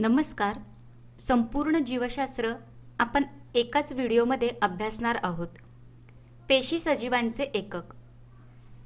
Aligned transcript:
नमस्कार. 0.00 0.54
संपूर्ण 1.18 1.78
जीवशास्त्र 1.78 2.52
आपण 2.98 3.24
एकाच 3.54 3.92
व्हिडिओमध्ये 3.92 4.50
अभ्यासणार 4.62 5.18
आहोत. 5.22 5.48
पेशी 6.48 6.78
सजीवांचे 6.78 7.42
एकक. 7.42 7.92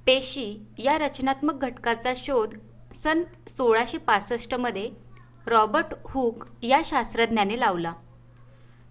पेशी 0.06 0.66
या 0.78 0.98
रचनात्मक 0.98 1.54
घटकाचा 1.54 2.12
शोध 2.16 2.54
सन 2.92 3.22
सोळाशे 3.48 3.98
पासष्टमध्ये 3.98 4.90
रॉबर्ट 5.46 5.94
हुक 6.04 6.44
या 6.62 6.80
शास्त्रज्ञाने 6.84 7.60
लावला. 7.60 7.92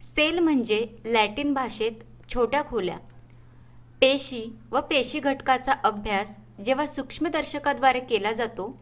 सेल 0.02 0.40
म्हणजे 0.40 0.88
लॅटिन 1.06 1.54
भाषेत 1.54 1.92
छोट्या 2.34 2.64
खोल्या. 2.66 2.98
पेशी 4.02 4.56
व 4.72 4.80
पेशी 4.82 5.20
घटकाचा 5.20 5.74
अभ्यास 5.84 6.38
जेव्हा 6.66 6.86
सूक्ष्मदर्शकाद्वारे 6.86 8.00
केला 8.00 8.32
जातो 8.32 8.82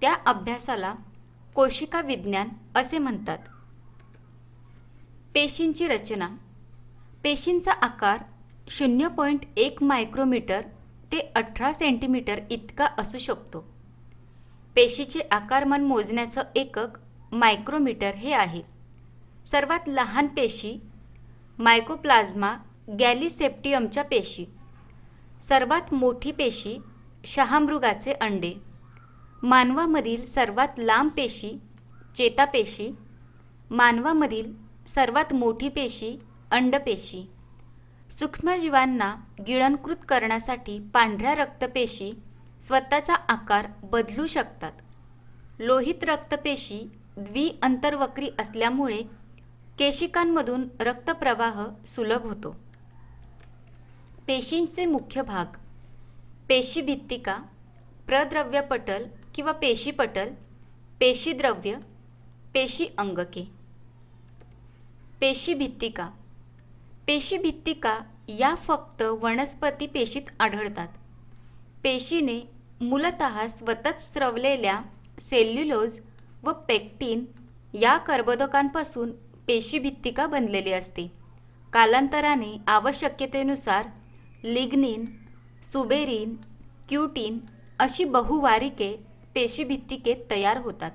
त्या 0.00 0.14
अभ्यासाला 0.26 0.94
कोशिका 1.54 2.00
विज्ञान 2.00 2.48
असे 2.74 2.98
म्हणतात. 2.98 3.38
पेशींची 5.34 5.88
रचना. 5.88 6.28
पेशींचा 7.22 7.72
आकार 7.72 8.24
शून्य 8.68 9.08
पॉईंट 9.08 9.40
एक 9.56 9.82
मायक्रोमीटर 9.82 10.60
ते 11.12 11.32
अठरा 11.34 11.72
सेंटीमीटर 11.72 12.40
इतका 12.50 12.88
असू 12.98 13.18
शकतो. 13.18 13.60
पेशीचे 14.74 15.20
आकारमान 15.30 15.84
मोजण्याचं 15.84 16.42
एकक 16.54 16.88
मायक्रोमीटर 17.32 18.14
हे 18.14 18.32
आहे. 18.32 18.62
सर्वात 19.44 19.80
लहान 19.86 20.26
पेशी 20.26 20.78
मायकोप्लाझ्मा 21.58 22.56
गॅलिसेप्टियमच्या 23.00 24.04
पेशी. 24.04 24.46
सर्वात 25.40 25.94
मोठी 25.94 26.32
पेशी 26.32 26.78
शहामृगाचे 27.24 28.12
अंडे. 28.12 28.71
मानवामधील 29.42 30.24
सर्वात 30.24 30.68
लांब 30.78 31.10
पेशी 31.10 31.52
चेतापेशी 32.16 32.90
मानवामधील 33.70 34.52
सर्वात 34.86 35.32
मोठी 35.34 35.68
पेशी 35.68 36.18
अंडपेशी 36.50 37.30
सूक्ष्मजीवांना 38.10 39.14
गिळंकृत 39.46 39.96
करण्यासाठी 40.08 40.78
पांढऱ्या 40.94 41.34
रक्तपेशी 41.34 42.12
स्वतःचा 42.60 43.14
आकार 43.14 43.66
बदलू 43.82 44.26
शकतात. 44.26 44.72
लोहित 45.58 46.04
रक्तपेशी 46.04 46.90
द्विअंतर्वक्री 47.16 48.30
असल्यामुळे 48.38 49.02
केशिकांमधून 49.78 50.68
रक्तप्रवाह 50.80 51.66
सुलभ 51.86 52.22
होतो. 52.22 52.56
पेशींचे 54.26 54.86
मुख्य 54.86 55.22
भाग 55.22 55.44
पेशीभित्तिका 56.48 57.36
प्रद्रव्यपटल 58.06 59.04
किंवा 59.34 59.52
पेशीपटल 59.52 60.28
पेशीद्रव्य 61.00 61.76
पेशी 62.54 62.86
अंगके. 62.98 63.44
पेशीभित्तिका 65.20 66.08
पेशीभित्तिका 67.06 67.98
या 68.28 68.54
फक्त 68.54 69.02
वनस्पती 69.02 69.86
पेशीत 69.86 70.22
आढळतात. 70.40 70.88
पेशीने 71.82 72.40
मूलत 72.80 73.22
स्वतःच 73.48 74.12
स्रवलेल्या 74.12 74.80
सेल्युलोज 75.18 76.00
व 76.44 76.52
पेक्टिन 76.68 77.24
या 77.74 77.96
कर्बोदकांपासून 77.98 79.12
पेशीभित्तिका 79.46 80.26
बनलेली 80.26 80.72
असते. 80.72 81.06
कालांतराने 81.72 82.56
आवश्यकतेनुसार 82.66 83.86
लिग्निन 84.44 85.04
सुबेरिन 85.64 86.36
क्युटीन 86.88 87.38
अशी 87.78 88.04
बहुवारिके 88.04 89.11
पेशीभित्तिकेत 89.34 90.16
तयार 90.30 90.56
होतात. 90.56 90.90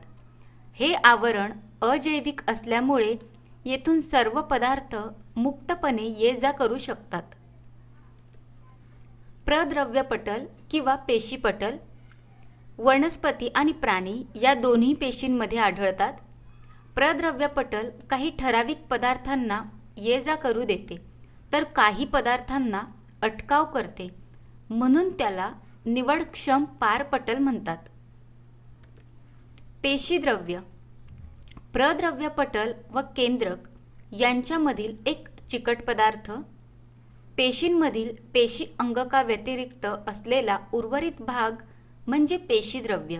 हे 0.80 0.94
आवरण 0.94 1.52
अजैविक 1.82 2.42
असल्यामुळे 2.50 3.16
येथून 3.66 4.00
सर्व 4.00 4.42
पदार्थ 4.42 4.96
मुक्तपणे 5.36 6.04
ये 6.20 6.36
जा 6.36 6.52
करू 6.52 6.78
शकतात. 6.78 7.24
प्रद्रव्यपटल 9.46 10.46
किंवा 10.72 10.96
पेशीपटल 10.96 11.76
वनस्पती 12.78 13.48
आणि 13.56 13.72
प्राणी 13.72 14.24
या 14.42 14.54
दोन्ही 14.54 14.94
पेशींमध्ये 14.94 15.58
आढळतात. 15.58 16.14
प्रद्रव्यपटल 16.96 17.90
काही 18.10 18.30
ठराविक 18.40 18.82
पदार्थांना 18.90 19.62
ये 19.98 20.22
जा 20.22 20.36
करू 20.36 20.64
देते 20.64 20.98
तर 21.54 21.64
काही 21.64 22.06
पदार्थांना 22.06 22.82
अटकाव 23.22 23.66
करते 23.66 24.10
म्हणून 24.70 25.10
त्याला 25.10 25.52
निवडक्षम 25.86 26.64
पारपटल 26.64 27.38
म्हणतात. 27.38 27.78
पेशीद्रव्य 29.88 30.60
प्रद्रव्यपटल 31.74 32.72
व 32.92 33.02
केंद्रक 33.18 33.58
यांच्यामधील 34.20 34.96
एक 35.06 35.28
चिकट 35.50 35.78
पदार्थ 35.88 36.32
पेशींमधील 37.38 38.16
पेशी 38.34 38.66
अंगका 38.80 39.22
व्यतिरिक्त 39.22 39.86
असलेला 40.08 40.58
उर्वरित 40.74 41.12
भाग 41.20 41.52
म्हणजे 42.08 42.38
पेशीद्रव्य. 42.38 43.20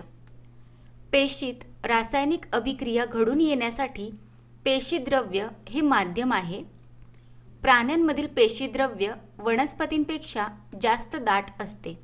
पेशीत 1.12 1.86
रासायनिक 1.86 2.52
अभिक्रिया 2.52 3.04
घडून 3.04 3.40
येण्यासाठी 3.40 4.10
पेशीद्रव्य 4.64 5.48
हे 5.68 5.80
माध्यम 5.80 6.32
आहे. 6.32 6.64
प्राण्यांमधील 7.62 8.26
पेशीद्रव्य 8.26 9.12
वनस्पतींपेक्षा 9.38 10.46
जास्त 10.82 11.16
दाट 11.16 11.44
असते. 11.60 11.98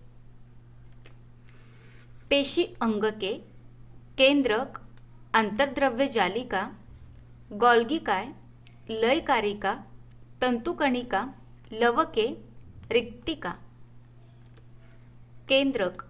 पेशी 2.30 2.66
अंगके 2.80 3.53
केंद्रक 4.18 4.78
आंतरद्रव्य 5.34 6.06
जालिका 6.06 6.68
गॉल्गिकाय 7.60 8.26
लयकारिका 8.88 9.76
तंतुकणिका 10.42 11.26
लवके 11.72 12.44
रिक्तिका. 12.90 13.52
केंद्रक. 15.48 16.02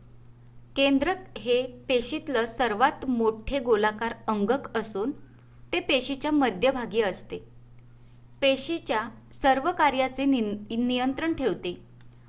केंद्रक 0.77 1.39
हे 1.39 1.63
पेशीतलं 1.89 2.47
सर्वात 2.47 3.05
मोठे 3.05 3.59
गोलाकार 3.59 4.15
अंगक 4.29 4.77
असून 4.77 5.11
ते 5.73 5.81
पेशीच्या 5.81 6.31
मध्यभागी 6.31 7.03
असते. 7.03 7.39
पेशीच्या 8.41 9.09
सर्व 9.33 9.73
कार्याचे 9.73 10.25
नि 10.25 10.41
नियंत्रण 10.77 11.33
ठेवते 11.33 11.87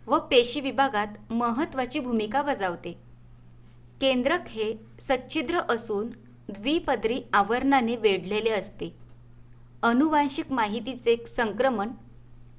व 0.07 0.19
पेशी 0.19 0.59
विभागात 0.59 1.07
महत्त्वाची 1.30 2.00
भूमिका 2.00 2.42
बजावते. 2.42 3.04
केंद्रक 4.05 4.47
हे 4.47 4.73
सच्छिद्र 4.99 5.59
असून 5.69 6.09
द्विपदरी 6.49 7.21
आवरणाने 7.33 7.95
वेढलेले 7.95 8.49
असते. 8.49 8.89
अनुवांशिक 9.83 10.51
माहितीचे 10.51 11.16
संक्रमण 11.27 11.91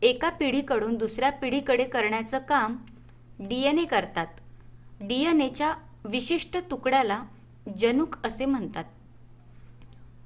एका 0.02 0.30
पिढीकडून 0.30 0.96
दुसऱ्या 0.96 1.30
पिढीकडे 1.32 1.84
करण्याचं 1.84 2.38
काम 2.38 2.76
डी 3.38 3.62
एन 3.62 3.78
ए 3.78 3.84
करतात. 3.84 4.26
डी 5.00 5.22
एन 5.24 5.40
एच्या 5.40 5.72
विशिष्ट 6.04 6.58
तुकड्याला 6.70 7.22
जनुक 7.78 8.16
असे 8.26 8.44
म्हणतात. 8.44 8.84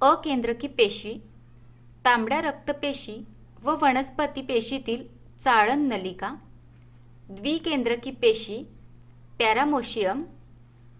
अकेंद्रकी 0.00 0.68
पेशी 0.68 1.14
तांबड्या 2.04 2.40
रक्तपेशी 2.40 3.24
व 3.64 3.76
वनस्पती 3.82 4.42
पेशीतील 4.42 5.06
चाळण 5.38 5.88
नलिका 5.88 6.34
द्विकेंद्रकी 7.30 8.10
पेशी 8.10 8.62
पॅरामोशियम 9.38 10.24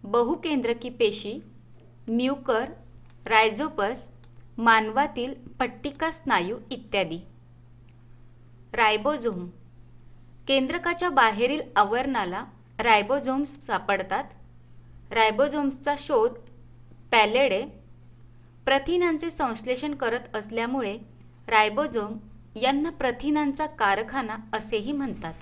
बहुकेंद्रकी 0.05 0.91
पेशी 0.91 1.39
म्युकर 2.09 2.71
रायझोपस 3.27 4.09
मानवातील 4.59 5.35
पट्टिका 5.61 6.11
स्नायू 6.11 6.59
इत्यादी. 6.71 7.19
रायबोझोम. 8.73 9.49
केंद्रकाच्या 10.49 11.11
बाहेरील 11.11 11.61
आवरणाला 11.77 12.45
रायबोझोम्स 12.79 13.61
सापडतात. 13.63 14.25
रायबोझोम्सचा 15.11 15.95
शोध 15.99 16.31
पॅलेडे 17.11 17.65
प्रथिनांचे 18.65 19.31
संश्लेषण 19.31 19.95
करत 19.95 20.37
असल्यामुळे 20.37 20.99
रायबोझोम 21.49 22.19
यांना 22.57 22.91
प्रथिनांचा 22.91 23.67
कारखाना 23.67 24.37
असेही 24.53 24.93
म्हणतात. 24.93 25.35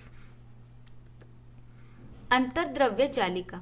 अंतरद्रव्य 2.30 3.08
जालिका 3.08 3.58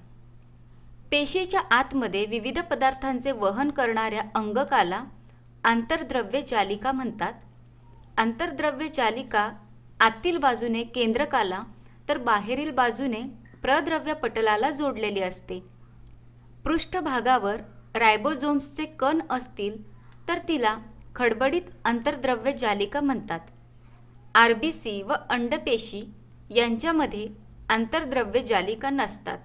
पेशीच्या 1.16 1.60
आतमध्ये 1.70 2.24
विविध 2.26 2.58
पदार्थांचे 2.60 3.32
वहन 3.32 3.70
करणाऱ्या 3.70 4.22
अंगकाला 4.34 5.02
आंतरद्रव्य 5.64 6.40
जालिका 6.48 6.92
म्हणतात. 6.92 7.32
आंतरद्रव्य 8.18 8.88
जालिका 8.94 9.48
आतील 10.00 10.36
बाजूने 10.36 10.82
केंद्रकाला 10.82 11.60
तर 12.08 12.18
बाहेरील 12.18 12.70
बाजूने 12.70 13.22
प्रद्रव्य 13.62 14.12
पटलाला 14.12 14.70
जोडलेली 14.70 15.22
असते. 15.22 15.62
पृष्ठभागावर 16.64 17.60
रायबोझोम्सचे 17.94 18.84
कण 18.84 19.20
असतील 19.30 19.82
तर 20.28 20.38
तिला 20.38 20.76
खडबडीत 21.14 21.74
आंतरद्रव्य 21.84 22.52
जालिका 22.52 23.00
म्हणतात. 23.00 23.40
आर 24.34 24.52
बी 24.52 24.72
सी 24.72 25.02
व 25.02 25.12
अंडपेशी 25.30 26.06
यांच्यामध्ये 26.50 27.28
आंतरद्रव्य 27.68 28.42
जालिका 28.42 28.90
नसतात. 28.90 29.38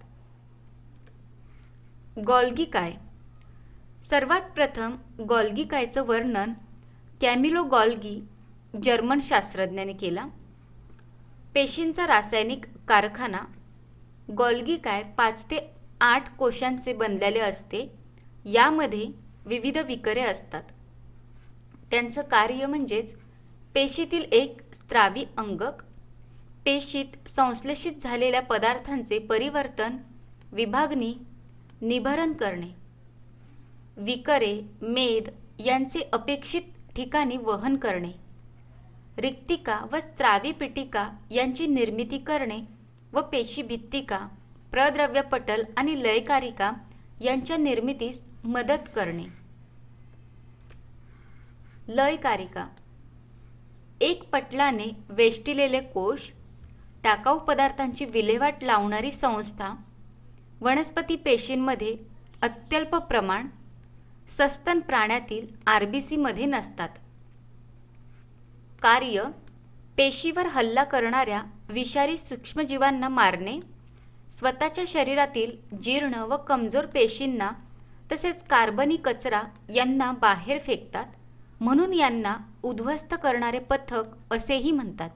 गॉल्गी 2.18 2.66
काय? 2.66 2.92
सर्वात 4.04 4.42
प्रथम 4.56 4.96
गॉल्गी 5.30 5.64
कायचं 5.64 6.06
वर्णन 6.06 6.54
कॅमिलो 7.22 7.64
गॉल्गी 7.64 8.20
जर्मन 8.84 9.20
शास्त्रज्ञाने 9.20 9.94
केला. 9.94 10.26
पेशींचा 11.54 12.08
रासायनिक 12.08 12.66
कारखाना 12.88 13.40
गॉल्गी 14.38 14.76
काय 14.78 15.04
पाच 15.18 15.46
ते 15.46 15.60
आठ 16.02 16.36
कोशांचे 16.36 16.94
बनलेले 16.94 17.40
असते 17.40 17.88
यामध्ये 18.46 19.08
विविध 19.46 19.78
विकरे 19.78 20.22
असतात. 20.22 20.64
त्यांचं 21.92 22.22
कार्य 22.22 22.66
म्हणजेच 22.66 23.16
पेशीतील 23.74 24.24
एक 24.32 24.62
स्त्रावी 24.74 25.26
अंगक 25.38 25.84
पेशीत 26.66 27.28
संश्लेषित 27.28 28.02
झालेल्या 28.02 28.42
पदार्थांचे 28.42 29.20
परिवर्तन 29.20 29.98
विभागणी 30.52 31.14
निभरण 31.82 32.34
करणे. 32.34 32.76
विकरे 33.98 34.62
मेद 34.82 35.30
यांचे 35.60 36.10
अपेक्षित 36.14 36.62
ठिकाणी 36.96 37.38
वहन 37.38 37.76
करणे. 37.76 38.12
रिक्तिका 39.18 39.82
व 39.92 40.00
स्त्रावी 40.00 40.52
पिटिका 40.52 41.12
यांची 41.32 41.68
निर्मिती 41.68 42.18
करणे 42.18 42.60
व 43.14 43.22
पेशीभित्तिका 43.22 44.28
प्रद्रव्यपटल 44.72 45.22
प्रद्रव्य 45.22 45.62
पटल 45.62 45.74
आणि 45.78 46.04
लयकारिका 46.04 46.72
यांच्या 47.22 47.58
निर्मितीस 47.58 48.24
मदत 48.44 48.90
करणे. 48.96 49.24
लयकारिका. 51.88 52.68
एक 54.02 54.30
पटलाने 54.30 54.96
वेष्टिलेले 55.10 55.80
कोश 55.80 56.32
टाकाऊ 57.04 57.40
पदार्थांची 57.40 58.06
विल्हेवाट 58.06 58.56
लावणारी 58.62 59.12
संस्था 59.12 59.70
वनस्पती 60.62 61.16
पेशींमध्ये 61.16 61.96
अत्यल्प 62.42 62.96
प्रमाण 62.96 63.48
सस्तन 64.28 64.80
प्राण्यातील 64.80 65.46
आर 65.68 65.86
बी 65.86 66.02
सीमध्ये 66.02 66.46
नसतात. 66.46 66.90
कार्य 68.82 69.24
पेशीवर 69.98 70.48
हल्ला 70.48 70.84
करणाऱ्या 70.84 71.42
विषारी 71.70 72.18
सूक्ष्मजीवांना 72.18 73.10
मारणे 73.10 73.60
स्वतःच्या 74.32 74.84
शरीरातील 74.88 75.56
जीर्ण 75.84 76.20
व 76.20 76.38
कमजोर 76.38 76.86
पेशींना 76.86 77.52
तसेच 78.12 78.44
कार्बनी 78.44 78.96
कचरा 78.96 79.42
यांना 79.76 80.12
बाहेर 80.12 80.60
फेकतात 80.60 81.06
म्हणून 81.62 81.94
यांना 81.94 82.36
उद्ध्वस्त 82.64 83.16
करणारे 83.24 83.60
पथक 83.60 84.34
असेही 84.34 84.72
म्हणतात. 84.72 85.10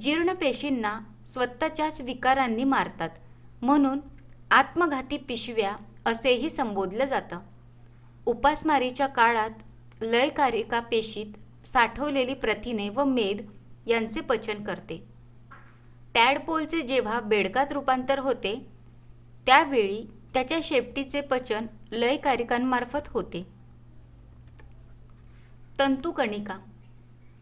जीर्ण 0.00 0.32
पेशींना 0.32 0.98
स्वतःच्याच 1.26 2.00
विकारांनी 2.00 2.64
मारतात 2.64 3.10
म्हणून 3.62 4.00
आत्मघाती 4.50 5.16
पिशव्या 5.16 5.76
असेही 6.06 6.50
संबोधलं 6.50 7.04
जातं. 7.04 7.38
उपासमारीच्या 8.26 9.06
काळात 9.06 9.50
लयकारिका 10.00 10.80
पेशीत 10.80 11.66
साठवलेली 11.66 12.34
प्रथिने 12.34 12.88
व 12.88 13.04
मेद 13.04 13.46
यांचे 13.86 14.20
पचन 14.20 14.64
करते. 14.64 15.04
टॅडपोलचे 16.14 16.80
जेव्हा 16.82 17.20
बेडकात 17.20 17.72
रूपांतर 17.72 18.18
होते 18.18 18.66
त्यावेळी 19.46 20.04
त्याच्या 20.34 20.58
शेपटीचे 20.62 21.20
पचन 21.20 21.66
लयकारिकांमार्फत 21.92 23.08
होते. 23.08 23.46
तंतुकणिका 25.78 26.58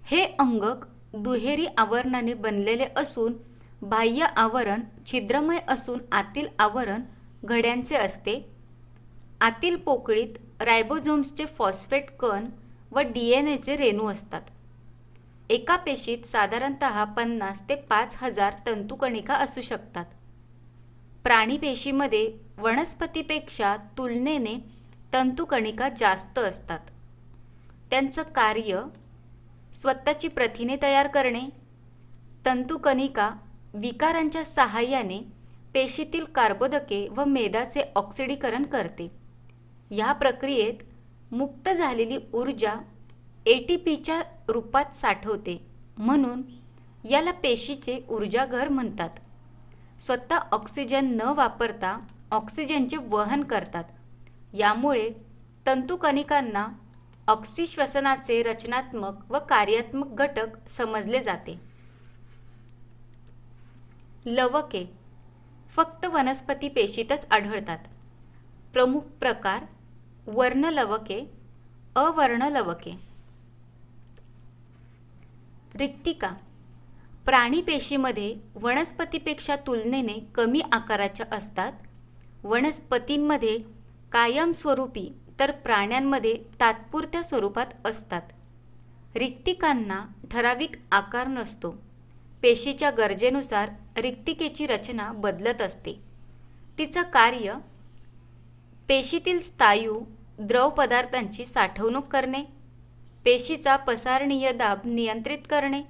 हे 0.04 0.24
अंगक 0.24 0.86
दुहेरी 1.14 1.66
आवरणाने 1.78 2.34
बनलेले 2.34 2.86
असून 2.96 3.32
बाह्य 3.82 4.26
आवरण 4.36 4.80
छिद्रमय 5.06 5.58
असून 5.68 5.98
आतील 6.12 6.46
आवरण 6.58 7.02
घड्यांचे 7.44 7.96
असते. 7.96 8.50
आतील 9.40 9.76
पोकळीत 9.76 10.62
रायबोझोम्सचे 10.62 11.44
फॉस्फेट 11.46 12.10
कण 12.10 12.44
व 12.92 13.00
डी 13.00 13.28
एन 13.30 13.48
एचे 13.48 13.76
रेणू 13.76 14.06
असतात. 14.06 14.42
एका 15.50 15.76
पेशीत 15.76 16.26
साधारणत 16.26 16.84
पन्नास 17.16 17.68
ते 17.68 17.74
पाच 17.74 18.16
हजार 18.20 18.54
तंतुकणिका 18.66 19.34
असू 19.34 19.60
शकतात. 19.60 20.04
प्राणी 21.24 21.58
पेशीमध्ये 21.58 22.38
वनस्पतीपेक्षा 22.58 23.76
तुलनेने 23.76 24.58
तंतुकणिका 25.12 25.88
जास्त 25.88 26.38
असतात. 26.38 26.80
त्यांचं 27.90 28.22
कार्य 28.22 28.82
स्वतःची 29.74 30.28
प्रथिने 30.28 30.76
तयार 30.82 31.06
करणे 31.06 31.42
तंतुकणिका 32.46 33.30
विकारांच्या 33.74 34.44
सहाय्याने 34.44 35.18
पेशीतील 35.74 36.24
कार्बोदके 36.24 37.06
व 37.08 37.24
मेदाचे 37.24 37.82
ऑक्सिडीकरण 37.96 38.62
करते. 38.62 39.10
या 39.90 40.12
प्रक्रियेत 40.12 40.82
मुक्त 41.32 41.68
झालेली 41.68 42.18
ऊर्जा 42.32 42.74
ए 43.46 43.58
टी 43.58 43.76
पीच्या 43.76 44.20
रूपात 44.48 44.96
साठवते 44.96 45.66
म्हणून 45.98 46.42
याला 47.10 47.32
पेशीचे 47.32 47.98
ऊर्जाघर 48.08 48.68
म्हणतात. 48.68 49.10
स्वतः 50.00 50.38
ऑक्सिजन 50.52 51.16
न 51.16 51.20
वापरता 51.20 51.96
ऑक्सिजनचे 52.30 52.96
वहन 52.96 53.42
करतात. 53.42 53.84
यामुळे 54.54 55.10
तंतुकणिकांना 55.66 56.66
ऑक्सिश्वसनाचे 57.28 58.42
रचनात्मक 58.42 59.32
व 59.32 59.38
कार्यात्मक 59.38 60.08
घटक 60.14 60.68
समजले 60.68 61.20
जाते. 61.20 61.67
लवके 64.34 64.90
फक्त 65.70 66.06
वनस्पती 66.06 66.68
पेशीतच 66.68 67.26
आढळतात. 67.30 67.78
प्रमुख 68.72 69.00
प्रकार 69.00 69.64
वर्णलवके 70.26 71.30
अवर्णलवके. 71.94 73.00
रिक्तिका 75.74 76.30
प्राणी 77.24 77.60
पेशीमध्ये 77.62 78.36
वनस्पतीपेक्षा 78.54 79.56
तुलनेने 79.56 80.18
कमी 80.34 80.60
आकाराच्या 80.72 81.26
असतात. 81.32 81.72
वनस्पतींमध्ये 82.44 83.58
कायमस्वरूपी 84.12 85.12
तर 85.40 85.50
प्राण्यांमध्ये 85.50 86.38
तात्पुरत्या 86.60 87.22
स्वरूपात 87.22 87.66
असतात. 87.84 88.22
रिक्तिकांना 89.16 90.06
ठराविक 90.30 90.72
आकार 90.92 91.26
नसतो. 91.26 91.87
पेशीच्या 92.42 92.90
गरजेनुसार 92.90 93.70
रिक्तिकेची 93.96 94.66
रचना 94.66 95.12
बदलत 95.12 95.62
असते. 95.62 96.00
तिचं 96.78 97.02
कार्य 97.02 97.54
पेशीतील 98.88 99.38
स्थायू 99.40 100.00
द्रव 100.38 100.68
पदार्थांची 100.68 101.44
साठवणूक 101.44 102.06
करणे 102.08 102.42
पेशीचा 103.24 103.76
पसारणीय 103.76 104.52
दाब 104.52 104.78
नियंत्रित 104.84 105.38
करणे 105.50 105.82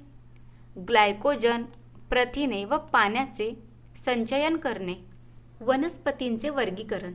ग्लायकोजन 0.79 1.63
प्रथिने 2.11 2.65
व 2.65 2.77
पाण्याचे 2.77 3.53
संचयन 3.97 4.57
करणे 4.57 4.95
वनस्पतींचे 5.61 6.49
वर्गीकरण. 6.49 7.15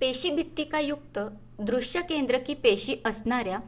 पेशीभित्तिकायुक्त 0.00 1.18
दृश्य 1.58 2.00
केंद्रकी 2.00 2.54
पेशी 2.54 2.96
असणाऱ्या 3.04 3.58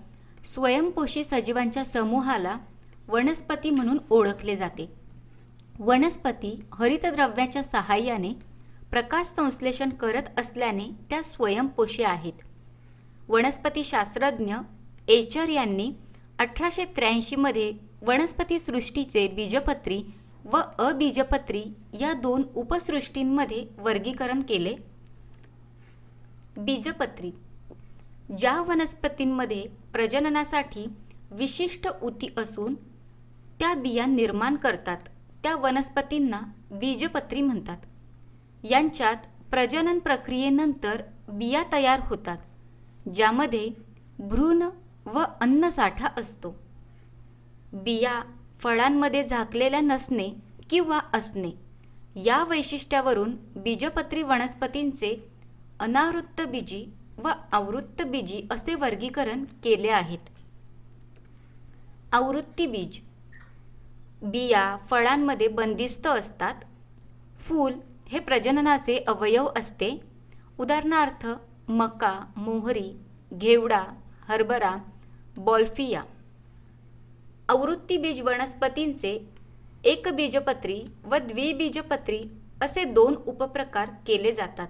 स्वयंपोषी 0.44 1.24
सजीवांच्या 1.24 1.84
समूहाला 1.84 2.56
वनस्पती 3.10 3.70
म्हणून 3.70 3.98
ओळखले 4.10 4.56
जाते. 4.56 4.88
वनस्पती 5.78 6.58
हरितद्रव्याच्या 6.72 7.62
सहाय्याने 7.62 8.32
प्रकाश 8.90 9.26
संश्लेषण 9.26 9.90
करत 9.90 10.38
असल्याने 10.38 10.84
त्या 11.10 11.22
स्वयंपोषी 11.22 12.02
आहेत. 12.02 12.32
वनस्पतीशास्त्रज्ञ 13.28 14.54
एचर 15.08 15.48
यांनी 15.48 15.90
अठराशे 16.38 16.84
त्र्याऐंशीमध्ये 16.96 17.72
वनस्पती 18.02 18.58
सृष्टीचे 18.58 19.26
बीजपत्री 19.28 20.02
व 20.44 20.60
अबीजपत्री 20.78 21.62
या 22.00 22.12
दोन 22.12 22.42
उपसृष्टींमध्ये 22.54 23.64
वर्गीकरण 23.78 24.42
केले. 24.42 24.74
बीजपत्री 26.56 27.30
ज्या 28.38 28.60
वनस्पतींमध्ये 28.62 29.64
प्रजननासाठी 29.92 30.86
विशिष्ट 31.30 31.88
ऊती 32.02 32.28
असून 32.36 32.74
त्या 33.60 33.74
बिया 33.74 34.06
निर्माण 34.06 34.56
करतात. 34.56 34.98
त्या 35.42 35.54
वनस्पतींना 35.56 36.40
बीजपत्री 36.70 37.42
म्हणतात. 37.42 37.76
यांच्यात 38.64 39.16
प्रजनन 39.50 39.98
प्रक्रियेनंतर 39.98 41.02
बिया 41.28 41.62
तयार 41.72 42.00
होतात 42.02 42.38
ज्यामध्ये 43.14 43.68
भ्रूण 44.18 44.62
व 45.06 45.22
अन्नसाठा 45.40 46.08
असतो. 46.16 46.54
बिया 47.72 48.20
फळांमध्ये 48.60 49.22
झाकलेल्या 49.24 49.80
नसणे 49.80 50.28
किंवा 50.70 50.98
असणे 51.12 51.50
या 52.16 52.42
वैशिष्ट्यावरून 52.44 53.36
बीजपत्री 53.56 54.22
वनस्पतींचे 54.22 55.14
अनावृत्त 55.80 56.40
बीजी 56.42 56.84
व 57.18 57.28
आवृत्त 57.52 58.02
बीजी 58.02 58.42
असे 58.50 58.74
वर्गीकरण 58.74 59.44
केले 59.64 59.88
आहेत. 59.88 60.28
आवृत्ती 62.12 62.66
बीज 62.66 63.00
बिया 64.22 64.76
फळांमध्ये 64.76 65.48
बंदिस्त 65.48 66.06
असतात. 66.06 66.54
फूल 67.40 67.72
हे 68.08 68.18
प्रजननाचे 68.18 69.04
अवयव 69.08 69.48
असते. 69.56 70.00
उदाहरणार्थ 70.58 71.26
मका 71.68 72.18
मोहरी 72.36 72.92
घेवडा 73.34 73.84
हरभरा 74.28 74.76
बॉल्फिया. 75.36 76.02
आवृत्तीबीज 77.48 78.20
वनस्पतींचे 78.20 79.28
एकबीजपत्री 79.84 80.84
व 81.04 81.16
द्विबीजपत्री 81.16 82.22
असे 82.62 82.84
दोन 82.84 83.14
उपप्रकार 83.26 83.88
केले 84.06 84.32
जातात. 84.32 84.68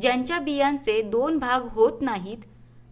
ज्यांच्या 0.00 0.38
बियांचे 0.38 1.02
दोन 1.02 1.38
भाग 1.38 1.62
होत 1.62 2.02
नाहीत 2.02 2.38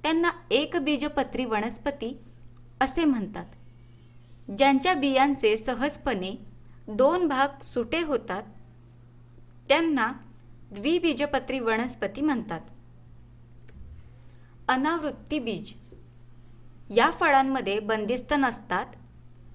त्यांना 0.03 0.31
एकबीजपत्री 0.51 1.45
वनस्पती 1.45 2.17
असे 2.81 3.05
म्हणतात. 3.05 3.47
ज्यांच्या 4.49 4.95
बियांचे 4.95 5.57
सहजपणे 5.57 6.35
दोन 6.89 7.29
भाग 7.29 7.63
सुटे 7.63 8.01
होतात 8.01 8.43
त्यांना 9.69 10.13
द्विबीजपत्री 10.71 11.59
वनस्पती 11.61 12.21
म्हणतात. 12.21 12.61
अनावृत्ती 14.69 15.39
बीज. 15.39 15.75
या 16.91 17.11
फळांमध्ये 17.11 17.79
बंदिस्त 17.81 18.35
नसतात 18.39 18.87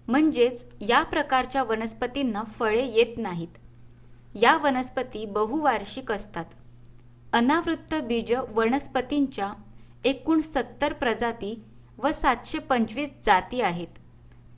म्हणजेच 0.07 0.65
या 0.81 1.03
प्रकारच्या 1.03 1.63
वनस्पतींना 1.63 2.43
फळे 2.43 2.85
येत 2.85 3.17
नाहीत. 3.17 3.57
या 4.35 4.57
वनस्पती 4.57 5.25
बहुवार्षिक 5.25 6.11
असतात. 6.11 6.45
अनावृत्त 7.33 7.95
बीज 7.95 8.33
वनस्पतींच्या 8.49 9.53
एकूण 10.03 10.41
सत्तर 10.41 10.93
प्रजाती 10.93 11.63
व 11.97 12.11
सातशे 12.11 12.59
पंचवीस 12.59 13.11
जाती 13.23 13.61
आहेत. 13.61 13.98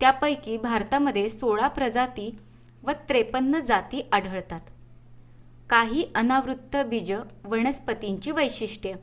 त्यापैकी 0.01 0.57
भारतामध्ये 0.57 1.29
सोळा 1.29 1.67
प्रजाती 1.67 2.37
व 2.83 2.91
त्रेपन्न 2.91 3.59
जाती 3.59 4.09
आढळतात. 4.11 4.61
काही 5.69 6.11
अनावृत्त 6.15 6.77
बीज 6.77 7.11
वनस्पतींची 7.45 8.31
वैशिष्ट्ये. 8.31 8.93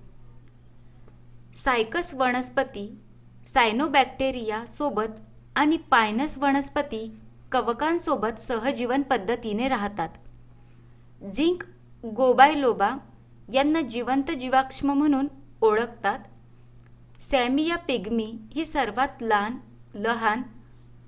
सायकस 1.55 2.14
वनस्पती 2.14 2.99
सायनोबॅक्टेरिया 3.47 4.67
सोबत 4.67 5.21
आणि 5.57 5.76
पायनस 5.76 6.38
वनस्पती 6.38 7.21
कवकांसोबत 7.52 8.40
सहजीवन 8.40 9.02
पद्धतीने 9.02 9.69
राहतात. 9.69 10.09
झिंक 11.35 11.64
गोबायलोबा 12.07 12.90
यांना 13.52 13.81
जिवंत 13.81 14.31
जीवाक्ष्म 14.31 14.90
म्हणून 14.90 15.28
ओळखतात. 15.61 16.19
सॅमिया 17.21 17.76
पिग्मी 17.76 18.35
ही 18.55 18.64
सर्वात 18.64 19.23
लहान 19.23 19.57
लहान 19.95 20.43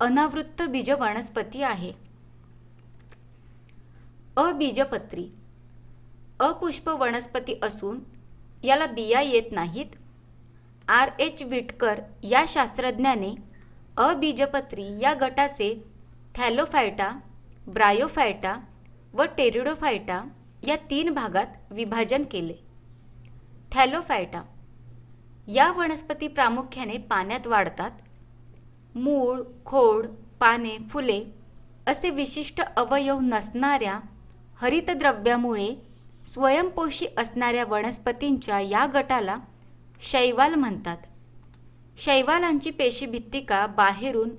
अनावृत्त 0.01 0.61
बीज 0.61 0.89
वनस्पती 0.89 1.61
आहे. 1.61 1.93
अबीजपत्री. 4.37 5.29
अपुष्प 6.39 6.89
वनस्पती 6.89 7.59
असून 7.63 7.99
याला 8.63 8.85
बिया 8.85 9.21
येत 9.21 9.51
नाहीत. 9.51 9.85
आर. 10.87 11.09
एच. 11.19 11.43
विटकर 11.43 12.01
या 12.23 12.45
शास्त्रज्ञाने 12.47 13.35
अबीजपत्री 13.97 14.99
या 14.99 15.13
गटाचे 15.21 15.83
थॅलोफायटा 16.35 17.19
ब्रायोफायटा 17.67 18.59
व 19.13 19.23
टेरिडोफायटा 19.23 20.27
या 20.67 20.75
तीन 20.75 21.13
भागात 21.13 21.47
विभाजन 21.71 22.23
केले. 22.23 22.55
थॅलोफायटा. 23.71 24.43
या 25.47 25.71
वनस्पती 25.71 26.27
प्रामुख्याने 26.27 26.97
पाण्यात 26.97 27.47
वाढतात 27.47 27.91
मूळ 28.95 29.41
खोड 29.65 30.05
पाने 30.39 30.77
फुले 30.89 31.23
असे 31.87 32.09
विशिष्ट 32.09 32.61
अवयव 32.61 33.19
नसणाऱ्या 33.19 33.99
हरितद्रव्यामुळे 34.55 35.69
स्वयंपोषी 36.25 37.05
असणाऱ्या 37.17 37.65
वनस्पतींच्या 37.65 38.59
या 38.59 38.85
गटाला 38.93 39.37
शैवाल 40.01 40.53
म्हणतात. 40.53 40.97
शैवालांची 41.97 42.71
पेशीभित्तिका 42.71 43.65
बाहेरून 43.67 44.29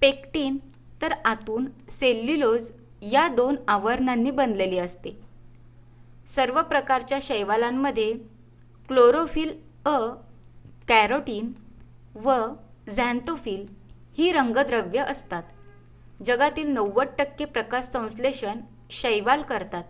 पेक्टिन 0.00 0.56
तर 1.02 1.12
आतून 1.24 1.68
सेल्युलोज 1.90 2.70
या 3.02 3.28
दोन 3.28 3.56
आवरणांनी 3.68 4.30
बनलेली 4.30 4.78
असते. 4.78 5.20
सर्व 6.26 6.62
प्रकारच्या 6.62 7.18
शैवालांमध्ये 7.22 8.12
क्लोरोफिल 8.88 9.52
अ 9.84 9.98
कॅरोटीन 10.88 11.52
व 12.14 12.46
झॅन्थोफिल 12.96 13.79
ही 14.20 14.32
रंगद्रव्य 14.32 15.00
असतात. 15.00 15.42
जगातील 16.26 16.66
नव्वद 16.66 17.06
टक्के 17.18 17.44
प्रकाश 17.44 17.84
संश्लेषण 17.84 18.60
शैवाल 18.90 19.42
करतात. 19.42 19.84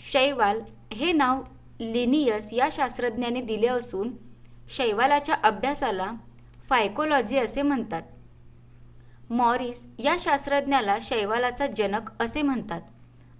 शैवाल 0.00 0.60
हे 0.92 1.12
नाव 1.12 1.42
लिनियस 1.80 2.52
या 2.52 2.68
शास्त्रज्ञाने 2.72 3.40
दिले 3.40 3.66
असून 3.66 4.12
शैवालाच्या 4.70 5.34
अभ्यासाला 5.42 6.12
फायकोलॉजी 6.68 7.38
असे 7.38 7.62
म्हणतात. 7.62 8.02
मॉरिस 9.30 9.86
या 9.98 10.16
शास्त्रज्ञाला 10.18 10.98
शैवालाचा 11.02 11.66
जनक 11.66 12.22
असे 12.22 12.42
म्हणतात 12.42 12.80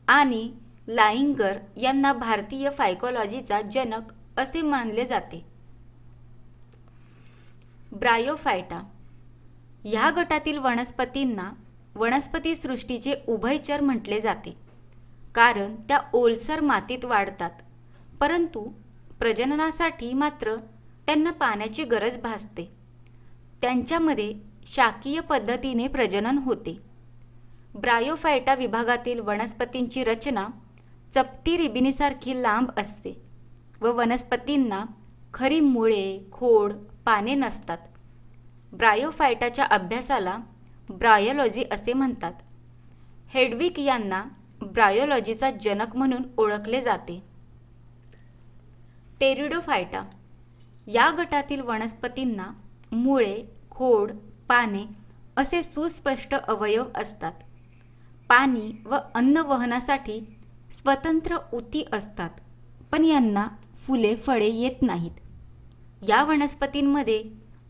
आणि 0.09 0.53
लाइंगर 0.89 1.59
यांना 1.77 2.13
भारतीय 2.13 2.71
फायकोलॉजीचा 2.71 3.63
जनक 3.63 4.13
असे 4.37 4.63
मानले 4.63 5.05
जाते. 5.05 5.47
ब्रायोफायटा 7.93 8.91
ह्या 9.87 10.11
गटातील 10.11 10.59
वनस्पतींना 10.59 11.51
वनस्पती 11.95 12.55
सृष्टीचे 12.55 13.15
उभयचर 13.29 13.81
म्हटले 13.81 14.21
जाते. 14.21 14.57
कारण 15.35 15.75
त्या 15.89 16.01
ओलसर 16.13 16.61
मातीत 16.61 17.05
वाढतात. 17.05 17.51
परंतु 18.21 18.73
प्रजननासाठी 19.19 20.13
मात्र 20.13 20.57
त्यांना 21.07 21.31
पाण्याची 21.31 21.85
गरज 21.85 22.19
भासते. 22.19 22.65
त्यांच्यामध्ये 23.63 24.35
शाकीय 24.67 25.21
पद्धतीने 25.21 25.89
प्रजनन 25.89 26.39
होते. 26.39 26.79
ब्रायोफायटा 27.75 28.55
विभागातील 28.55 29.21
वनस्पतींची 29.21 30.05
रचना 30.05 30.47
चपटी 31.13 31.57
रिबिनीसारखी 31.57 32.43
लांब 32.43 32.69
असते 32.77 33.23
व 33.81 33.93
वनस्पतींना 33.93 34.85
खरी 35.35 35.61
मुळे 35.61 36.21
खोड 36.33 36.73
पाने 37.05 37.35
नसतात. 37.35 37.79
ब्रायोफायटाच्या 38.75 39.65
अभ्यासाला 39.65 40.37
ब्रायोलॉजी 40.91 41.65
असे 41.73 41.93
म्हणतात. 41.93 42.33
हेडविक 43.29 43.79
यांना 43.81 44.25
ब्रायोलॉजीचा 44.63 45.51
जनक 45.51 45.97
म्हणून 45.97 46.23
ओळखले 46.39 46.81
जाते. 46.81 47.23
टेरिडोफायटा 49.21 50.03
या 50.87 51.11
गटातील 51.19 51.61
वनस्पतींना 51.61 52.47
मुळे 52.93 53.43
खोड 53.71 54.13
पाने 54.49 54.85
असे 55.37 55.63
सुस्पष्ट 55.63 56.35
अवयव 56.35 56.85
असतात. 56.95 57.33
पाणी 58.29 58.71
व 58.85 58.97
अन्न 59.15 59.37
वहनासाठी 59.37 60.21
स्वतंत्र 60.73 61.37
उती 61.53 61.85
असतात 61.93 62.31
पण 62.93 63.05
यांना 63.05 63.47
फुले 63.77 64.15
फळे 64.17 64.49
येत 64.49 64.83
नाहीत. 64.83 65.21
या 66.09 66.23
वनस्पतींमध्ये 66.25 67.23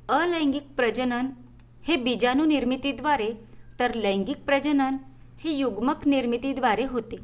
अलैंगिक 0.09 0.67
प्रजनन 0.77 1.29
हे 1.85 1.97
बीजाणू 1.97 2.45
निर्मितीद्वारे 2.45 3.29
तर 3.79 3.95
लैंगिक 3.95 4.45
प्रजनन 4.45 4.97
हे 5.41 5.51
युग्मक 5.51 6.07
निर्मितीद्वारे 6.07 6.85
होते. 6.85 7.17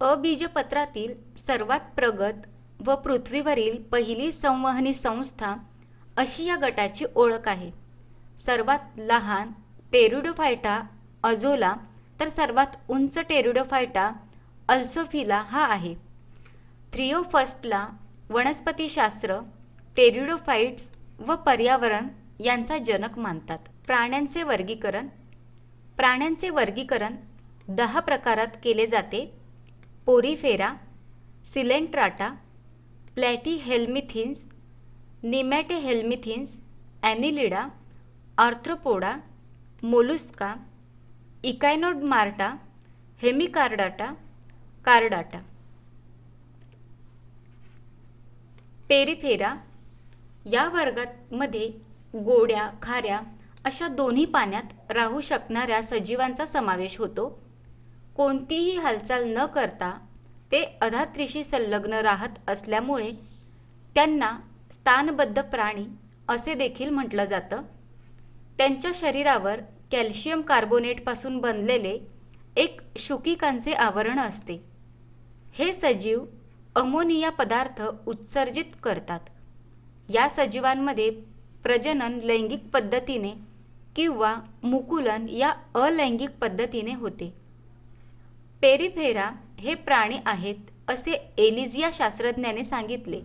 अबीजपत्रातील 0.00 1.14
सर्वात 1.36 1.80
प्रगत 1.96 2.46
व 2.86 2.94
पृथ्वीवरील 2.94 3.82
पहिली 3.82 4.32
संवहनी 4.32 4.92
संस्था 4.94 5.54
अशी 6.16 6.44
या 6.44 6.56
गटाची 6.56 7.04
ओळख 7.14 7.48
आहे. 7.48 7.70
सर्वात 8.38 8.78
लहान 8.98 9.52
टेरुडोफायटा 9.92 10.80
अजोला 11.22 11.74
तर 12.20 12.28
सर्वात 12.28 12.76
उंच 12.88 13.18
टेरुडोफायटा 13.18 14.10
अल्सोफिला 14.68 15.40
हा 15.48 15.64
आहे. 15.64 15.94
थ्रिओफस्टला 16.92 17.86
वनस्पतीशास्त्र 18.30 19.38
टेरिडोफाइट्स 19.96 20.90
व 21.18 21.34
पर्यावरण 21.36 22.08
यांचा 22.40 22.78
जनक 22.78 23.18
मानतात. 23.18 23.58
प्राण्यांचे 23.86 24.42
वर्गीकरण 24.42 25.08
प्राण्यांचे 25.98 26.48
वर्गीकरण 26.50 27.14
दहा 27.68 28.00
प्रकारात 28.00 28.56
केले 28.64 28.86
जाते. 28.86 29.24
Porifera 30.06 30.72
coelenterata 31.46 32.28
platyhelminthes 33.14 34.44
nematohelminthes 35.22 36.58
annelida 37.02 37.66
arthropoda 38.38 39.14
mollusca 39.82 40.54
echinodermata 42.04 42.54
hemichordata 43.20 44.12
chordata. 44.84 45.40
Porifera 48.88 49.54
या 50.52 50.68
वर्गामध्ये 50.72 51.70
गोड्या 52.14 52.70
खाऱ्या 52.82 53.20
अशा 53.64 53.88
दोन्ही 53.88 54.24
पाण्यात 54.24 54.92
राहू 54.92 55.20
शकणाऱ्या 55.20 55.82
सजीवांचा 55.82 56.46
समावेश 56.46 56.98
होतो. 56.98 57.28
कोणतीही 58.16 58.76
हालचाल 58.76 59.24
न 59.36 59.46
करता 59.46 59.98
ते 60.52 60.78
अधात्रीशी 60.80 61.44
संलग्न 61.44 61.92
राहत 61.92 62.38
असल्यामुळे 62.48 63.10
त्यांना 63.94 64.38
स्थानबद्ध 64.70 65.42
प्राणी 65.42 65.86
असे 66.28 66.54
देखील 66.54 66.90
म्हटलं 66.90 67.24
जातं. 67.24 67.62
त्यांच्या 68.58 68.90
शरीरावर 68.94 69.60
कॅल्शियम 69.92 70.40
कार्बोनेटपासून 70.40 71.38
बनलेले 71.38 71.98
एक 72.56 72.80
शुकिकांचे 72.96 73.72
आवरण 73.72 74.18
असते. 74.18 74.64
हे 75.52 75.72
सजीव 75.72 76.24
अमोनिया 76.74 77.30
पदार्थ 77.30 77.82
उत्सर्जित 78.06 78.64
करतात. 78.82 79.20
या 80.08 80.28
सजीवांमध्ये 80.28 81.35
प्रजनन 81.66 82.18
लैंगिक 82.22 82.68
पद्धतीने 82.72 83.32
किंवा 83.96 84.34
मुकुलन 84.62 85.28
या 85.28 85.48
अलैंगिक 85.74 86.30
पद्धतीने 86.40 86.92
होते. 86.94 87.32
पेरिफेरा 88.62 89.30
हे 89.60 89.74
प्राणी 89.74 90.18
आहेत 90.26 90.90
असे 90.90 91.12
एलिझिया 91.38 91.90
शास्त्रज्ञाने 91.92 92.62
सांगितले 92.64 93.20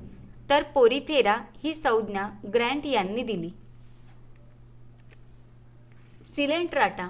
तर 0.49 0.63
पोरिफेरा 0.63 1.35
ही 1.63 1.73
संज्ञा 1.73 2.27
ग्रँट 2.53 2.85
यांनी 2.85 3.23
दिली. 3.23 3.49
सिलेंट्राटा 6.25 7.07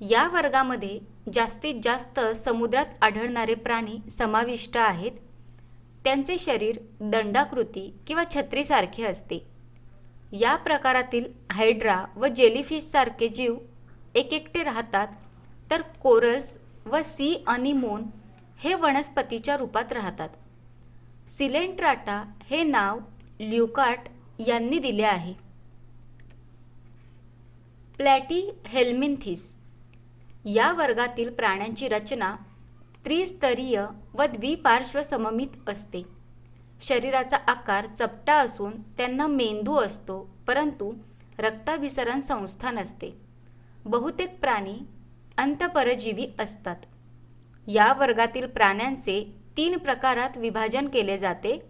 या 0.00 0.26
वर्गामध्ये 0.28 0.98
जास्तीत 1.34 1.74
जास्त 1.82 2.20
समुद्रात 2.36 2.86
आढळणारे 3.02 3.54
प्राणी 3.54 3.98
समाविष्ट 4.10 4.76
आहेत. 4.76 5.12
त्यांचे 6.04 6.38
शरीर 6.38 6.78
दंडाकृती 7.00 7.88
किंवा 8.06 8.24
छत्रीसारखे 8.34 9.04
असते. 9.04 9.49
या 10.32 10.56
प्रकारातील 10.56 11.24
हायड्रा 11.50 12.04
व 12.16 12.26
जेलीफिशसारखे 12.26 13.28
जीव 13.28 13.56
एकेकटे 14.14 14.62
राहतात 14.62 15.08
तर 15.70 15.82
कोरल्स 15.82 16.58
व 16.86 17.00
सी 17.04 17.44
अनिमोन 17.46 18.02
हे 18.58 18.74
वनस्पतीच्या 18.74 19.56
रूपात 19.56 19.92
राहतात. 19.92 20.28
सिलेंट्राटा 21.28 22.22
हे 22.42 22.62
नाव 22.62 22.98
ल्युकाट 23.40 24.08
यांनी 24.46 24.78
दिले 24.78 25.02
आहे. 25.02 25.34
प्लॅटी 27.96 28.40
हेल्मिन्थिस 28.66 29.56
या 30.44 30.72
वर्गातील 30.72 31.30
प्राण्यांची 31.30 31.88
रचना 31.88 32.36
त्रिस्तरीय 33.04 33.84
व 34.14 34.24
द्विपार्श्व 34.24 35.02
सममित 35.02 35.68
असते. 35.68 36.02
शरीराचा 36.80 37.36
आकार 37.46 37.86
चपटा 37.86 38.34
असून 38.34 38.82
त्यांना 38.82 39.26
मेंदू 39.26 39.74
असतो 39.74 40.36
परंतु 40.46 40.92
रक्ताभिसरण 41.38 42.20
संस्था 42.20 42.70
नसते. 42.70 43.16
बहुतेक 43.84 44.40
प्राणी 44.40 44.78
अंतपरजीवी 45.38 46.26
असतात. 46.38 46.76
या 47.66 47.92
वर्गातील 47.92 48.46
प्राण्यांचे 48.46 49.34
तीन 49.56 49.76
प्रकारात 49.76 50.36
विभाजन 50.36 50.88
केले 50.88 51.18
जाते. 51.18 51.62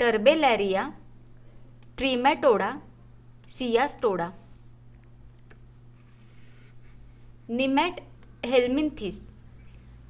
टर्बेलॅरिया 0.00 0.88
ट्रिमॅटोडा 1.98 2.70
सियास्टोडा. 3.48 4.30
निमॅट 7.48 7.92
हेल्मिन्थिस 8.46 9.28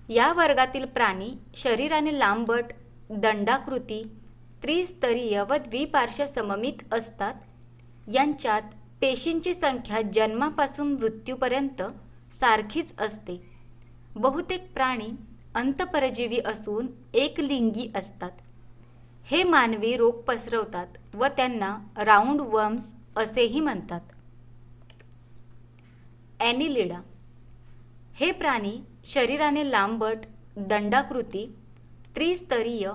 या 0.08 0.32
वर्गातील 0.32 0.84
प्राणी 0.84 1.34
शरीराने 1.56 2.18
लांबट 2.18 2.64
दंडाकृती 3.10 4.17
त्रिस्तरीय 4.62 5.42
व 5.42 5.54
द्विपार्श्व 5.54 6.26
सममित 6.26 6.94
असतात. 6.94 7.34
यांच्यात 8.12 8.62
पेशींची 9.00 9.54
संख्या 9.54 10.02
जन्मापासून 10.02 10.92
मृत्यूपर्यंत 10.92 11.82
सारखीच 12.32 12.94
असते. 12.98 13.42
बहुतेक 14.16 14.72
प्राणी 14.74 15.08
अंतपरजीवी 15.54 16.38
असून 16.44 16.86
एकलिंगी 17.14 17.90
असतात. 17.94 18.30
हे 19.24 19.42
मानवी 19.42 19.96
रोग 19.96 20.14
पसरवतात 20.14 21.14
व 21.14 21.26
त्यांना 21.26 21.78
राऊंड 21.96 22.40
वर्म्स 22.40 22.94
असेही 23.16 23.60
म्हणतात. 23.60 24.00
ॲनिलिडा. 26.40 27.00
हे 28.14 28.32
प्राणी 28.32 28.78
शरीराने 29.04 29.70
लांबट 29.70 30.18
दंडाकृती 30.56 31.54
त्रिस्तरीय 32.14 32.90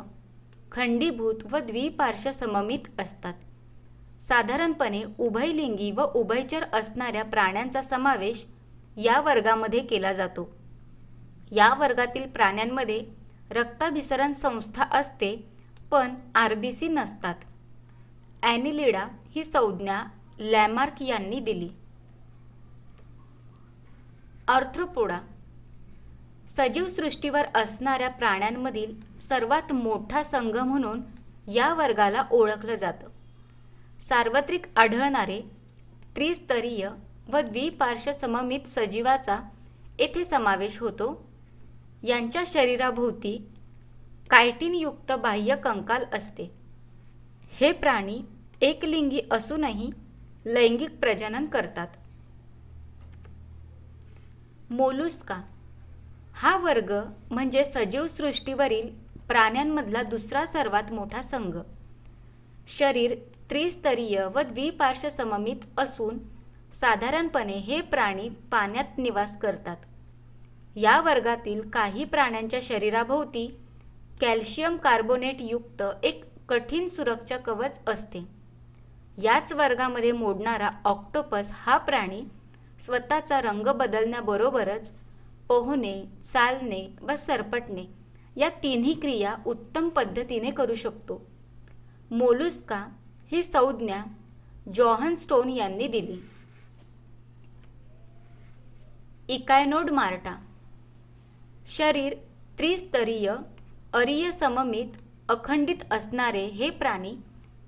खंडीभूत 0.73 1.35
व 1.51 1.57
द्विपार्श्व 1.57 2.31
सममित 2.31 2.87
असतात. 2.99 3.33
साधारणपणे 4.21 5.03
उभयलिंगी 5.17 5.91
व 5.91 6.05
उभयचर 6.15 6.63
असणाऱ्या 6.73 7.23
प्राण्यांचा 7.23 7.81
समावेश 7.81 8.45
या 8.97 9.19
वर्गामध्ये 9.21 9.79
केला 9.79 10.13
जातो. 10.13 10.49
या 11.51 11.73
वर्गातील 11.79 12.27
प्राण्यांमध्ये 12.27 13.03
रक्ताभिसरण 13.51 14.33
संस्था 14.33 14.83
असते 14.91 15.35
पण 15.91 16.13
आर 16.35 16.53
बी 16.53 16.71
सी 16.71 16.87
नसतात. 16.87 17.35
ॲनिलिडा 18.43 19.05
ही 19.35 19.43
संज्ञा 19.43 20.03
लॅमार्क 20.39 21.01
यांनी 21.01 21.39
दिली. 21.39 21.69
आर्थ्रोपोडा 24.47 25.17
सजीव 26.57 26.87
सृष्टीवर 26.87 27.45
असणाऱ्या 27.55 28.09
प्राण्यांमधील 28.09 29.17
सर्वात 29.19 29.73
मोठा 29.73 30.23
संघ 30.23 30.57
म्हणून 30.57 31.01
या 31.51 31.73
वर्गाला 31.73 32.23
ओळखलं 32.31 32.75
जातं. 32.75 33.07
सार्वत्रिक 33.99 34.65
आढळणारे 34.75 35.41
त्रिस्तरीय 36.15 36.89
व 37.31 37.39
द्विपार्श्व 37.39 38.11
सममित 38.11 38.59
सजीवाचा 38.65 39.39
येथे 39.99 40.25
समावेश 40.25 40.79
होतो. 40.79 41.31
यांच्या 42.03 42.43
शरीराभोवती 42.47 43.49
कायटिनयुक्त 44.29 45.11
बाह्य 45.11 45.55
कंकाल 45.55 46.05
असते. 46.13 46.51
हे 47.51 47.71
प्राणी 47.71 48.21
एकलिंगी 48.61 49.21
असूनही 49.31 49.91
लैंगिक 50.45 50.99
प्रजनन 50.99 51.45
करतात. 51.45 51.87
मोलुस्का 54.71 55.41
हा 56.35 56.57
वर्ग 56.57 56.91
म्हणजे 57.31 57.63
सजीव 57.63 58.07
सृष्टीवरील 58.07 58.89
प्राण्यांमधला 59.27 60.03
दुसरा 60.03 60.45
सर्वात 60.45 60.91
मोठा 60.91 61.21
संघ. 61.21 61.57
शरीर 62.67 63.15
त्रिस्तरीय 63.49 64.23
व 64.35 64.41
द्विपार्श्व 64.41 65.09
सममित 65.09 65.55
असून 65.77 66.17
साधारणपणे 66.73 67.53
हे 67.53 67.81
प्राणी 67.81 68.29
पाण्यात 68.29 68.97
निवास 68.97 69.37
करतात. 69.37 69.77
या 70.75 71.01
वर्गातील 71.01 71.69
काही 71.69 72.03
प्राण्यांच्या 72.03 72.59
शरीराभोवती 72.63 73.47
कॅल्शियम 74.21 74.77
कार्बोनेट 74.77 75.35
युक्त 75.39 75.83
एक 76.03 76.23
कठीण 76.49 76.87
सुरक्षा 76.87 77.37
कवच 77.37 77.79
असते. 77.87 78.23
याच 79.23 79.53
वर्गामध्ये 79.53 80.11
मोडणारा 80.11 80.69
ऑक्टोपस 80.85 81.51
हा 81.53 81.77
प्राणी 81.77 82.21
स्वतःचा 82.79 83.41
रंग 83.41 83.67
बदलण्याबरोबरच 83.67 84.93
पोहणे 85.47 86.05
चालणे 86.33 86.95
व 87.01 87.15
सरपटणे 87.15 87.85
या 88.35 88.49
तिन्ही 88.49 88.93
क्रिया 88.93 89.35
उत्तम 89.45 89.89
पद्धतीने 89.89 90.51
करू 90.51 90.75
शकतो. 90.75 91.21
मोलुस्का 92.11 92.87
ही 93.31 93.43
संज्ञा 93.43 94.03
जॉहन 94.73 95.15
स्टोन 95.15 95.49
यांनी 95.49 95.87
दिली. 95.87 96.19
इकायनोड 99.27 99.89
मार्टा. 99.89 100.35
शरीर 101.67 102.13
त्रिस्तरीय 102.57 103.33
अरिय 103.93 104.31
सममित 104.31 104.87
अखंडित 105.29 105.75
असणारे 105.91 106.45
हे 106.45 106.69
प्राणी 106.69 107.15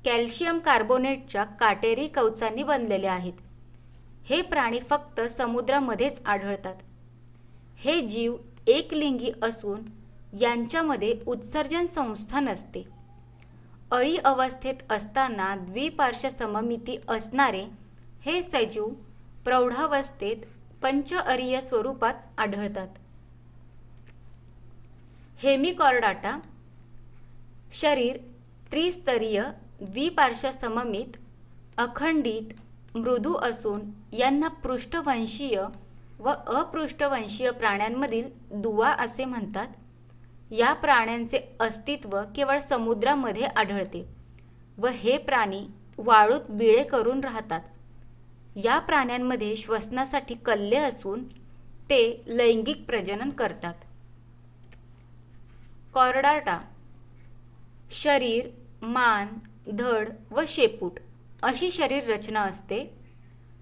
कॅल्शियम 0.05 0.59
कार्बोनेटच्या 0.59 1.43
काटेरी 1.43 2.07
कवचांनी 2.07 2.63
बनलेले 2.63 3.07
आहेत. 3.07 3.33
हे 4.25 4.41
प्राणी 4.41 4.79
फक्त 4.79 5.21
समुद्रामध्येच 5.21 6.21
आढळतात. 6.25 6.75
हे 7.79 8.01
जीव 8.01 8.35
एकलिंगी 8.67 9.31
असून 9.43 9.81
यांच्यामध्ये 10.41 11.13
उत्सर्जन 11.27 11.85
संस्था 11.85 12.39
नसते. 12.39 12.83
अळी 13.91 14.17
अवस्थेत 14.17 14.91
असताना 14.91 15.55
द्विपार्श्व 15.55 16.29
सममिती 16.29 16.97
असणारे 17.07 17.63
हे 18.21 18.41
सजीव 18.41 18.88
प्रौढावस्थेत 19.45 20.45
पंचअरीय 20.81 21.61
स्वरूपात 21.61 22.13
आढळतात. 22.38 22.88
हेमिकॉर्डाटा 25.38 26.38
शरीर 27.73 28.17
त्रिस्तरीय 28.71 29.43
द्विपार्श्व 29.81 30.51
सममित 30.51 31.17
अखंडित 31.77 32.53
मृदू 32.97 33.33
असून 33.33 33.81
यांना 34.13 34.47
पृष्ठवंशीय 34.47 35.63
व 36.19 36.30
अपृष्ठवंशीय 36.47 37.51
प्राण्यांमधील 37.51 38.30
दुवा 38.51 38.89
असे 38.89 39.25
म्हणतात. 39.25 39.67
या 40.51 40.73
प्राण्यांचे 40.73 41.39
अस्तित्व 41.60 42.21
केवळ 42.36 42.60
समुद्रामध्ये 42.60 43.43
आढळते 43.43 44.06
व 44.78 44.88
हे 44.88 45.17
प्राणी 45.17 45.67
वाळूत 45.97 46.41
बिळे 46.49 46.84
करून 46.84 47.19
राहतात. 47.19 47.62
या 48.56 48.80
प्राण्यांमध्ये 48.80 49.58
श्वसनासाठी 49.58 50.36
कल्ले 50.36 50.75
असून 50.75 51.23
ते 51.89 52.23
लैंगिक 52.28 52.86
प्रजनन 52.86 53.30
करतात. 53.30 53.73
कॉर्डाटा 55.93 56.60
शरीर 57.91 58.49
मान 58.82 59.28
धड 59.73 60.10
व 60.32 60.41
शेपूट 60.47 60.91
अशी 61.43 61.71
शरीर 61.71 62.10
रचना 62.10 62.41
असते. 62.41 62.95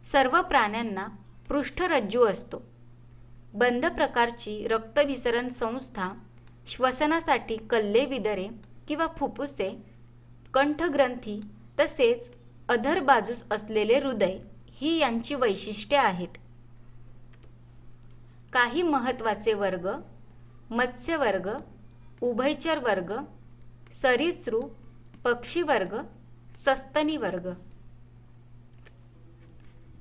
सर्व 0.05 0.41
प्राण्यांना 0.41 1.07
पृष्ठरज्जू 1.53 2.25
असतो. 2.25 2.61
बंद 3.53 3.85
प्रकारची 3.85 4.67
रक्तभिसरण 4.67 5.49
संस्था 5.49 6.11
श्वसनासाठी 6.67 7.57
कल्ले 7.57 8.05
विदरे 8.05 8.47
किंवा 8.87 9.07
फुफ्फुसे 9.07 9.85
कंठग्रंथी 10.53 11.41
तसेच 11.79 12.31
अधर 12.69 12.99
बाजूस 12.99 13.43
असलेले 13.51 13.99
हृदय 13.99 14.39
ही 14.69 14.97
यांची 14.97 15.35
वैशिष्ट्ये 15.35 15.99
आहेत. 15.99 16.27
काही 18.53 18.81
महत्त्वाचे 18.81 19.53
वर्ग 19.53 19.89
मत्स्यवर्ग 20.69 21.49
उभयचर 22.21 22.77
वर्ग 22.77 23.13
सरीसृ 23.91 24.59
पक्षीवर्ग 25.23 25.97
सस्तनी 26.55 27.17
वर्ग. 27.17 27.49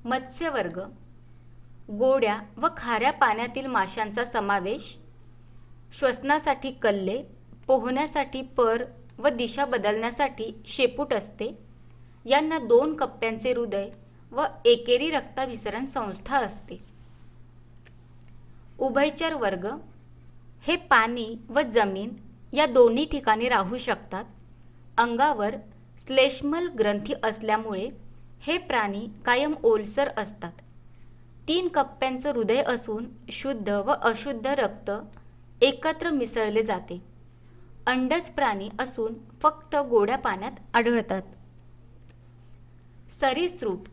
मत्स्यवर्ग 0.05 0.81
गोड्या 1.91 2.39
व 2.57 2.67
खाऱ्या 2.77 3.11
पाण्यातील 3.11 3.65
माशांचा 3.65 4.23
समावेश 4.23 4.97
श्वसनासाठी 5.93 6.71
कल्ले 6.71 7.23
पोहण्यासाठी 7.67 8.41
पर 8.41 8.83
व 9.17 9.27
दिशा 9.27 9.65
बदलण्यासाठी 9.65 10.61
शेपूट 10.65 11.13
असते. 11.13 11.57
यांना 12.25 12.57
दोन 12.57 12.93
कप्प्यांचे 12.93 13.53
हृदय 13.53 13.89
व 14.31 14.45
एकेरी 14.65 15.09
रक्ताभिसरण 15.09 15.85
संस्था 15.85 16.37
असते. 16.37 16.79
उभयचर 18.79 19.33
वर्ग 19.33 19.67
हे 20.67 20.75
पाणी 20.75 21.35
व 21.49 21.61
जमीन 21.61 22.09
या 22.53 22.65
दोन्ही 22.65 23.05
ठिकाणी 23.05 23.49
राहू 23.49 23.77
शकतात. 23.77 24.25
अंगावर 24.97 25.55
श्लेष्मल 25.99 26.67
ग्रंथी 26.67 27.13
असल्यामुळे 27.23 27.89
हे 28.41 28.57
प्राणी 28.57 29.07
कायम 29.25 29.53
ओलसर 29.63 30.09
असतात. 30.17 30.51
तीन 31.47 31.67
कप्प्यांचं 31.67 32.31
हृदय 32.31 32.63
असून 32.67 33.05
शुद्ध 33.29 33.69
व 33.69 33.93
अशुद्ध 34.01 34.47
रक्त 34.47 34.91
एकत्र 35.61 36.09
मिसळले 36.09 36.63
जाते. 36.63 37.03
अंडज 37.87 38.29
प्राणी 38.29 38.69
असून 38.79 39.13
फक्त 39.41 39.75
गोड्या 39.75 40.17
पाण्यात 40.17 40.51
आढळतात. 40.73 41.21
सरीसृप. 43.11 43.83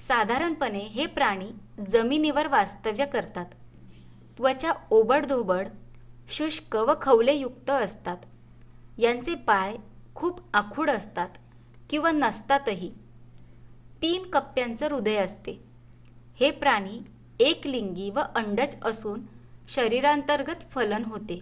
साधारणपणे 0.00 0.78
हे 0.78 1.06
प्राणी 1.06 1.48
जमिनीवर 1.86 2.46
वास्तव्य 2.46 3.06
करतात. 3.06 3.46
त्वचा 4.38 4.72
ओबडधोबड 4.90 5.68
शुष्क 6.28 6.76
व 6.76 6.94
खवलेयुक्त 7.02 7.70
असतात. 7.70 8.16
यांचे 8.98 9.34
पाय 9.34 9.76
खूप 10.14 10.40
आखूड 10.54 10.90
असतात 10.90 11.28
किंवा 11.90 12.10
नसतातही. 12.10 12.92
तीन 14.02 14.22
कप्प्यांचं 14.30 14.88
हृदय 14.88 15.16
असते. 15.16 15.67
हे 16.40 16.50
प्राणी 16.50 17.00
एकलिंगी 17.40 18.10
व 18.10 18.18
अंडज 18.18 18.74
असून 18.82 19.20
शरीरांतर्गत 19.68 20.70
फलन 20.70 21.04
होते. 21.04 21.40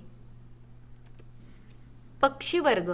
पक्षीवर्ग. 2.21 2.93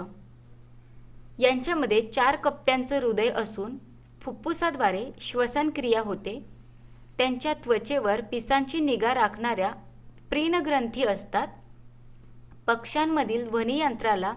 यांच्यामध्ये 1.39 2.01
चार 2.01 2.35
कप्प्यांचं 2.35 2.99
हृदय 2.99 3.29
असून 3.29 3.77
फुफ्फुसाद्वारे 4.21 5.11
श्वसनक्रिया 5.19 6.01
होते. 6.01 6.45
त्यांच्या 7.17 7.53
त्वचेवर 7.53 8.21
पिसांची 8.21 8.79
निगा 8.79 9.13
राखणाऱ्या 9.13 9.71
प्रीनग्रंथी 10.29 11.03
असतात. 11.03 11.47
पक्ष्यांमधील 12.67 13.47
ध्वनियंत्राला 13.47 14.33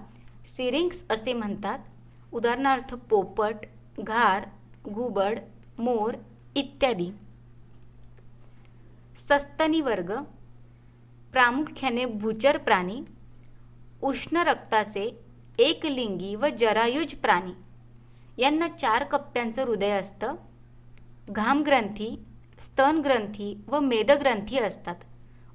सिरिंग्स 0.46 1.04
असे 1.10 1.32
म्हणतात. 1.32 1.78
उदाहरणार्थ 2.32 2.94
पोपट 2.94 3.54
घार 4.00 4.48
घुबड 4.88 5.38
मोर 5.78 6.14
इत्यादी. 6.54 7.10
सस्तनी 9.16 9.80
वर्ग 9.80 10.12
प्रामुख्याने 11.32 12.04
भूचर 12.04 12.58
प्राणी 12.58 13.00
उष्ण 14.02 14.36
रक्ताचे 14.36 15.20
एकलिंगी 15.58 16.34
व 16.34 16.46
जरायुज 16.60 17.14
प्राणी. 17.14 17.52
यांना 18.42 18.68
चार 18.68 19.04
कप्प्यांचं 19.04 19.62
हृदय 19.62 19.90
असतं. 19.90 20.34
घामग्रंथी 21.30 22.18
स्तनग्रंथी 22.58 23.64
व 23.68 23.80
मेदग्रंथी 23.80 24.58
असतात. 24.58 24.96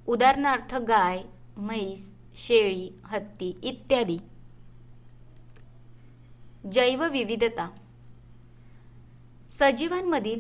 उदाहरणार्थ 0.08 0.76
गाय 0.76 1.22
म्हैस 1.58 2.12
शेळी 2.36 2.92
हत्ती 3.04 3.60
इत्यादी. 3.64 4.18
जैवविविधता. 6.72 7.70
सजीवांमधील 9.50 10.40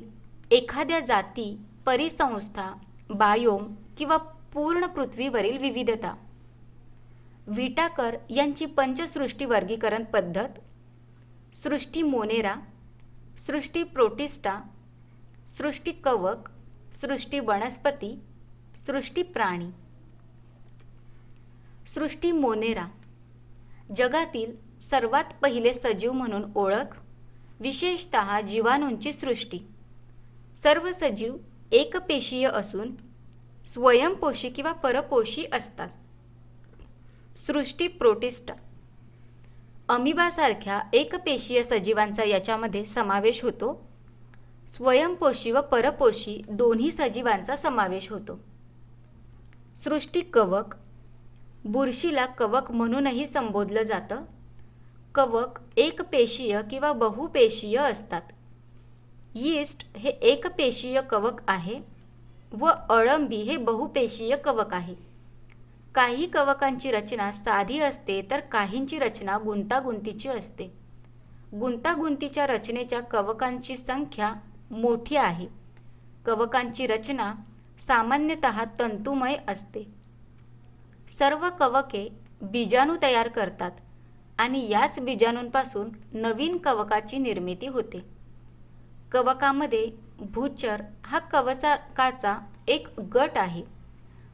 एखाद्या 0.51 0.99
जाती 0.99 1.57
परिसंस्था 1.86 2.73
बायोम 3.12 3.74
किंवा 3.97 4.17
पूर्ण 4.54 4.86
पृथ्वीवरील 4.88 5.58
विविधता. 5.58 6.15
विटाकर 7.47 8.17
यांची 8.30 8.65
पंचसृष्टी 8.65 9.45
वर्गीकरण 9.45 10.04
पद्धत 10.04 10.60
सृष्टी 11.56 12.02
मोनेरा 12.02 12.56
सृष्टी 13.38 13.84
प्रोटिस्टा 13.84 14.60
सृष्टी 15.47 15.91
कवक 15.91 16.50
सृष्टी 16.93 17.39
वनस्पती 17.39 18.21
सृष्टी 18.88 19.24
प्राणी. 19.24 19.69
सृष्टी 21.88 22.32
मोनेरा 22.32 22.88
जगातील 23.97 24.80
सर्वात 24.80 25.34
पहिले 25.41 25.74
सजीव 25.74 26.12
म्हणून 26.12 26.52
ओळख 26.56 26.95
विशेषत 27.60 28.17
जीवाणूंची 28.50 29.13
सृष्टी. 29.13 29.60
सर्व 30.58 30.91
सजीव 30.91 31.36
एकपेशीय 31.71 32.47
असून 32.47 32.95
स्वयंपोषी 33.65 34.49
किंवा 34.49 34.71
परपोषी 34.71 35.45
असतात. 35.53 35.89
सृष्टी 37.38 37.88
प्रोटिस्टा. 37.88 38.53
अमिबासारख्या 39.89 40.81
एकपेशीय 40.93 41.63
सजीवांचा 41.63 42.23
याच्यामध्ये 42.23 42.86
समावेश 42.86 43.43
होतो. 43.43 43.91
स्वयंपोषी 44.67 45.51
व 45.51 45.62
परपोषी 45.62 46.41
दोन्ही 46.49 46.91
सजीवांचा 46.91 47.55
समावेश 47.55 48.12
होतो. 48.12 48.39
सृष्टी 49.75 50.21
कवक. 50.21 50.75
बुरशीला 51.65 52.25
कवक 52.25 52.71
म्हणूनही 52.71 53.25
संबोधलं 53.25 53.81
जातं. 53.81 54.21
कवक 55.15 55.60
एकपेशीय 55.77 56.62
किंवा 56.71 56.93
बहुपेशीय 56.93 57.77
असतात. 57.77 58.21
यीस्ट 59.36 59.98
हे 59.98 60.10
एकपेशीय 60.10 61.02
कवक 61.02 61.41
आहे 61.48 61.80
व 62.52 62.65
अळंबी 62.89 63.36
हे 63.36 63.58
बहुपेशीय 63.58 64.36
कवक 64.36 64.74
आहे. 64.74 64.96
काही 65.96 66.26
कवकांची 66.26 66.91
रचना 66.91 67.32
साधी 67.32 67.80
असते 67.80 68.22
तर 68.32 68.39
काहींची 68.39 69.00
रचना 69.00 69.38
गुंतागुंतीची 69.38 70.30
असते. 70.30 70.74
गुंतागुंतीच्या 71.60 72.48
रचनेच्या 72.48 73.00
कवकांची 73.00 73.78
संख्या 73.78 74.34
मोठी 74.72 75.15
आहे. 75.15 75.48
कवकांची 76.26 76.88
रचना 76.88 77.34
सामान्यतः 77.80 78.63
तंतुमय 78.80 79.36
असते. 79.48 79.88
सर्व 81.10 81.50
कवके 81.60 82.10
बीजाणू 82.41 82.96
तयार 83.02 83.28
करतात 83.28 83.72
आणि 84.38 84.70
याच 84.70 85.00
बीजाणूंपासून 85.00 85.89
नवीन 86.13 86.58
कवकाची 86.58 87.17
निर्मिती 87.17 87.67
होते. 87.67 88.20
कवकामध्ये 89.12 89.91
भूचर 90.19 90.82
हा 91.06 91.19
कवचाकाचा 91.19 92.38
एक 92.67 93.00
गट 93.00 93.30
आहे. 93.36 93.63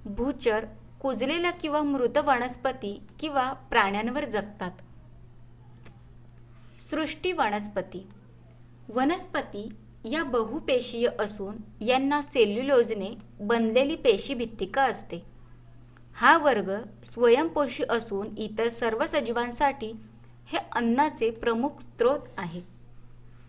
भूचर 0.05 0.65
कुजलेल्या 1.01 1.51
किंवा 1.51 1.81
मृत 1.81 2.17
वनस्पती 2.17 3.01
किंवा 3.19 3.53
प्राण्यांवर 3.53 4.25
जगतात. 4.25 4.71
सृष्टी 6.81 7.31
वनस्पती. 7.31 8.07
वनस्पती 8.89 9.69
या 10.05 10.23
बहुपेशीय 10.23 11.09
असून 11.19 11.83
यांना 11.83 12.21
सेल्युलोजने 12.21 13.09
बनलेली 13.39 13.95
पेशी 13.95 14.33
भित्तिका 14.33 14.83
असते. 14.83 15.25
हा 16.15 16.37
वर्ग 16.37 16.71
स्वयंपोषी 17.03 17.83
असून 17.89 18.37
इतर 18.37 18.67
सर्व 18.67 19.05
सजीवांसाठी 19.05 19.91
हे 20.45 20.57
अन्नाचे 20.71 21.31
प्रमुख 21.31 21.69
स्रोत 21.79 22.19
आहे. 22.37 22.61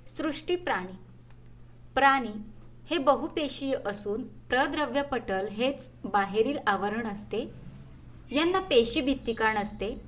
सृष्टी 0.08 0.56
प्राणी. 0.56 1.07
प्राणी 1.98 2.32
हे 2.90 2.98
बहुपेशीय 2.98 3.76
असून 3.86 4.22
प्रद्रव्य 4.22 5.02
पटल 5.02 5.48
हेच 5.48 5.90
बाहेरील 6.04 6.58
आवरण 6.66 7.06
असते. 7.06 7.50
यांना 8.30 8.60
पेशी 8.60 9.00
भित्तिका 9.00 9.52
नसते 9.52 10.00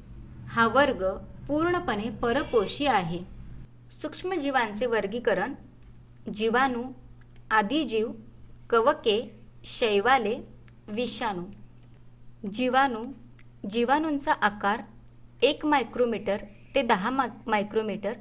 हा 0.49 0.67
वर्ग 0.67 1.05
पूर्णपणे 1.49 2.11
परपोषी 2.11 2.87
आहे. 2.87 3.19
सूक्ष्मजीवांचे 3.93 4.87
वर्गीकरण 4.87 5.55
जीवाणू 6.35 6.83
आदिजीव 7.51 8.13
कवके 8.71 9.41
शैवाले 9.65 10.49
विषाणू. 10.89 11.45
जीवाणू 12.55 13.03
जीवाणूंचा 13.71 14.33
आकार 14.33 14.83
एक 15.43 15.67
मायक्रोमीटर 15.67 16.37
ते 16.75 16.83
दहा 16.83 17.11
मा 17.11 17.27
मायक्रोमीटर 17.47 18.13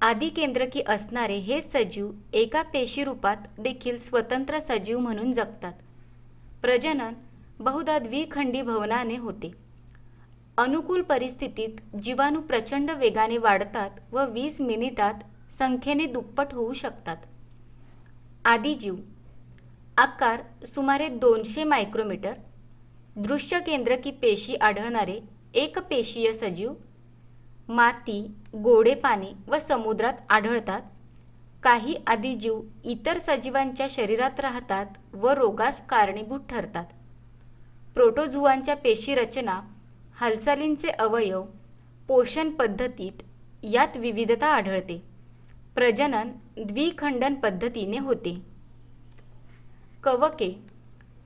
आदी 0.00 0.28
केंद्रकी 0.28 0.82
असणारे 0.88 1.36
हे 1.36 1.60
सजीव 1.60 2.10
एका 2.32 2.62
पेशी 2.62 3.04
रूपात 3.04 3.36
देखील 3.58 3.98
स्वतंत्र 3.98 4.58
सजीव 4.58 4.98
म्हणून 4.98 5.32
जगतात. 5.32 5.72
प्रजनन 6.62 7.14
बहुधा 7.58 7.98
द्विखंडी 7.98 8.62
भवनाने 8.62 9.16
होते. 9.16 9.50
अनुकूल 10.58 11.02
परिस्थितीत 11.02 11.96
जीवाणू 11.96 12.40
प्रचंड 12.40 12.90
वेगाने 12.90 13.38
वाढतात 13.38 13.90
व 14.12 14.24
वीस 14.30 14.60
मिनिटात 14.60 15.14
संख्येने 15.50 16.06
दुप्पट 16.06 16.46
होऊ 16.52 16.72
शकतात. 16.72 17.16
आदिजीव 18.44 18.96
आकार 19.96 20.64
सुमारे 20.66 21.08
दोनशे 21.08 21.64
मायक्रोमीटर. 21.64 22.32
दृश्य 23.16 23.60
केंद्रकी 23.60 24.10
पेशी 24.10 24.54
आढळणारे 24.54 25.20
एकपेशीय 25.54 26.32
सजीव. 26.32 26.72
माती 27.68 28.30
गोडे 28.54 28.94
पाणी 28.94 29.32
व 29.46 29.58
समुद्रात 29.58 30.12
आढळतात. 30.30 30.82
काही 31.62 31.96
आदिजीव 32.06 32.60
इतर 32.84 33.18
सजीवांच्या 33.18 33.86
शरीरात 33.90 34.40
राहतात 34.40 34.86
व 35.14 35.28
रोगास 35.28 35.86
कारणीभूत 35.86 36.40
ठरतात. 36.48 36.84
प्रोटोझुवांच्या 37.94 38.76
पेशी 38.76 39.14
रचना 39.14 39.60
हालचालींचे 40.14 40.88
अवयव 40.88 41.44
पोषण 42.08 42.50
पद्धतीत 42.50 43.22
यात 43.62 43.96
विविधता 43.96 44.46
आढळते. 44.46 45.02
प्रजनन 45.74 46.30
द्विखंडन 46.56 47.34
पद्धतीने 47.34 47.98
होते. 47.98 48.40
कवके 50.04 50.62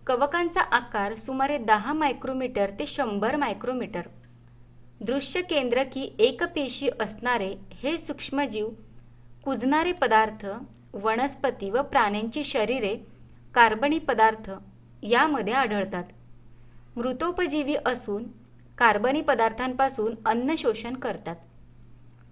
कवकांचा 0.06 0.60
आकार 0.60 1.14
सुमारे 1.14 1.58
दहा 1.58 1.92
मायक्रोमीटर 1.92 2.70
ते 2.70 2.87
शंभर 2.87 3.37
मायक्रोमीटर. 3.37 4.02
दृश्य 5.00 5.42
केंद्रकी 5.42 6.16
एकपेशी 6.18 6.88
असणारे 7.00 7.54
हे 7.72 7.98
सूक्ष्मजीव 7.98 8.68
कुजणारे 9.44 9.92
पदार्थ 9.92 10.46
वनस्पती 10.94 11.70
व 11.70 11.83
प्राण्यांची 11.83 12.44
शरीरे 12.44 12.96
कार्बनी 13.54 13.98
पदार्थ 13.98 14.50
यामध्ये 15.02 15.52
आढळतात. 15.52 16.04
मृतोपजीवी 16.96 17.74
असून 17.87 18.24
कार्बनी 18.78 19.20
पदार्थांपासून 19.20 20.14
अन्न 20.26 20.54
शोषण 20.59 20.94
करतात. 20.94 21.37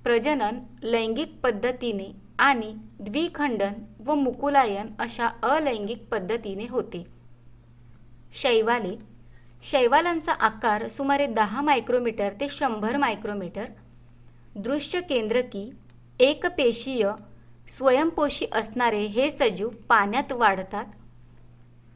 प्रजनन 0.05 0.59
लैंगिक 0.83 1.40
पद्धतीने 1.42 2.12
आणि 2.38 2.75
द्विखंडन 3.01 3.72
व 4.07 4.14
मुकुलायन 4.14 4.87
अशा 4.98 5.27
अलैंगिक 5.27 6.05
पद्धतीने 6.09 6.66
होते. 6.70 7.07
शैवाले 8.35 9.12
शैवालांचा 9.64 10.33
आकार 10.33 10.88
सुमारे 10.88 11.27
दहा 11.27 11.61
मायक्रोमीटर 11.61 12.31
ते 12.40 12.48
शंभर 12.48 12.96
मायक्रोमीटर. 12.96 13.64
दृश्य 14.57 15.01
केंद्रकी 15.01 15.70
एकपेशीय 16.20 17.11
स्वयंपोषी 17.68 18.46
असणारे 18.53 19.05
हे 19.05 19.31
सजीव 19.31 19.68
पाण्यात 19.68 20.33
वाढतात. 20.33 20.85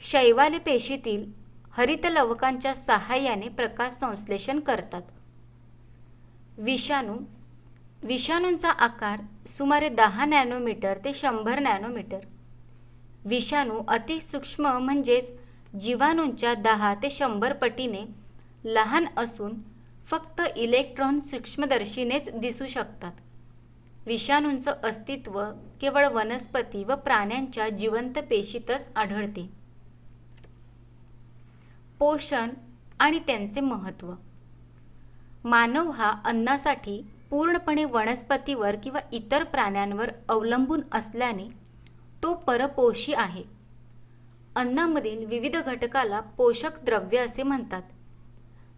शैवाल 0.00 0.58
पेशीतील 0.58 1.26
हरितलवकांच्या 1.70 2.74
सहाय्याने 2.74 3.48
प्रकाश 3.48 3.92
संश्लेषण 3.92 4.60
करतात. 4.60 5.02
विषाणू. 6.58 7.16
विषाणूंचा 8.02 8.70
आकार 8.70 9.48
सुमारे 9.48 9.88
दहा 9.88 10.24
नॅनोमीटर 10.24 10.98
ते 11.04 11.14
शंभर 11.14 11.58
नॅनोमीटर. 11.58 12.18
विषाणू 13.24 13.82
अतिसूक्ष्म 13.88 14.66
म्हणजेच 14.66 15.32
जीवाणूंच्या 15.80 16.54
दहा 16.54 16.94
ते 16.94 17.10
शंभर 17.10 17.52
पटीने 17.52 18.04
लहान 18.64 19.06
असून 19.16 19.54
फक्त 20.06 20.42
इलेक्ट्रॉन 20.56 21.20
सूक्ष्मदर्शीनेच 21.20 22.28
दिसू 22.34 22.66
शकतात. 22.66 23.12
विषाणूंचं 24.06 24.74
अस्तित्व 24.84 25.42
केवळ 25.80 26.06
वनस्पती 26.06 26.84
व 26.84 26.94
प्राण्यांच्या 26.94 27.68
जिवंत 27.68 28.18
पेशीतच 28.30 28.88
आढळते. 28.96 29.50
पोषण 31.98 32.50
आणि 33.00 33.18
त्यांचे 33.18 33.60
महत्त्व. 33.60 34.12
मानव 35.44 35.90
हा 35.90 36.10
अन्नासाठी 36.24 37.06
पूर्णपणे 37.30 37.84
वनस्पतीवर 37.84 38.76
किंवा 38.76 39.00
इतर 39.12 39.44
प्राण्यांवर 39.44 40.10
अवलंबून 40.28 40.80
असल्याने 40.92 41.48
तो 42.22 42.34
परपोषी 42.34 43.12
आहे. 43.12 43.55
अन्नामधील 44.56 45.24
विविध 45.26 45.56
घटकाला 45.56 46.20
पोषक 46.20 46.78
द्रव्य 46.82 47.18
असे 47.18 47.42
म्हणतात. 47.42 47.82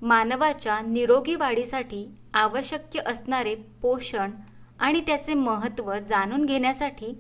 मानवाच्या 0.02 0.80
निरोगी 0.80 1.34
वाढीसाठी 1.34 2.06
आवश्यक 2.34 2.96
असणारे 3.06 3.54
पोषण 3.54 4.30
आणि 4.78 5.00
त्याचे 5.00 5.34
महत्त्व 5.34 5.94
जाणून 5.98 6.44
घेण्यासाठी 6.46 7.18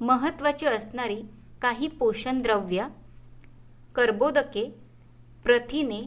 महत्त्वाची 0.00 0.66
असणारी 0.66 1.22
काही 1.62 1.88
पोषण 1.88 2.42
द्रव्य 2.42 2.86
कर्बोदके 3.94 4.64
प्रथिने 5.44 6.00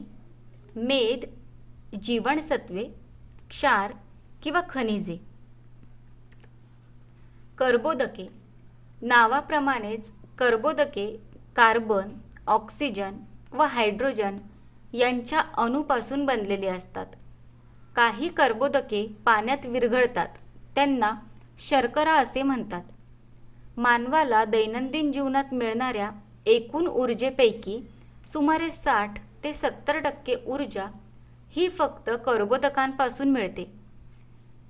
मेद 0.76 1.24
जीवनसत्वे 2.02 2.84
क्षार 3.50 3.92
किंवा 4.42 4.60
खनिजे. 4.70 5.16
कर्बोदके 7.58 8.26
नावाप्रमाणेच 9.02 10.12
कर्बोदके 10.38 11.06
कार्बन 11.56 12.08
ऑक्सिजन 12.46 13.16
व 13.52 13.62
हायड्रोजन 13.62 14.36
यांच्या 14.92 15.40
अणूपासून 15.56 16.24
बनलेले 16.26 16.66
असतात. 16.66 17.06
काही 17.96 18.28
कर्बोदके 18.28 19.06
पाण्यात 19.24 19.66
विरघळतात 19.66 20.28
त्यांना 20.74 21.12
शर्करा 21.58 22.12
असे 22.12 22.42
म्हणतात. 22.42 22.82
मानवाला 23.76 24.44
दैनंदिन 24.44 25.12
जीवनात 25.12 25.54
मिळणाऱ्या 25.54 26.10
एकूण 26.46 26.86
ऊर्जेपैकी 26.86 27.80
सुमारे 28.26 28.70
साठ 28.70 29.18
ते 29.44 29.52
सत्तर 29.52 29.98
टक्के 29.98 30.36
ऊर्जा 30.46 30.86
ही 31.50 31.68
फक्त 31.68 32.10
कर्बोदकांपासून 32.26 33.30
मिळते. 33.30 33.70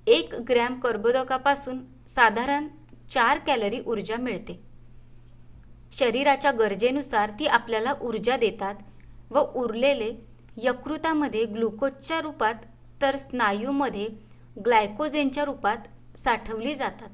एक 0.07 0.35
ग्रॅम 0.49 0.79
कर्बोदकापासून 0.79 1.79
साधारण 2.07 2.67
चार 3.11 3.37
कॅलरी 3.37 3.81
ऊर्जा 3.85 4.15
मिळते. 4.15 4.64
शरीराच्या 5.99 6.51
गरजेनुसार 6.51 7.31
ती 7.39 7.47
आपल्याला 7.47 7.93
ऊर्जा 8.01 8.37
देतात 8.37 8.75
व 9.31 9.39
उरलेले 9.55 10.11
यकृतामध्ये 10.57 11.45
ग्लुकोजच्या 11.45 12.19
रूपात 12.21 12.65
तर 13.01 13.15
स्नायूमध्ये 13.17 14.07
ग्लायकोजेनच्या 14.65 15.45
रूपात 15.45 16.17
साठवली 16.17 16.75
जातात. 16.75 17.09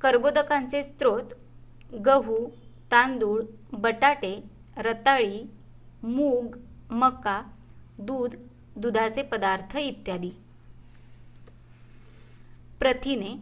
कर्बोदकांचे 0.00 0.82
स्रोत 0.82 1.34
गहू 2.06 2.36
तांदूळ 2.90 3.42
बटाटे 3.72 4.34
रताळी 4.76 5.42
मूग 6.02 6.56
मका 6.90 7.40
दूध 7.98 8.34
दुधाचे 8.76 9.22
पदार्थ 9.22 9.76
इत्यादी. 9.76 10.30
प्रथिने 12.80 13.34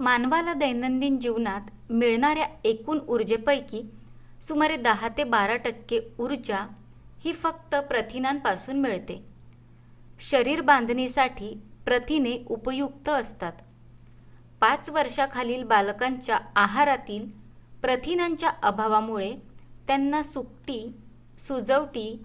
मानवाला 0.00 0.54
दैनंदिन 0.54 1.18
जीवनात 1.18 1.70
मिळणाऱ्या 1.90 2.46
एकूण 2.64 2.98
ऊर्जेपैकी 3.08 3.82
सुमारे 4.42 4.76
दहा 4.76 5.08
ते 5.08 5.24
बारा 5.24 5.56
टक्के 5.56 6.00
ऊर्जा 6.18 6.66
ही 7.24 7.32
फक्त 7.32 7.74
प्रथिनांपासून 7.74 8.80
मिळते. 8.80 9.22
शरीर 10.20 10.60
बांधणीसाठी 10.60 11.54
प्रथिने 11.84 12.36
उपयुक्त 12.46 13.08
असतात. 13.08 13.52
पाच 14.60 14.90
वर्षाखालील 14.90 15.62
बालकांच्या 15.62 16.38
आहारातील 16.56 17.26
प्रथिनांच्या 17.82 18.50
अभावामुळे 18.62 19.32
त्यांना 19.86 20.22
सुकटी 20.22 20.94
सुजवटी 21.38 22.22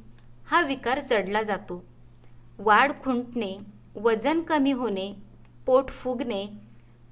हा 0.47 0.61
विकार 0.61 0.99
जडला 0.99 1.43
जातो. 1.43 1.83
वाढ 2.59 2.91
खुंटणे 3.03 3.57
वजन 3.95 4.41
कमी 4.41 4.71
होणे 4.71 5.13
पोट 5.65 5.89
फुगणे 5.89 6.45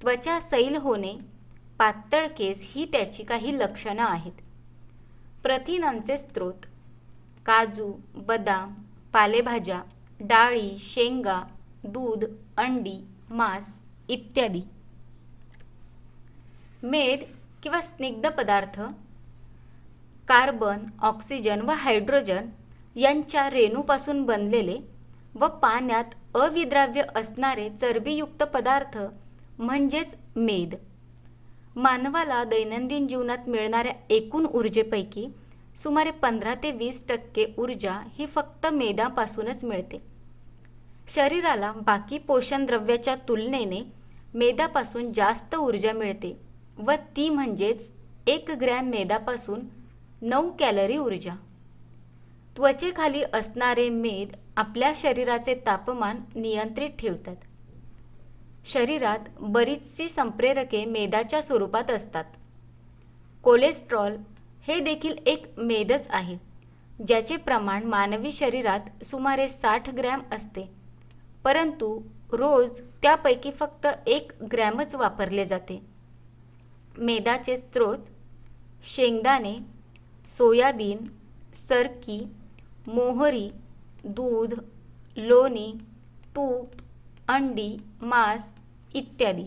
त्वचा 0.02 0.40
सैल 0.40 0.76
होणे 0.76 1.18
पातळ 1.84 2.28
केस 2.28 2.72
ही 2.72 2.86
त्याची 2.86 3.24
काही 3.24 3.58
लक्षणं 3.60 4.04
आहेत. 4.04 4.34
प्रथिनांचे 5.44 6.18
स्रोत 6.18 6.66
काजू 7.46 7.92
बदाम 8.16 8.74
पालेभाज्या 9.14 9.82
डाळी 10.20 10.78
शेंगा 10.80 11.42
दूध 11.84 12.24
अंडी 12.58 12.96
मांस 13.30 13.68
इत्यादी. 14.10 14.62
मेद 16.84 17.24
किंवा 17.64 17.82
स्निग्ध 17.82 18.30
पदार्थ 18.30 18.80
कार्बन 20.28 20.86
ऑक्सिजन 21.02 21.62
व 21.62 21.72
हायड्रोजन 21.72 22.50
यांच्या 22.96 23.50
रेणूपासून 23.50 24.24
बनलेले 24.26 24.80
व 25.36 25.48
पाण्यात 25.48 26.16
अविद्राव्य 26.36 27.04
असणारे 27.16 27.70
चरबीयुक्त 27.70 28.44
पदार्थ 28.44 28.98
म्हणजेच 29.60 30.16
मेद. 30.36 30.76
मानवाला 31.76 32.44
दैनंदिन 32.44 33.08
जीवनात 33.08 33.48
मिळणाऱ्या 33.48 33.94
एकूण 34.10 34.46
ऊर्जेपैकी 34.46 35.28
सुमारे 35.76 36.12
पंधरा 36.12 36.54
ते 36.64 36.72
वीस 36.72 37.04
टक्के 37.10 37.46
ऊर्जा 37.58 38.00
ही 38.18 38.26
फक्त 38.26 38.66
मेदापासूनच 38.68 39.64
मिळते. 39.64 40.02
शरीराला 41.10 41.72
बाकी 41.86 42.18
पोषण 42.18 42.66
द्रव्याच्या 42.66 43.16
तुलनेने 43.28 43.82
मेदापासून 44.34 45.12
जास्त 45.14 45.56
ऊर्जा 45.56 45.94
मिळते 45.94 46.36
व 46.78 46.92
ती 47.16 47.30
म्हणजेच 47.30 47.92
एक 48.28 48.52
ग्रॅम 48.52 48.90
मेदापासून 48.90 49.62
नऊ 50.22 50.52
कॅलरी 50.52 50.98
ऊर्जा. 50.98 51.34
त्वचेखाली 52.58 53.24
असणारे 53.34 53.90
मेद 53.90 54.36
आपल्या 54.58 54.92
शरीराचे 54.96 55.54
तापमान 55.66 56.20
नियंत्रित 56.36 56.90
ठेवतात. 57.00 57.36
शरीरात 58.66 59.20
बरीचशी 59.40 60.10
संप्रेरके 60.10 60.86
मेदाच्या 60.86 61.42
स्वरूपात 61.42 61.92
असतात. 61.92 62.26
कोलेस्ट्रॉल 63.44 64.16
हे 64.68 64.80
देखील 64.80 65.18
एक 65.26 65.46
मेदच 65.58 66.08
आहे 66.10 66.38
ज्याचे 67.08 67.38
प्रमाण 67.38 67.84
मानवी 67.84 68.32
शरीरात 68.32 69.04
सुमारे 69.06 69.50
साठ 69.50 69.90
ग्रॅम 69.90 70.22
असते. 70.32 70.70
परंतु 71.44 72.02
रोज 72.32 72.82
त्यापैकी 72.82 73.52
फक्त 73.52 73.88
एक 74.08 74.32
ग्रॅमच 74.52 74.96
वापरले 74.96 75.46
जाते. 75.46 75.82
मेदाचे 76.98 77.58
स्रोत 77.58 77.98
शेंगदाणे 78.84 79.56
सोयाबीन 80.30 80.98
सरकी 81.54 82.28
मोहरी 82.88 83.50
दूध 84.04 84.54
लोणी 85.18 85.74
तूप 86.36 86.70
अंडी 87.28 87.76
मांस 88.02 88.54
इत्यादी. 88.96 89.44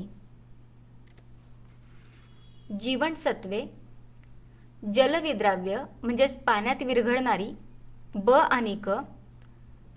जीवनसत्वे 2.80 3.60
जलविद्राव्य 4.94 5.82
म्हणजेच 6.02 6.36
पाण्यात 6.44 6.82
विरघळणारी 6.82 7.50
ब 8.14 8.30
आणि 8.30 8.74
क 8.84 8.98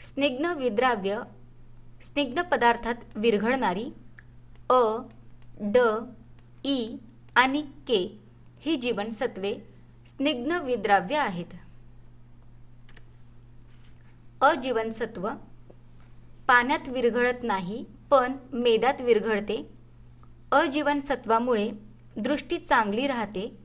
स्निग्ध 0.01 0.45
विद्राव्य 0.57 1.19
स्निग्ध 2.01 2.41
पदार्थात 2.41 3.17
विरघळणारी 3.17 3.89
अ 4.69 4.81
ड 5.73 5.77
ई 6.63 6.95
आणि 7.35 7.61
के 7.87 8.03
ही 8.61 8.75
जीवनसत्वे 8.75 9.53
स्निग्ध 10.07 10.51
विद्राव्य 10.63 11.17
आहेत. 11.17 11.53
अजीवनसत्व 14.41 15.29
पाण्यात 16.49 16.87
विरघळत 16.87 17.43
नाही 17.43 17.85
पण 18.09 18.33
मेदात 18.53 19.01
विरघळते. 19.01 19.69
अजीवनसत्वामुळे 20.51 21.71
दृष्टी 22.17 22.57
चांगली 22.57 23.07
राहते 23.07 23.57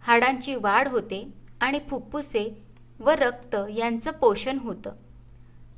हाडांची 0.00 0.54
वाढ 0.54 0.88
होते 0.88 1.28
आणि 1.60 1.80
फुफ्फुसे 1.88 2.62
व 3.00 3.10
रक्त 3.10 3.56
यांचं 3.76 4.10
पोषण 4.10 4.58
होतं. 4.58 4.92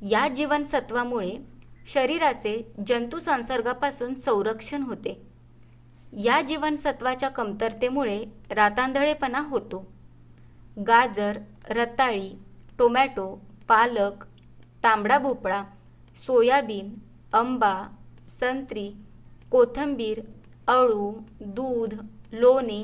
या 0.01 0.27
जीवनसत्वामुळे 0.27 1.37
शरीराचे 1.87 2.71
जंतुसंसर्गापासून 2.87 4.13
संरक्षण 4.13 4.81
होते. 4.81 5.21
या 6.13 6.41
जीवनसत्वाच्या 6.41 7.29
कमतरतेमुळे 7.29 8.25
रातांधळेपणा 8.51 9.39
होतो. 9.39 9.91
गाजर 10.87 11.39
रताळी 11.69 12.31
टोमॅटो 12.79 13.41
पालक 13.67 14.25
तांबडा 14.83 15.17
भोपळा 15.17 15.63
सोयाबीन 16.17 16.93
आंबा 17.33 17.73
संत्री 18.29 18.89
कोथिंबीर 19.51 20.19
अळू 20.67 21.11
दूध 21.55 21.93
लोणी 22.33 22.83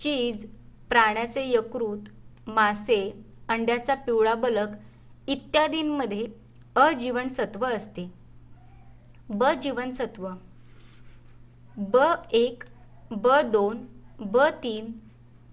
चीज 0.00 0.46
प्राण्याचे 0.88 1.48
यकृत 1.50 2.08
मासे 2.48 3.00
अंड्याचा 3.48 3.94
पिवळा 3.94 4.34
बलक 4.34 4.76
इत्यादींमध्ये 5.28 6.26
अजीवनसत्व 6.76 7.64
असते. 7.66 8.06
ब 9.28 9.50
जीवनसत्व 9.62 10.28
ब 11.92 12.04
एक 12.32 12.64
ब 13.10 13.40
दोन 13.52 13.84
ब 14.20 14.44
तीन 14.62 14.92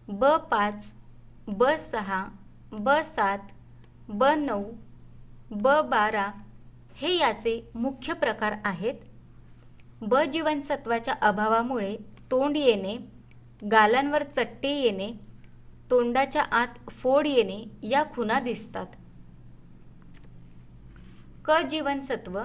ब 0.07 0.35
पाच 0.51 0.93
ब 1.47 1.69
सहा 1.79 2.23
ब 2.71 2.99
सात 3.05 3.51
ब 4.09 4.23
नऊ 4.37 4.63
ब 5.51 5.79
बारा 5.89 6.31
हे 6.95 7.15
याचे 7.17 7.59
मुख्य 7.75 8.13
प्रकार 8.13 8.53
आहेत. 8.65 8.93
ब 10.01 10.19
जीवनसत्वाच्या 10.33 11.13
अभावामुळे 11.21 11.95
तोंड 12.31 12.57
येणे 12.57 12.95
गालांवर 13.71 14.23
चट्टे 14.23 14.69
येणे 14.69 15.11
तोंडाच्या 15.91 16.41
आत 16.41 16.89
फोड 16.91 17.27
येणे 17.27 17.63
या 17.83 18.03
खुणा 18.15 18.39
दिसतात. 18.39 18.85
क 21.45 21.59
जीवनसत्व 21.61 22.39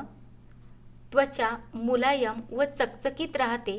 त्वचा 1.12 1.48
मुलायम 1.74 2.40
व 2.50 2.64
चकचकीत 2.64 3.36
राहते 3.36 3.78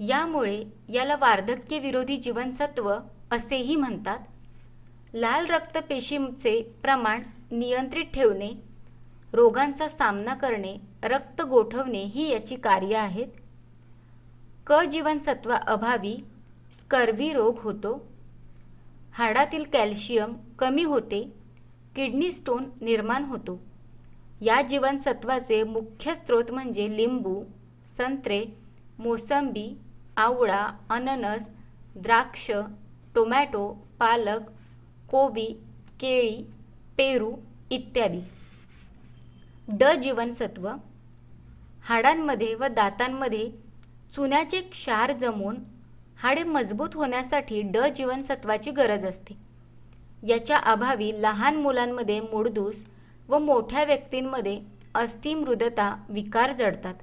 यामुळे 0.00 0.64
याला 0.88 1.16
वार्धक्यविरोधी 1.16 2.16
जीवनसत्व 2.16 2.92
असेही 3.30 3.76
म्हणतात. 3.76 4.18
लाल 5.14 5.46
रक्तपेशींचे 5.46 6.62
प्रमाण 6.82 7.22
नियंत्रित 7.50 8.04
ठेवणे 8.14 8.50
रोगांचा 9.32 9.88
सामना 9.88 10.34
करणे 10.34 10.76
रक्त 11.02 11.42
गोठवणे 11.42 12.02
ही 12.04 12.28
याची 12.28 12.56
कार्य 12.56 12.96
आहेत. 12.96 13.28
क 14.66 14.82
जीवनसत्वा 14.92 15.56
अभावी 15.66 16.16
स्कर्वी 16.72 17.32
रोग 17.32 17.58
होतो. 17.58 17.92
हाडातील 19.12 19.62
कॅल्शियम 19.72 20.34
कमी 20.58 20.82
होते 20.84 21.22
किडनी 21.96 22.32
स्टोन 22.32 22.64
निर्माण 22.80 23.24
होतो. 23.24 23.58
या 24.40 24.60
जीवनसत्वाचे 24.62 25.62
मुख्य 25.62 26.14
स्रोत 26.14 26.50
म्हणजे 26.50 26.88
लिंबू 26.96 27.42
संत्रे 27.86 28.44
मोसंबी 28.98 29.68
आवळा 30.16 30.66
अननस 30.90 31.50
द्राक्ष 31.96 32.50
टोमॅटो 33.14 33.68
पालक 33.98 34.50
कोबी 35.10 35.46
केळी 36.00 36.42
पेरू 36.96 37.32
इत्यादी. 37.70 38.20
ड 39.68 39.84
जीवनसत्व 40.02 40.68
हाडांमध्ये 41.84 42.54
व 42.54 42.66
दातांमध्ये 42.66 43.50
चुन्याचे 44.14 44.60
क्षार 44.60 45.12
जमून 45.12 45.56
हाडे 46.18 46.42
मजबूत 46.42 46.94
होण्यासाठी 46.94 47.60
ड 47.62 47.78
जीवनसत्वाची 47.96 48.70
गरज 48.70 49.04
असते. 49.04 49.36
याच्या 50.22 50.56
अभावी 50.56 51.10
लहान 51.22 51.56
मुलांमध्ये 51.56 52.20
मुडदूस 52.20 52.84
व 53.28 53.38
मोठ्या 53.38 53.84
व्यक्तींमध्ये 53.84 54.58
अस्थिमृदता 54.94 55.94
विकार 56.08 56.52
जडतात. 56.52 56.94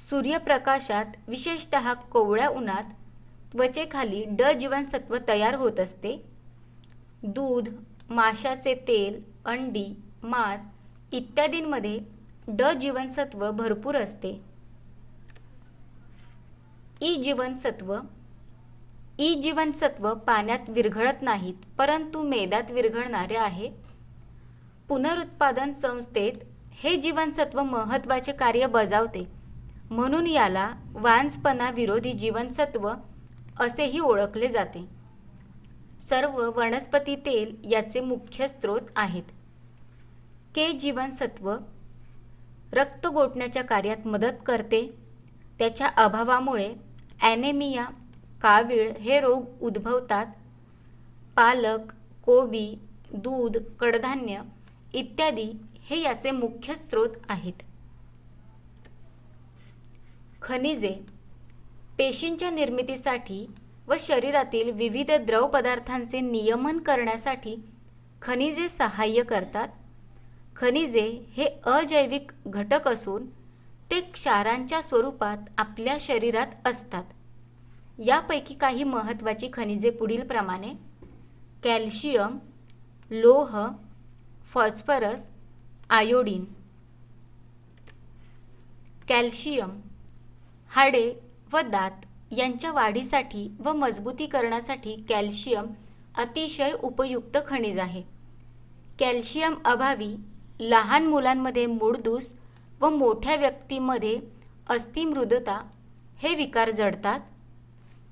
सूर्यप्रकाशात 0.00 1.04
विशेषत 1.28 1.76
कोवळ्या 2.12 2.48
उन्हात 2.48 2.92
त्वचेखाली 3.52 4.24
ड 4.30 4.50
जीवनसत्व 4.60 5.16
तयार 5.28 5.54
होत 5.54 5.80
असते. 5.80 6.16
दूध 7.22 7.68
माशाचे 8.10 8.74
तेल 8.88 9.22
अंडी 9.44 9.86
मांस 10.22 10.66
इत्यादींमध्ये 11.12 12.00
ड 12.48 12.62
जीवनसत्व 12.62 13.50
भरपूर 13.50 13.96
असते. 13.96 14.40
ई 17.00 17.22
जीवनसत्व 17.22 17.96
ई 19.18 19.34
जीवनसत्व 19.34 20.14
पाण्यात 20.14 20.68
विरघळत 20.68 21.22
नाहीत 21.22 21.54
परंतु 21.78 22.22
मेदात 22.22 22.70
विरघळणारे 22.70 23.36
आहे. 23.36 23.70
पुनरुत्पादन 24.88 25.72
संस्थेत 25.72 26.32
हे 26.72 26.96
जीवनसत्व 26.96 27.62
महत्त्वाचे 27.62 28.32
कार्य 28.32 28.66
बजावते. 28.66 29.26
म्हणून 29.90 30.26
याला 30.26 30.72
वांजपणा 30.92 31.70
विरोधी 31.70 32.12
जीवनसत्व 32.12 32.90
असेही 33.60 34.00
ओळखले 34.00 34.48
जाते. 34.48 34.84
सर्व 36.00 36.50
वनस्पती 36.56 37.16
तेल 37.16 37.56
याचे 37.72 38.00
मुख्य 38.00 38.48
स्रोत 38.48 38.80
आहेत. 38.96 39.22
के 40.54 40.72
जीवनसत्व 40.72 41.50
रक्त 42.72 43.06
गोठण्याच्या 43.06 43.62
कार्यात 43.62 44.06
मदत 44.06 44.42
करते. 44.46 44.80
त्याच्या 45.58 45.86
अभावामुळे 45.96 46.74
ॲनेमिया 47.20 47.84
कावीळ 48.42 48.90
हे 48.92 49.20
रोग 49.20 49.62
उद्भवतात. 49.62 50.26
पालक 51.36 51.92
कोबी 52.24 52.74
दूध 53.12 53.56
कडधान्य 53.80 54.40
इत्यादी 54.94 55.50
हे 55.80 56.00
याचे 56.00 56.30
मुख्य 56.30 56.74
स्रोत 56.74 57.16
आहेत. 57.28 57.62
खनिजे 60.42 60.94
पेशींच्या 61.98 62.50
निर्मितीसाठी 62.50 63.46
व 63.88 63.94
शरीरातील 64.00 64.70
विविध 64.70 65.10
द्रवपदार्थांचे 65.10 66.20
नियमन 66.20 66.78
करण्यासाठी 66.78 67.56
खनिजे 68.22 68.68
सहाय्य 68.68 69.22
करतात. 69.22 69.68
खनिजे 70.60 71.02
हे 71.32 71.44
अजैविक 71.64 72.30
घटक 72.46 72.88
असून 72.88 73.26
ते 73.90 74.00
क्षारांच्या 74.00 74.82
स्वरूपात 74.82 75.36
आपल्या 75.58 75.96
शरीरात 76.00 76.46
असतात. 76.64 77.04
यापैकी 77.98 78.54
काही 78.54 78.84
महत्त्वाची 78.84 79.48
खनिजे 79.52 79.90
पुढीलप्रमाणे 79.90 80.72
कॅल्शियम 81.62 82.38
लोह 83.10 83.66
फॉस्फरस 84.46 85.28
आयोडीन. 85.90 86.44
कॅल्शियम 89.08 89.80
हाडे 90.68 91.12
व 91.52 91.60
दात 91.60 92.06
यांच्या 92.32 92.72
वाढीसाठी 92.72 93.50
व 93.58 93.72
मजबूतीकरणासाठी 93.72 95.04
कॅल्शियम 95.08 95.66
अतिशय 96.16 96.72
उपयुक्त 96.72 97.38
खनिज 97.46 97.78
आहे. 97.78 98.02
कॅल्शियम 98.98 99.54
अभावी 99.64 100.16
लहान 100.60 101.06
मुलांमध्ये 101.06 101.66
मूडदूस 101.66 102.32
व 102.80 102.88
मोठ्या 102.90 103.36
व्यक्तीमध्ये 103.36 104.18
अस्थिमृदता 104.70 105.60
हे 106.18 106.34
विकार 106.34 106.70
जडतात. 106.70 107.20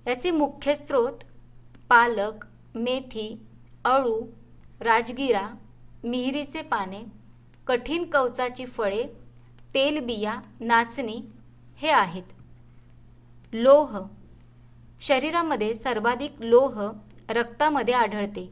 याचे 0.07 0.31
मुख्य 0.31 0.75
स्रोत 0.75 1.25
पालक 1.89 2.45
मेथी 2.75 3.39
अळू 3.85 4.21
राजगिरा 4.81 5.49
मिहिरीचे 6.05 6.63
पाने 6.63 7.03
कठीण 7.67 8.05
कवचाची 8.05 8.67
फळे 8.67 9.03
तेलबिया 9.75 10.35
नाचणी 10.61 11.21
हे 11.77 11.91
आहेत. 11.91 12.23
लोह. 13.53 13.99
शरीरामध्ये 15.01 15.75
सर्वाधिक 15.75 16.41
लोह 16.41 16.81
रक्तामध्ये 17.29 17.95
आढळते 17.95 18.49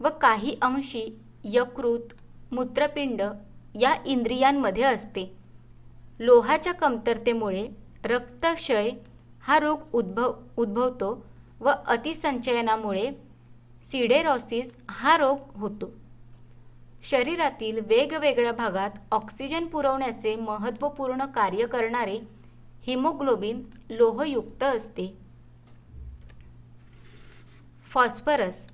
व 0.00 0.08
काही 0.20 0.56
अंशी 0.62 1.06
यकृत 1.44 2.14
मूत्रपिंड 2.52 3.22
या 3.80 3.94
इंद्रियांमध्ये 4.06 4.84
असते. 4.84 5.34
लोहाच्या 6.20 6.72
कमतरतेमुळे 6.74 7.68
रक्तक्षय 8.04 8.90
हा 9.40 9.58
रोग 9.58 9.78
उद्भव 9.92 10.34
उद्भवतो 10.56 11.26
व 11.60 11.70
अतिसंचयनामुळे 11.86 13.10
सिडेरॉसिस 13.84 14.76
हा 14.88 15.16
रोग 15.16 15.38
होतो. 15.54 15.90
शरीरातील 17.04 17.80
वेगवेगळ्या 17.86 18.52
भागात 18.52 18.90
ऑक्सिजन 19.10 19.66
पुरवण्याचे 19.66 20.36
महत्त्वपूर्ण 20.36 21.24
कार्य 21.24 21.66
करणारे 21.66 22.18
हिमोग्लोबिन 22.82 23.62
लोहयुक्त 23.90 24.62
असते. 24.62 25.16
फॉस्फरस 27.92 28.68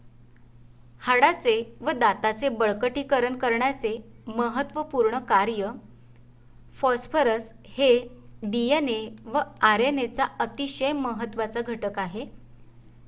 हाडाचे 1.03 1.63
व 1.81 1.91
दाताचे 1.91 2.49
बळकटीकरण 2.49 3.37
करण्याचे 3.39 3.97
महत्त्वपूर्ण 4.27 5.19
कार्य 5.19 5.71
फॉस्फरस 6.75 7.53
हे 7.67 7.99
डी 8.43 8.67
एन 8.69 8.89
ए 8.89 9.09
व 9.25 9.41
आर 9.61 9.81
एन 9.81 9.99
एचा 9.99 10.27
अतिशय 10.41 10.93
महत्त्वाचा 10.93 11.61
घटक 11.61 11.99
आहे. 11.99 12.25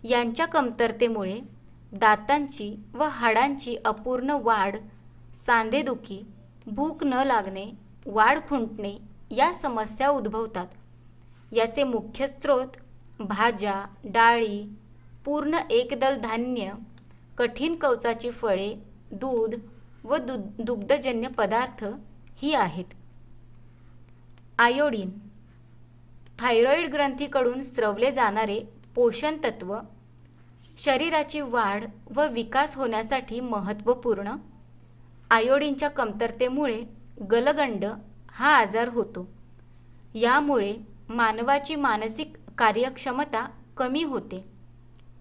यांच्या 0.04 0.46
कमतरतेमुळे 0.46 1.38
दातांची 1.92 2.74
व 2.94 3.02
हाडांची 3.02 3.76
अपूर्ण 3.84 4.36
वाढ 4.42 4.76
सांधेदुखी 5.34 6.22
भूक 6.66 7.04
न 7.04 7.22
लागणे 7.26 7.66
वाढ 8.06 8.38
खुंटणे 8.48 8.96
या 9.30 9.52
समस्या 9.54 10.08
उद्भवतात. 10.08 10.66
याचे 11.52 11.84
मुख्य 11.84 12.26
स्रोत 12.26 12.76
भाज्या 13.20 13.84
डाळी 14.04 14.62
पूर्ण 15.24 15.58
एकदल 15.70 16.18
धान्य 16.20 16.72
कठीण 17.40 17.74
कवचाची 17.74 18.30
फळे 18.30 18.74
दूध 19.12 19.54
व 20.04 20.16
दु 20.16 20.34
दुग्धजन्य 20.58 21.28
पदार्थ 21.28 21.84
ही 22.36 22.54
आहेत. 22.54 22.84
आयोडीन 24.58 25.10
थायरॉईड 26.38 26.92
ग्रंथीकडून 26.92 27.62
स्रवले 27.62 28.10
जाणारे 28.10 28.60
पोषण 28.94 29.36
तत्व 29.44 29.74
शरीराची 30.78 31.40
वाढ 31.40 31.84
व 32.16 32.28
विकास 32.28 32.76
होण्यासाठी 32.76 33.40
महत्त्वपूर्ण 33.40 34.36
आयोडीनच्या 35.30 35.88
कमतरतेमुळे 35.88 36.82
गलगंड 37.30 37.84
हा 38.32 38.56
आजार 38.56 38.88
होतो. 38.88 39.28
यामुळे 40.14 40.76
मानवाची 41.08 41.74
मानसिक 41.74 42.36
कार्यक्षमता 42.58 43.48
कमी 43.76 44.02
होते. 44.02 44.44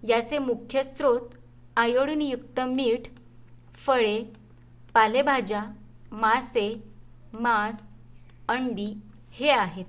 याचे 0.08 0.38
मुख्य 0.40 0.84
स्रोत 0.84 1.36
आयोडीनयुक्त 1.80 2.60
मीठ 2.60 3.00
फळे 3.74 4.24
पालेभाज्या 4.94 5.66
मासे 6.12 6.84
मांस 7.34 7.88
अंडी 8.48 8.96
हे 9.32 9.50
आहेत. 9.50 9.86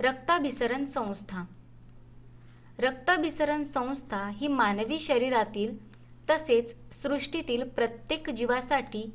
रक्ताभिसरण 0.00 0.84
संस्था. 0.84 1.44
रक्ताभिसरण 2.78 3.64
संस्था 3.64 4.28
ही 4.28 4.48
मानवी 4.48 5.00
शरीरातील 5.00 5.92
तसेच 6.30 6.76
सृष्टीतील 6.92 7.68
प्रत्येक 7.68 8.30
जीवासाठी 8.30 9.12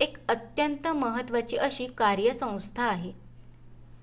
एक 0.00 0.16
अत्यंत 0.28 0.86
महत्त्वाची 0.86 1.56
अशी 1.56 1.86
कार्यसंस्था 1.86 2.82
आहे. 2.82 3.12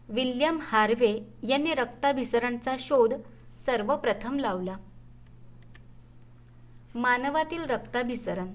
विल्यम 0.10 0.60
हार्वे 0.62 1.34
यांनी 1.48 1.74
रक्ताभिसरणचा 1.74 2.76
शोध 2.80 3.14
सर्वप्रथम 3.60 4.40
लावला. 4.40 4.78
मानवातील 6.96 7.64
रक्ताभिसरण. 7.64 8.48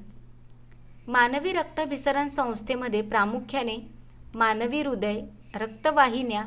मानवी 1.09 1.53
रक्ताभिसरण 1.53 2.29
संस्थेमध्ये 2.29 3.03
प्रामुख्याने 3.03 3.91
मानवी 4.35 4.83
हृदय 4.83 5.21
रक्तवाहिन्या 5.55 6.45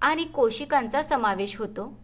आणि 0.00 0.24
कोशिकांचा 0.24 1.02
समावेश 1.02 1.56
होतो. 1.56 2.00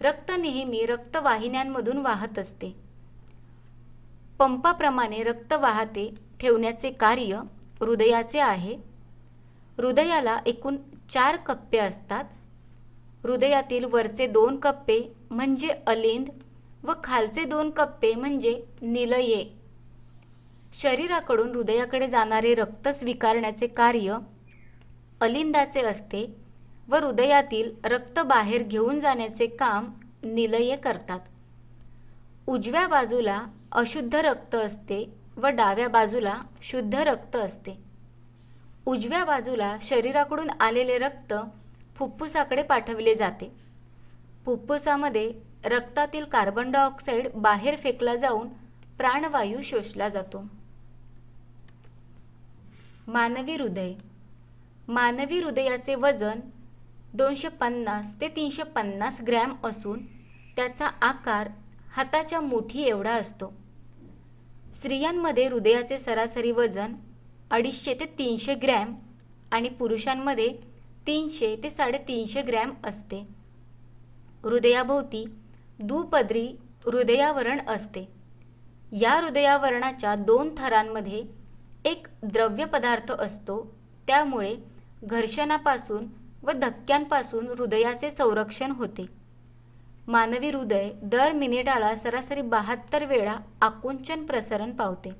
रक्त 0.00 0.32
नेहमी 0.38 0.86
रक्तवाहिन्यांमधून 0.86 1.96
वाहत 1.96 2.38
असते. 2.38 2.76
पंपाप्रमाणे 4.38 5.22
रक्त 5.22 5.52
वाहते 5.52 6.14
ठेवण्याचे 6.40 6.90
कार्य 6.90 7.40
हृदयाचे 7.80 8.38
आहे. 8.38 8.74
हृदयाला 9.76 10.38
एकूण 10.46 10.76
चार 11.14 11.36
कप्पे 11.36 11.78
असतात. 11.78 12.24
हृदयातील 13.22 13.84
वरचे 13.84 14.26
दोन 14.26 14.56
कप्पे 14.56 15.12
म्हणजे 15.30 15.74
अलिंद 15.86 16.28
व 16.84 16.92
खालचे 17.04 17.44
दोन 17.44 17.70
कप्पे 17.70 18.14
म्हणजे 18.14 18.62
निलये. 18.82 19.44
शरीराकडून 20.74 21.54
हृदयाकडे 21.54 22.08
जाणारे 22.08 22.54
रक्त 22.54 22.88
स्वीकारण्याचे 22.88 23.66
कार्य 23.66 24.18
अलिंदाचे 25.20 25.80
असते 25.80 26.36
व 26.88 26.96
हृदयातील 26.96 27.70
रक्त 27.84 28.20
बाहेर 28.20 28.62
घेऊन 28.62 29.00
जाण्याचे 29.00 29.46
काम 29.46 29.90
निलये 30.24 30.76
करतात. 30.76 31.20
उजव्या 32.46 32.86
बाजूला 32.88 33.42
अशुद्ध 33.72 34.14
रक्त 34.14 34.54
असते 34.54 35.12
व 35.36 35.46
डाव्या 35.46 35.88
बाजूला 35.88 36.34
शुद्ध 36.62 36.94
रक्त 36.94 37.36
असते. 37.36 37.78
उजव्या 38.86 39.24
बाजूला 39.24 39.76
शरीराकडून 39.82 40.50
आलेले 40.60 40.98
रक्त 40.98 41.34
फुफ्फुसाकडे 41.96 42.62
पाठवले 42.62 43.14
जाते. 43.14 43.52
फुफ्फुसामध्ये 44.44 45.47
रक्तातील 45.64 46.24
कार्बन 46.24 46.70
डायऑक्साईड 46.70 47.28
बाहेर 47.34 47.76
फेकला 47.76 48.14
जाऊन 48.16 48.48
प्राणवायू 48.98 49.62
शोषला 49.62 50.08
जातो. 50.08 50.44
मानवी 53.06 53.56
हृदय. 53.56 53.92
मानवी 54.88 55.40
हृदयाचे 55.40 55.94
वजन 55.94 56.40
दोनशे 57.14 57.48
पन्नास 57.48 58.20
ते 58.20 58.28
तीनशे 58.28 58.62
पन्नास 58.62 59.20
ग्रॅम 59.26 59.54
असून 59.64 60.04
त्याचा 60.56 60.86
आकार 60.86 61.48
हाताच्या 61.92 62.40
मुठी 62.40 62.82
एवढा 62.82 63.12
असतो. 63.12 63.52
स्त्रियांमध्ये 64.74 65.48
हृदयाचे 65.48 65.98
सरासरी 65.98 66.52
वजन 66.52 66.94
अडीचशे 67.50 67.94
ते 67.94 68.04
तीनशे 68.18 68.54
ग्रॅम 68.54 68.94
आणि 69.52 69.68
पुरुषांमध्ये 69.68 70.48
तीनशे 71.06 71.56
ते 71.62 71.70
साडेतीनशे 71.70 72.42
ग्रॅम 72.42 72.70
असते. 72.84 73.26
हृदयाभोवती 74.44 75.24
दुपदरी 75.78 76.48
हृदयावरण 76.86 77.60
असते. 77.68 78.08
या 78.92 79.14
हृदयावरणाच्या 79.14 80.14
दोन 80.14 80.54
थरांमध्ये 80.58 81.24
एक 81.84 82.06
द्रव्य 82.22 82.64
पदार्थ 82.64 83.12
असतो 83.12 83.74
त्यामुळे 84.06 84.56
घर्षणापासून 85.04 86.06
व 86.42 86.52
धक्क्यांपासून 86.52 87.46
हृदयाचे 87.46 88.10
संरक्षण 88.10 88.70
होते. 88.70 89.06
मानवी 90.08 90.50
हृदय 90.50 90.90
दर 91.02 91.32
मिनिटाला 91.32 91.94
सरासरी 91.94 92.42
बहात्तर 92.42 93.04
वेळा 93.04 93.36
आकुंचन 93.62 94.26
प्रसरण 94.26 94.70
पावते. 94.70 95.10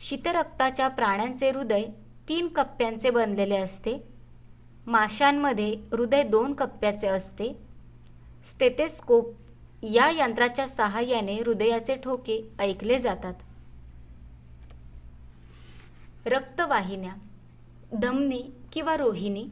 शीतरक्ताच्या 0.00 0.88
प्राण्यांचे 0.88 1.50
हृदय 1.50 1.82
तीन 2.28 2.48
कप्प्यांचे 2.48 3.10
बनलेले 3.10 3.56
असते. 3.56 4.08
माशांमध्ये 4.86 5.74
हृदय 5.92 6.22
दोन 6.22 6.52
कप्प्याचे 6.52 7.08
असते. 7.08 7.67
स्टेथेस्कोप 8.48 9.34
या 9.82 10.10
यंत्राच्या 10.10 10.68
सहाय्याने 10.68 11.34
हृदयाचे 11.34 11.96
ठोके 11.96 12.50
ऐकले 12.58 12.98
जातात. 12.98 13.34
रक्तवाहिन्या 16.26 17.12
धमनी 17.92 18.42
किंवा 18.72 18.96
रोहिणी 18.96 19.46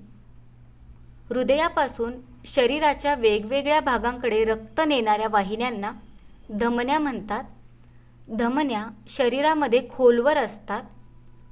हृदयापासून 1.28 2.12
शरीराच्या 2.47 3.14
वेगवेगळ्या 3.14 3.80
भागांकडे 3.80 4.44
रक्त 4.44 4.80
नेणाऱ्या 4.86 5.28
वाहिन्यांना 5.28 5.92
धमन्या 6.51 6.99
म्हणतात. 6.99 7.44
धमन्या 8.28 8.86
शरीरामध्ये 9.09 9.88
खोलवर 9.90 10.36
असतात. 10.36 10.82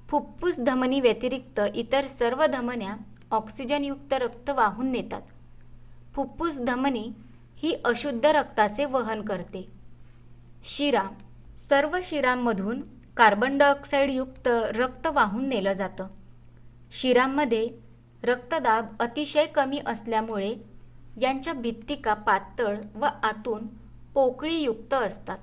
फुफ्फुस 0.08 0.60
धमनी 0.60 1.00
व्यतिरिक्त 1.00 1.60
इतर 1.74 2.06
सर्व 2.06 2.46
धमन्या 2.46 2.96
ऑक्सिजनयुक्त 3.30 4.12
रक्त 4.12 4.50
वाहून 4.50 4.90
नेतात. 4.92 5.22
फुफ्फुस 6.14 6.58
धमनी 6.58 7.10
ही 7.56 7.74
अशुद्ध 7.84 8.26
रक्ताचे 8.26 8.84
वहन 8.84 9.22
करते. 9.22 9.70
शिरा 10.64 11.04
सर्व 11.58 11.98
शिरांमधून 12.02 12.82
कार्बन 13.16 13.58
डायऑक्साईडयुक्त 13.58 14.48
रक्त 14.48 15.06
वाहून 15.06 15.48
नेलं 15.48 15.72
जातं. 15.72 16.06
शिरांमध्ये 16.92 17.68
रक्तदाब 18.22 18.86
अतिशय 19.00 19.46
कमी 19.46 19.80
असल्यामुळे 19.86 20.54
यांच्या 21.20 21.52
भित्तिका 21.52 22.14
पातळ 22.14 22.76
व 22.94 23.04
आतून 23.04 23.66
पोकळीयुक्त 24.14 24.94
असतात. 24.94 25.38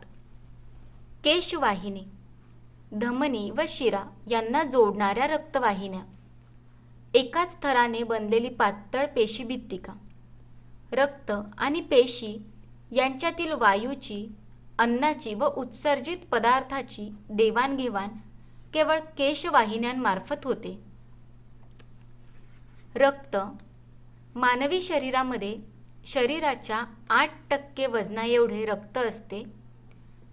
केशवाहिनी 1.23 2.03
धमनी 2.91 3.49
व 3.49 3.61
शिरा 3.67 4.03
यांना 4.29 4.63
जोडणाऱ्या 4.63 5.27
रक्तवाहिन्या. 5.27 6.01
एकाच 7.13 7.55
थराने 7.63 8.03
बनलेली 8.03 8.49
पातळ 8.49 9.05
पेशी 9.05 9.43
भित्तिका 9.43 9.93
रक्त 10.91 11.31
आणि 11.57 11.81
पेशी 11.81 12.37
यांच्यातील 12.91 13.51
वायूची 13.51 14.35
अन्नाची 14.79 15.33
व 15.33 15.45
उत्सर्जित 15.45 16.17
पदार्थाची 16.31 17.09
देवाणघेवाण 17.29 18.09
केवळ 18.73 18.99
केशवाहिन्यांमार्फत 19.17 20.45
होते. 20.45 20.79
रक्त 22.95 23.37
मानवी 24.35 24.81
शरीरामध्ये 24.81 25.55
शरीराच्या 26.05 26.83
आठ 27.09 27.31
टक्के 27.49 27.85
वजना 27.85 28.23
एवढे 28.23 28.65
रक्त 28.65 28.97
असते. 28.97 29.43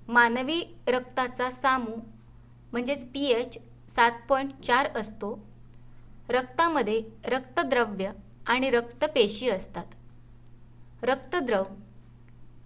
मानवी 0.09 0.63
रक्ताचा 0.87 1.51
सामू 1.51 1.97
म्हणजेच 2.73 3.07
पी 3.07 3.25
एच 3.25 3.59
सात 3.89 4.13
पॉईंट 4.29 4.53
चार 4.65 4.97
असतो. 4.97 5.39
रक्तामध्ये 6.29 7.03
रक्तद्रव्य 7.25 8.11
आणि 8.47 8.71
रक्तपेशी 8.71 9.51
असतात. 9.51 9.87
रक्तद्रव. 11.03 11.65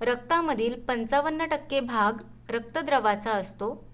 रक्तामधील 0.01 0.75
पंचावन्न 0.81 1.45
टक्के 1.45 1.81
भाग 1.81 2.23
रक्तद्रवाचा 2.51 3.31
असतो. 3.31 3.85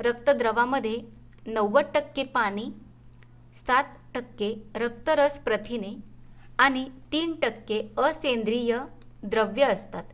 रक्तद्रवामध्ये 0.00 1.00
नव्वद 1.46 1.84
टक्के 1.94 2.22
पाणी 2.24 2.64
सात 3.54 3.84
टक्के 4.14 4.54
रक्तरस 4.74 5.38
प्रथिने 5.38 5.94
आणि 6.58 6.88
तीन 7.12 7.34
टक्के 7.42 7.80
असेंद्रिय 7.98 8.78
द्रव्य 9.22 9.64
असतात. 9.64 10.04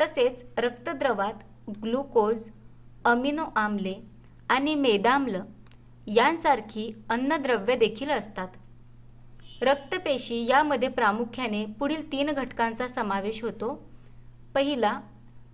तसेच 0.00 0.44
रक्तद्रवात 0.58 1.68
ग्लुकोज 1.82 2.48
अमिनो 3.04 3.44
आम्ले 3.56 3.94
आणि 4.48 4.74
मेदाम्ल 4.74 5.40
यांसारखी 6.06 6.92
अन्नद्रव्य 7.10 7.76
देखील 7.76 8.10
असतात. 8.10 8.48
रक्तपेशी 9.64 10.46
यामध्ये 10.46 10.88
प्रामुख्याने 10.88 11.64
पुढील 11.78 12.12
तीन 12.12 12.30
घटकांचा 12.30 12.88
समावेश 12.88 13.42
होतो. 13.42 13.68
पहिला 14.54 15.00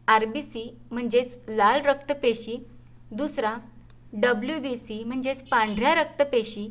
आर 0.08 0.24
बी 0.24 0.42
सी 0.42 0.78
म्हणजेच 0.90 1.38
लाल 1.48 1.80
रक्तपेशी. 1.80 2.66
दुसरा 3.10 3.54
डब्ल्यू 4.12 4.58
बी 4.60 4.76
सी 4.76 5.02
म्हणजेच 5.04 5.42
पांढऱ्या 5.48 5.94
रक्तपेशी. 5.94 6.68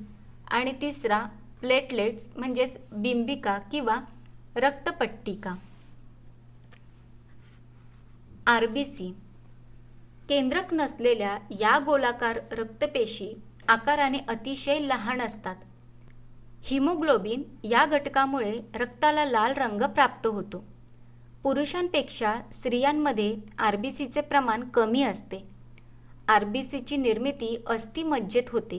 आणि 0.51 0.71
तिसरा 0.81 1.19
प्लेटलेट्स 1.61 2.31
म्हणजेच 2.35 2.77
बिंबिका 2.91 3.57
किंवा 3.71 3.97
रक्तपट्टिका. 4.55 5.55
आर 8.47 8.65
बी 8.65 8.85
सी 8.85 9.13
केंद्रक 10.29 10.73
नसलेल्या 10.73 11.37
या 11.51 11.77
गोलाकार 11.79 12.39
रक्तपेशी 12.51 13.33
आकाराने 13.67 14.19
अतिशय 14.27 14.79
लहान 14.79 15.21
असतात. 15.21 15.55
हिमोग्लोबिन 16.63 17.43
या 17.63 17.85
घटकामुळे 17.85 18.57
रक्ताला 18.75 19.25
लाल 19.25 19.53
रंग 19.53 19.81
प्राप्त 19.81 20.27
होतो. 20.27 20.63
पुरुषांपेक्षा 21.43 22.35
स्त्रियांमध्ये 22.53 23.35
आर 23.57 23.75
बी 23.75 23.91
सीचे 23.91 24.21
प्रमाण 24.21 24.63
कमी 24.63 25.03
असते. 25.03 25.43
आर 26.27 26.43
बी 26.45 26.63
सीची 26.63 26.97
निर्मिती 26.97 27.63
अस्थिमज्जेत 27.67 28.49
होते 28.49 28.77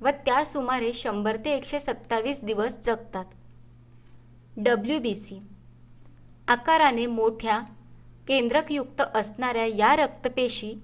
व 0.00 0.08
त्या 0.26 0.44
सुमारे 0.44 0.92
शंभर 0.92 1.36
ते 1.36 1.50
एकशे 1.50 1.80
सत्तावीस 1.80 2.44
दिवस 2.44 2.78
जगतात. 2.78 3.24
W 4.56 4.98
B 4.98 5.14
C. 5.14 5.40
आकाराने 6.48 7.06
मोठ्या 7.06 7.60
केंद्रकयुक्त 8.28 9.02
असणाऱ्या 9.14 9.66
या 9.66 9.94
रक्तपेशी 9.96 10.74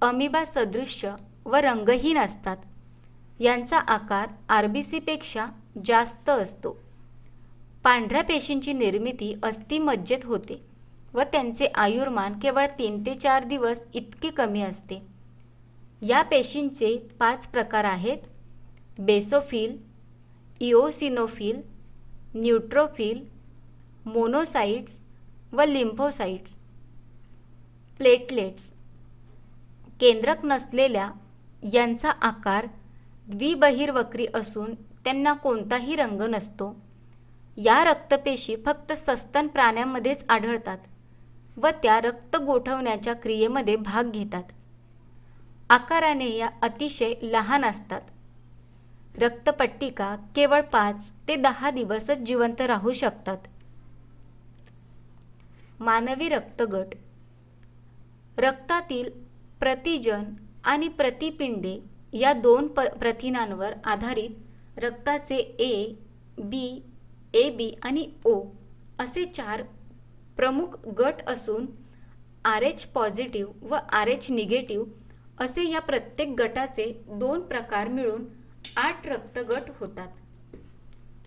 अमिबा 0.00 0.44
सदृश्य 0.44 1.14
व 1.46 1.56
रंगहीन 1.56 2.18
असतात. 2.18 2.56
यांचा 3.40 3.78
आकार 3.78 4.28
आर 4.48 4.66
बी 4.66 4.82
सीपेक्षा 4.82 5.46
जास्त 5.84 6.28
असतो. 6.30 6.76
पांढऱ्या 7.84 8.22
पेशींची 8.22 8.72
निर्मिती 8.72 9.34
अस्थिमज्जेत 9.42 10.24
होते 10.24 10.60
व 11.14 11.22
त्यांचे 11.22 11.66
आयुर्मान 11.74 12.38
केवळ 12.38 12.66
तीन 12.78 13.00
ते 13.06 13.14
चार 13.14 13.44
दिवस 13.44 13.84
इतके 13.94 14.30
कमी 14.30 14.62
असते. 14.62 15.02
या 16.02 16.22
पेशींचे 16.22 16.96
पाच 17.18 17.46
प्रकार 17.48 17.84
आहेत. 17.84 18.18
बेसोफिल 18.98 19.76
इओसिनोफिल 20.60 21.60
न्यूट्रोफिल 22.34 23.24
मोनोसाइट्स 24.06 25.00
व 25.52 25.62
लिम्फोसाइट्स. 25.62 26.56
प्लेटलेट्स. 27.98 28.72
केंद्रक 30.00 30.44
नसलेल्या 30.44 31.10
यांचा 31.72 32.10
आकार 32.10 32.66
द्विबहिर्वक्री 33.28 34.26
असून 34.34 34.74
त्यांना 35.04 35.32
कोणताही 35.32 35.96
रंग 35.96 36.22
नसतो. 36.22 36.74
या 37.56 37.84
रक्तपेशी 37.84 38.56
फक्त 38.66 38.92
सस्तन 38.92 39.46
प्राण्यांमध्येच 39.46 40.24
आढळतात 40.28 40.78
व 41.56 41.68
त्या 41.82 42.00
रक्त 42.00 42.36
गोठवण्याच्या 42.36 43.14
क्रियेमध्ये 43.14 43.76
भाग 43.76 44.10
घेतात. 44.10 44.42
आकाराने 45.70 46.28
या 46.28 46.48
अतिशय 46.62 47.14
लहान 47.22 47.64
असतात. 47.64 48.00
रक्तपट्टिका 49.18 50.16
केवळ 50.36 50.60
पाच 50.60 51.12
ते 51.28 51.36
दहा 51.36 51.70
दिवसच 51.70 52.18
जिवंत 52.18 52.60
राहू 52.60 52.92
शकतात. 52.92 53.38
मानवी 55.80 56.28
रक्तगट. 56.28 56.94
रक्तातील 58.38 59.10
प्रतिजन 59.60 60.24
आणि 60.64 60.88
प्रतिपिंडे 60.88 61.78
या 62.12 62.32
दोन 62.32 62.66
प 62.66 62.80
प्रथिनांवर 62.80 63.72
आधारित 63.84 64.30
रक्ताचे 64.78 65.36
ए 65.36 65.94
बी 66.38 66.82
ए 67.34 67.48
बी 67.50 67.74
आणि 67.82 68.10
ओ 68.24 68.40
असे 68.98 69.24
चार 69.24 69.62
प्रमुख 70.36 70.76
गट 70.98 71.22
असून 71.26 71.66
आर 72.44 72.62
एच 72.62 72.84
पॉझिटिव्ह 72.84 73.66
व 73.66 73.74
आर 73.74 74.06
एच 74.06 74.30
निगेटिव्ह 74.30 75.44
असे 75.44 75.68
या 75.70 75.80
प्रत्येक 75.80 76.34
गटाचे 76.38 76.92
दोन 77.08 77.40
प्रकार 77.40 77.88
मिळून 77.88 78.24
आठ 78.76 79.06
रक्तगट 79.06 79.70
होतात. 79.80 80.08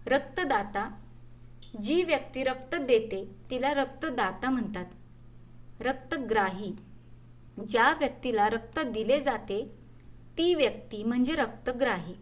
रक्तदाता 0.08 0.90
जी 1.84 2.04
व्यक्ती 2.04 2.44
रक्त 2.44 2.76
देते 2.76 3.24
तिला 3.50 3.74
रक्तदाता 3.74 4.50
म्हणतात. 4.50 4.86
रक्तग्राही 5.80 6.74
ज्या 7.70 7.94
व्यक्तीला 8.00 8.50
रक्त 8.50 8.80
दिले 8.80 9.20
जाते 9.20 9.62
ती 10.38 10.54
व्यक्ती 10.56 11.04
म्हणजे 11.04 11.36
रक्तग्राही. 11.36 12.16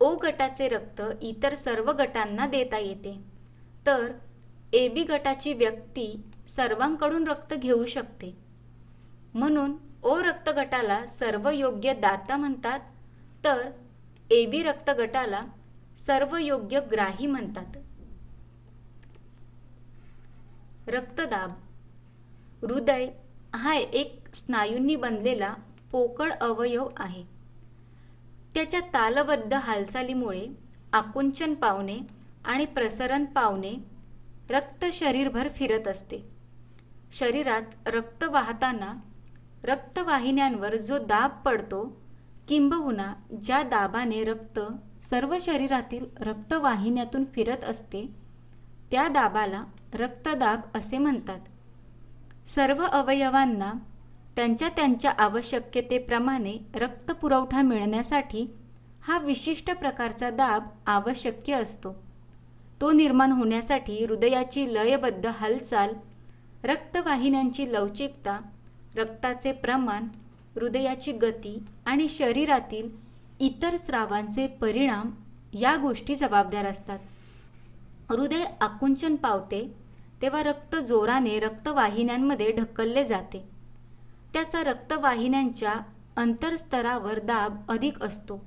ओ 0.00 0.14
गटाचे 0.16 0.68
रक्त 0.68 1.02
इतर 1.22 1.54
सर्व 1.54 1.90
गटांना 1.92 2.46
देता 2.46 2.78
येते. 2.78 3.18
तर 3.86 4.12
ए 4.72 4.88
बी 4.88 5.02
गटाची 5.02 5.52
व्यक्ती 5.52 6.22
सर्वांकडून 6.46 7.26
रक्त 7.26 7.54
घेऊ 7.54 7.84
शकते. 7.84 8.34
म्हणून 9.34 9.76
ओ 10.02 10.16
रक्तगटाला 10.22 11.04
सर्व 11.06 11.48
योग्य 11.50 11.94
दाता 11.94 12.36
म्हणतात 12.36 12.80
तर 13.44 13.70
ए 14.30 14.44
बी 14.46 14.62
रक्तगटाला 14.62 15.40
सर्व 15.98 16.36
योग्य 16.36 16.80
ग्राही 16.80 17.26
म्हणतात. 17.26 17.76
रक्तदाब. 20.88 21.50
हृदय 22.62 23.06
हा 23.54 23.74
एक 23.74 24.34
स्नायूंनी 24.34 24.96
बनलेला 24.96 25.54
पोकळ 25.92 26.32
अवयव 26.32 26.88
आहे. 26.96 27.39
त्याच्या 28.54 28.80
तालबद्ध 28.80 29.54
हालचालीमुळे 29.54 30.46
आकुंचन 30.92 31.54
पावणे 31.54 31.98
आणि 32.44 32.66
प्रसरण 32.66 33.24
पावणे 33.24 33.72
रक्त 34.50 34.84
शरीरभर 34.92 35.48
फिरत 35.48 35.88
असते. 35.88 36.28
शरीरात 37.12 37.88
रक्त 37.88 38.24
वाहताना 38.24 38.92
रक्तवाहिन्यांवर 39.64 40.76
जो 40.76 40.98
दाब 40.98 41.30
पडतो 41.44 42.00
किंबहुना 42.48 43.14
ज्या 43.42 43.62
दाबाने 43.62 44.24
रक्त 44.24 44.60
सर्व 45.02 45.36
शरीरातील 45.40 46.06
रक्तवाहिन्यातून 46.20 47.24
फिरत 47.24 47.64
असते 47.64 48.06
त्या 48.90 49.08
दाबाला 49.08 49.64
रक्तदाब 49.94 50.60
असे 50.74 50.98
म्हणतात. 50.98 51.40
सर्व 52.46 52.82
अवयवांना 52.82 53.72
त्यांच्या 54.40 54.68
त्यांच्या 54.68 55.10
आवश्यकतेप्रमाणे 55.10 56.58
रक्तपुरवठा 56.74 57.62
मिळण्यासाठी 57.62 58.54
हा 59.02 59.18
विशिष्ट 59.18 59.70
प्रकारचा 59.70 60.30
दाब 60.30 60.62
आवश्यक 60.86 61.50
असतो. 61.50 62.02
तो 62.80 62.92
निर्माण 62.92 63.32
होण्यासाठी 63.32 64.04
हृदयाची 64.04 64.74
लयबद्ध 64.74 65.26
हालचाल 65.26 65.94
रक्तवाहिन्यांची 66.64 67.72
लवचिकता 67.72 68.38
रक्ताचे 68.96 69.52
प्रमाण 69.52 70.04
हृदयाची 70.54 71.12
गती 71.12 71.62
आणि 71.86 72.08
शरीरातील 72.08 72.88
इतर 73.40 73.76
स्रावांचे 73.76 74.46
परिणाम 74.46 75.10
या 75.54 75.76
गोष्टी 75.76 76.14
जबाबदार 76.14 76.66
असतात. 76.66 76.98
हृदय 78.08 78.44
आकुंचन 78.60 79.16
पावते 79.16 79.74
तेव्हा 80.22 80.42
रक्त 80.42 80.76
जोराने 80.76 81.40
रक्तवाहिन्यांमध्ये 81.40 82.52
ढकलले 82.52 83.04
जाते. 83.04 83.49
त्याचा 84.32 84.64
रक्तवाहिन्यांच्या 84.64 85.74
अंतरस्तरावर 86.16 87.18
दाब 87.18 87.70
अधिक 87.70 88.02
असतो. 88.02 88.44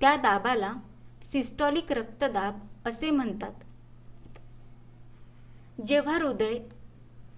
त्या 0.00 0.16
दाबाला 0.16 0.72
सिस्टॉलिक 1.22 1.92
रक्तदाब 1.92 2.58
असे 2.86 3.10
म्हणतात. 3.10 3.52
जेव्हा 5.86 6.14
हृदय 6.16 6.58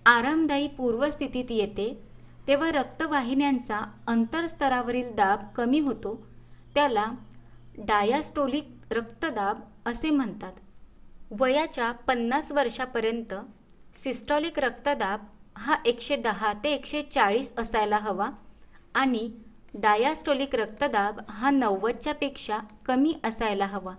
आरामदायी 0.06 0.68
पूर्वस्थितीत 0.68 1.44
येते 1.50 2.02
तेव्हा 2.48 2.72
रक्तवाहिन्यांचा 2.72 3.80
अंतरस्तरावरील 4.06 5.14
दाब 5.14 5.40
कमी 5.56 5.80
होतो. 5.80 6.26
त्याला 6.74 7.06
डायास्टोलिक 7.78 8.68
रक्तदाब 8.90 9.60
असे 9.86 10.10
म्हणतात. 10.10 10.52
वयाच्या 11.30 11.92
पन्नास 11.92 12.52
वर्षापर्यंत 12.52 13.34
सिस्टॉलिक 13.96 14.58
रक्तदाब 14.58 15.24
हा 15.62 15.76
एकशे 15.86 16.16
दहा 16.16 16.52
ते 16.64 16.72
एकशे 16.72 17.02
चाळीस 17.02 17.52
असायला 17.58 17.96
हवा. 17.96 18.30
आणि 18.94 19.30
डायास्टोलिक 19.74 20.54
रक्तदाब 20.54 21.20
हा 21.28 21.50
नव्वदच्या 21.50 22.14
पेक्षा 22.14 22.58
कमी 22.86 23.14
असायला 23.24 23.66
हवा. 23.66 23.94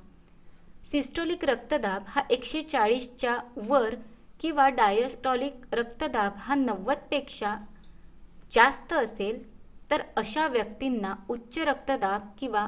सिस्टोलिक 0.85 1.45
रक्तदाब 1.45 2.03
हा 2.07 2.21
एकशे 2.29 2.61
चाळीसच्या 2.61 3.37
वर 3.55 3.95
किंवा 4.39 4.69
डायस्टॉलिक 4.69 5.53
रक्तदाब 5.71 6.31
हा 6.37 6.55
नव्वदपेक्षा 6.55 7.55
जास्त 8.53 8.93
असेल 8.93 9.41
तर 9.91 10.01
अशा 10.17 10.47
व्यक्तींना 10.47 11.15
उच्च 11.29 11.57
रक्तदाब 11.57 12.21
किंवा 12.39 12.67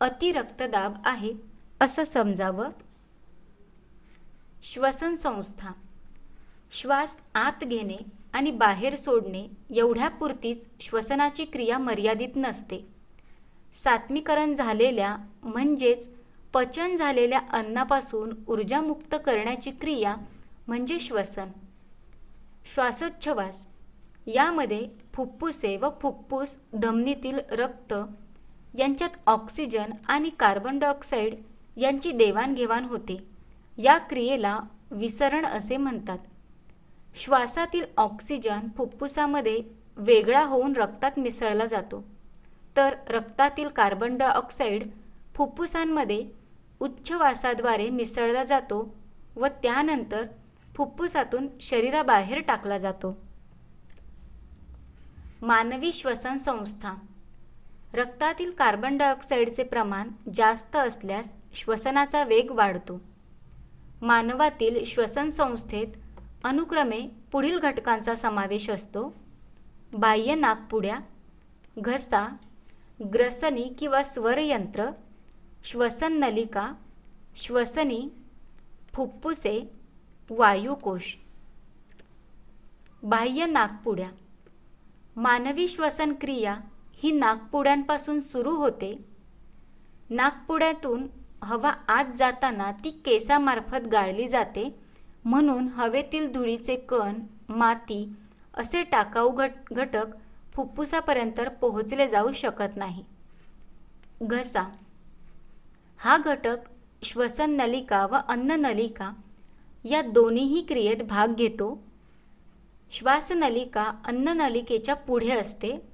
अतिरक्तदाब 0.00 0.94
आहे 1.04 1.32
असं 1.80 2.04
समजावं. 2.04 2.70
श्वसन 4.62 5.14
संस्था 5.14 5.72
श्वास 6.74 7.16
आत 7.34 7.64
घेणे 7.64 7.96
आणि 8.32 8.50
बाहेर 8.50 8.94
सोडणे 8.96 9.46
एवढ्यापुरतीच 9.76 10.66
श्वसनाची 10.80 11.44
क्रिया 11.44 11.78
मर्यादित 11.78 12.36
नसते. 12.36 12.86
सात्मीकरण 13.72 14.54
झालेल्या 14.54 15.16
म्हणजेच 15.42 16.08
पचन 16.54 16.96
झालेल्या 16.96 17.40
अन्नापासून 17.50 18.32
ऊर्जामुक्त 18.48 19.14
करण्याची 19.26 19.70
क्रिया 19.70 20.16
म्हणजे 20.68 20.98
श्वसन. 21.00 21.48
श्वासोच्छवास. 22.74 23.66
यामध्ये 24.26 24.88
फुप्फुसे 25.14 25.76
व 25.76 25.88
फुप्फुस 26.02 26.58
धमनीतील 26.74 27.38
रक्त 27.50 27.94
यांच्यात 28.78 29.18
ऑक्सिजन 29.26 29.92
आणि 30.06 30.30
कार्बन 30.30 30.78
डायऑक्साईड 30.78 31.34
यांची 31.76 32.10
देवाणघेवाण 32.10 32.84
होते. 32.84 33.24
या 33.78 33.98
क्रियेला 33.98 34.58
विसरण 34.90 35.46
असे 35.46 35.76
म्हणतात. 35.76 36.18
श्वासातील 37.14 37.84
ऑक्सिजन 37.96 38.60
फुफ्फुसामध्ये 38.76 39.60
वेगळा 39.96 40.42
होऊन 40.42 40.76
रक्तात 40.76 41.18
मिसळला 41.18 41.66
जातो. 41.66 42.04
तर 42.76 42.94
रक्तातील 43.08 43.68
कार्बन 43.68 44.16
डायऑक्साईड 44.16 44.86
फुफ्फुसांमध्ये 45.34 46.26
उच्चवासाद्वारे 46.80 47.90
मिसळला 47.90 48.44
जातो 48.44 48.94
व 49.36 49.46
त्यानंतर 49.46 50.26
फुफ्फुसातून 50.76 51.48
शरीराबाहेर 51.60 52.40
टाकला 52.40 52.78
जातो. 52.78 53.16
मानवी 55.42 55.92
श्वसन 55.92 56.36
संस्था. 56.36 56.94
रक्तातील 57.94 58.50
कार्बन 58.50 58.96
डायऑक्साईडचे 58.96 59.62
प्रमाण 59.62 60.08
जास्त 60.34 60.76
असल्यास 60.76 61.34
श्वसनाचा 61.54 62.24
वेग 62.24 62.50
वाढतो. 62.50 63.00
मानवातील 64.02 64.84
श्वसन 64.84 65.28
संस्थेत 65.28 65.88
अनुक्रमे 66.44 67.08
पुढील 67.32 67.58
घटकांचा 67.58 68.14
समावेश 68.14 68.70
असतो. 68.70 69.14
बाह्य 69.98 70.34
नाकपुड्या 70.34 70.98
घसा 71.78 72.36
ग्रसनी 73.14 73.68
किंवा 73.78 74.02
स्वरयंत्र 74.02 74.90
श्वसन 75.64 76.12
नलिका 76.12 76.72
श्वसनी 77.36 78.08
फुप्फुसे 78.94 79.70
वायुकोश. 80.30 81.16
बाह्य 83.02 83.46
नाकपुड्या. 83.46 84.10
मानवी 85.16 85.68
श्वसन 85.68 86.12
क्रिया 86.20 86.60
ही 86.94 87.10
नागपुड्यांपासून 87.10 88.20
सुरू 88.20 88.54
होते. 88.54 89.04
नागपुड्यातून 90.10 91.06
हवा 91.42 91.70
आत 91.88 92.04
जाताना 92.16 92.72
ती 92.72 92.90
केसामार्फत 92.90 93.88
गाळली 93.92 94.28
जाते. 94.28 94.83
म्हणून 95.24 95.68
हवेतील 95.68 96.32
धुळीचे 96.32 96.76
कण 96.76 97.20
माती 97.48 98.12
असे 98.54 98.82
टाकाऊ 98.82 99.30
घट 99.30 99.50
घटक 99.72 100.06
फुफ्फुसापर्यंत 100.52 101.40
पोहोचले 101.60 102.08
जाऊ 102.08 102.32
शकत 102.32 102.76
नाही. 102.76 103.04
घसा. 104.22 104.62
हा 105.96 106.18
घटक 106.18 106.56
श्वसन 107.02 107.50
नलिका 107.50 108.06
व 108.06 108.16
अन्न 108.28 108.50
नलिका 108.50 109.12
या 109.84 110.02
दोन्हीही 110.02 110.62
क्रियेत 110.62 111.02
भाग 111.02 111.34
घेतो. 111.34 111.82
श्वासनलिका 112.92 113.90
अन्ननलिकेच्या 114.04 114.94
पुढे 114.94 115.30
असते. 115.30 115.88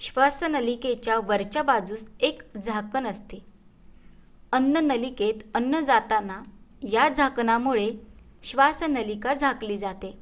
श्वासनलिकेच्या 0.00 1.18
वरच्या 1.18 1.62
बाजूस 1.62 2.08
एक 2.20 2.56
झाकण 2.56 3.06
असते. 3.06 3.44
अन्ननलिकेत 4.52 5.34
अन्न 5.54 5.80
जाताना 5.80 6.42
या 6.82 7.08
झाकणामुळे 7.08 8.11
श्वासनलिका 8.44 9.34
झाकली 9.34 9.78
जाते. 9.78 10.18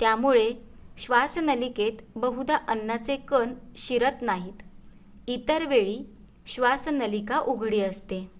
त्यामुळे 0.00 0.52
श्वासनलिकेत 0.98 1.92
बहुधा 2.16 2.56
अन्नाचे 2.68 3.16
कण 3.16 3.54
शिरत 3.76 4.12
नाहीत. 4.20 4.62
इतर 5.26 5.64
वेळी 5.64 6.00
श्वासनलिका 6.46 7.38
उघडी 7.38 7.80
असते. 7.80 8.30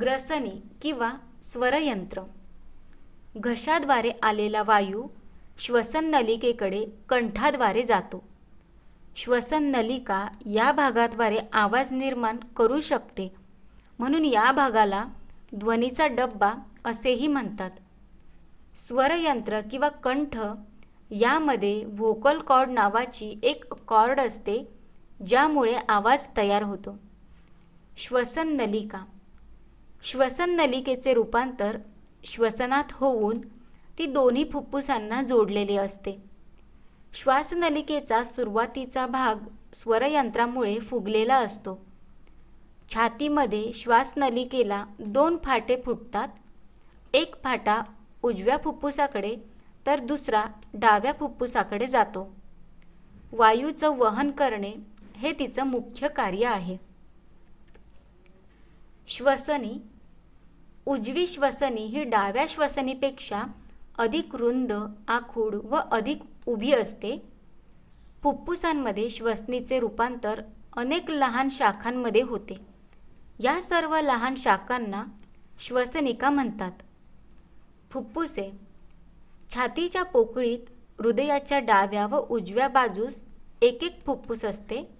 ग्रसनी 0.00 0.62
किंवा 0.82 1.12
स्वरयंत्र. 1.42 2.22
घशाद्वारे 3.36 4.12
आलेला 4.22 4.62
वायू 4.62 5.08
श्वसन 5.58 6.04
नलिकेकडे 6.04 6.86
कंठाद्वारे 7.08 7.82
जातो. 7.82 8.28
श्वसन 9.16 9.62
नलिका 9.62 10.28
या 10.46 10.72
भागाद्वारे 10.72 11.38
आवाज 11.52 11.92
निर्माण 11.92 12.36
करू 12.36 12.80
शकते. 12.80 13.34
म्हणून 13.98 14.24
या 14.24 14.52
भागाला 14.52 15.04
ध्वनीचा 15.54 16.06
डब्बा 16.06 16.52
असेही 16.84 17.26
म्हणतात. 17.26 17.70
स्वरयंत्र 18.76 19.60
किंवा 19.60 19.88
कंठ 19.88 20.38
यामध्ये 21.10 21.84
व्होकल 21.84 22.38
कॉर्ड 22.38 22.70
नावाची 22.70 23.38
एक 23.42 23.74
कॉर्ड 23.74 24.20
असते 24.20 24.68
ज्यामुळे 25.26 25.74
आवाज 25.88 26.26
तयार 26.36 26.62
होतो. 26.62 26.98
श्वसन 27.96 28.48
नलिका 28.48 29.04
श्वसन 30.02 30.50
नलिकेचे 30.50 31.14
रूपांतर 31.14 31.78
श्वसनात 32.24 32.84
होऊन 32.92 33.40
ती 33.98 34.06
दोन्ही 34.06 34.44
फुप्फुसांना 34.52 35.22
जोडलेली 35.22 35.76
असते. 35.76 36.22
श्वासनलिकेचा 37.14 38.24
सुरुवातीचा 38.24 39.06
भाग 39.06 39.34
स्वरयंत्रामुळे 39.74 40.78
फुगलेला 40.78 41.36
असतो. 41.36 41.91
छातीमध्ये 42.94 43.72
श्वासनलिकेला 43.74 44.84
दोन 44.98 45.36
फाटे 45.44 45.76
फुटतात. 45.84 46.28
एक 47.14 47.34
फाटा 47.44 47.82
उजव्या 48.22 48.56
फुप्फुसाकडे 48.64 49.36
तर 49.86 50.00
दुसरा 50.00 50.44
डाव्या 50.74 51.12
फुफ्फुसाकडे 51.12 51.86
जातो. 51.86 52.34
वायूचं 53.32 53.96
वहन 53.96 54.30
करणे 54.30 54.72
हे 55.16 55.32
तिचं 55.32 55.66
मुख्य 55.66 56.08
कार्य 56.08 56.46
आहे. 56.46 56.76
श्वसनी 59.08 59.82
उजवी 60.86 61.26
श्वसनी 61.26 61.84
ही 61.86 62.04
डाव्या 62.04 62.44
श्वसनीपेक्षा 62.48 63.42
अधिक 63.98 64.34
रुंद 64.34 64.72
आखूड 65.08 65.54
व 65.54 65.76
अधिक 65.92 66.18
उभी 66.46 66.72
असते. 66.72 67.22
फुप्फुसांमध्ये 68.22 69.10
श्वसनीचे 69.10 69.78
रूपांतर 69.80 70.42
अनेक 70.76 71.10
लहान 71.10 71.48
शाखांमध्ये 71.48 72.22
होते. 72.22 72.71
या 73.42 73.60
सर्व 73.60 74.00
लहान 74.00 74.34
शाखांना 74.34 75.04
श्वसनिका 75.60 76.30
म्हणतात. 76.30 76.72
फुप्फुसे 77.90 78.52
छातीच्या 79.54 80.02
पोकळीत 80.02 80.58
हृदयाच्या 80.98 81.58
डाव्या 81.58 82.06
व 82.06 82.26
उजव्या 82.30 82.68
बाजूस 82.68 83.24
एक 83.62 83.84
एक 83.84 84.06
फुप्फुस 84.06 84.44
असते. 84.44 84.94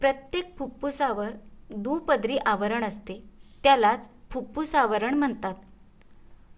प्रत्येक 0.00 0.58
फुप्फुसावर 0.58 1.30
दुपदरी 1.76 2.36
आवरण 2.36 2.84
असते. 2.84 3.24
त्यालाच 3.62 4.10
फुप्फुस 4.30 4.74
आवरण 4.74 5.14
म्हणतात. 5.14 5.54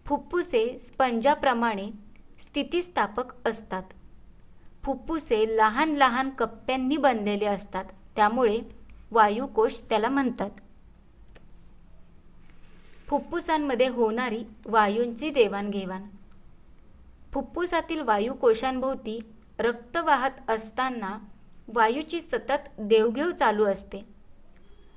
फुप्फुसे 0.06 0.80
स्पंजाप्रमाणे 0.80 1.90
स्थितिस्थापक 2.40 3.48
असतात. 3.48 3.82
फुप्फुसे 4.82 5.56
लहान 5.56 5.92
लहान 5.92 6.30
कप्प्यांनी 6.30 6.96
बनलेले 6.96 7.46
असतात. 7.46 7.84
त्यामुळे 8.16 8.60
वायुकोश 9.10 9.80
त्याला 9.88 10.08
म्हणतात. 10.08 10.50
फुफ्फुसांमध्ये 13.08 13.88
होणारी 13.88 14.42
वायूंची 14.66 15.30
देवाणघेवाण. 15.30 16.02
फुफ्फुसातील 17.32 18.00
वायुकोशांभोवती 18.00 19.18
रक्त 19.58 19.96
वाहत 19.96 20.50
असताना 20.50 21.18
वायूची 21.74 22.20
सतत 22.20 22.68
देवघेव 22.78 23.30
चालू 23.30 23.64
असते. 23.64 24.04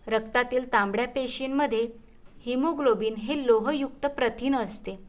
रक्तातील 0.07 0.73
तांबड्या 0.73 1.07
पेशींमध्ये 1.07 1.87
हिमोग्लोबिन 2.41 3.15
हे 3.15 3.45
लोहयुक्त 3.47 4.05
प्रथिन 4.05 4.55
असते. 4.55 4.99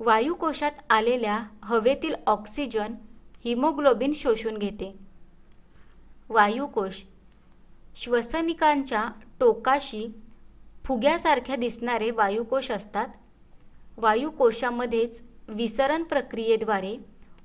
वायुकोशात 0.00 0.72
आलेल्या 0.90 1.42
हवेतील 1.62 2.14
ऑक्सिजन 2.26 2.94
हिमोग्लोबिन 3.44 4.12
शोषून 4.16 4.58
घेते. 4.58 4.94
वायुकोश 6.28 7.02
श्वसनिकांच्या 7.96 9.08
टोकाशी 9.40 10.06
फुग्यासारख्या 10.88 11.56
दिसणारे 11.56 12.10
वायुकोश 12.10 12.70
असतात. 12.70 13.08
वायुकोशामध्येच 13.98 15.22
विसरण 15.48 16.02
प्रक्रियेद्वारे 16.02 16.96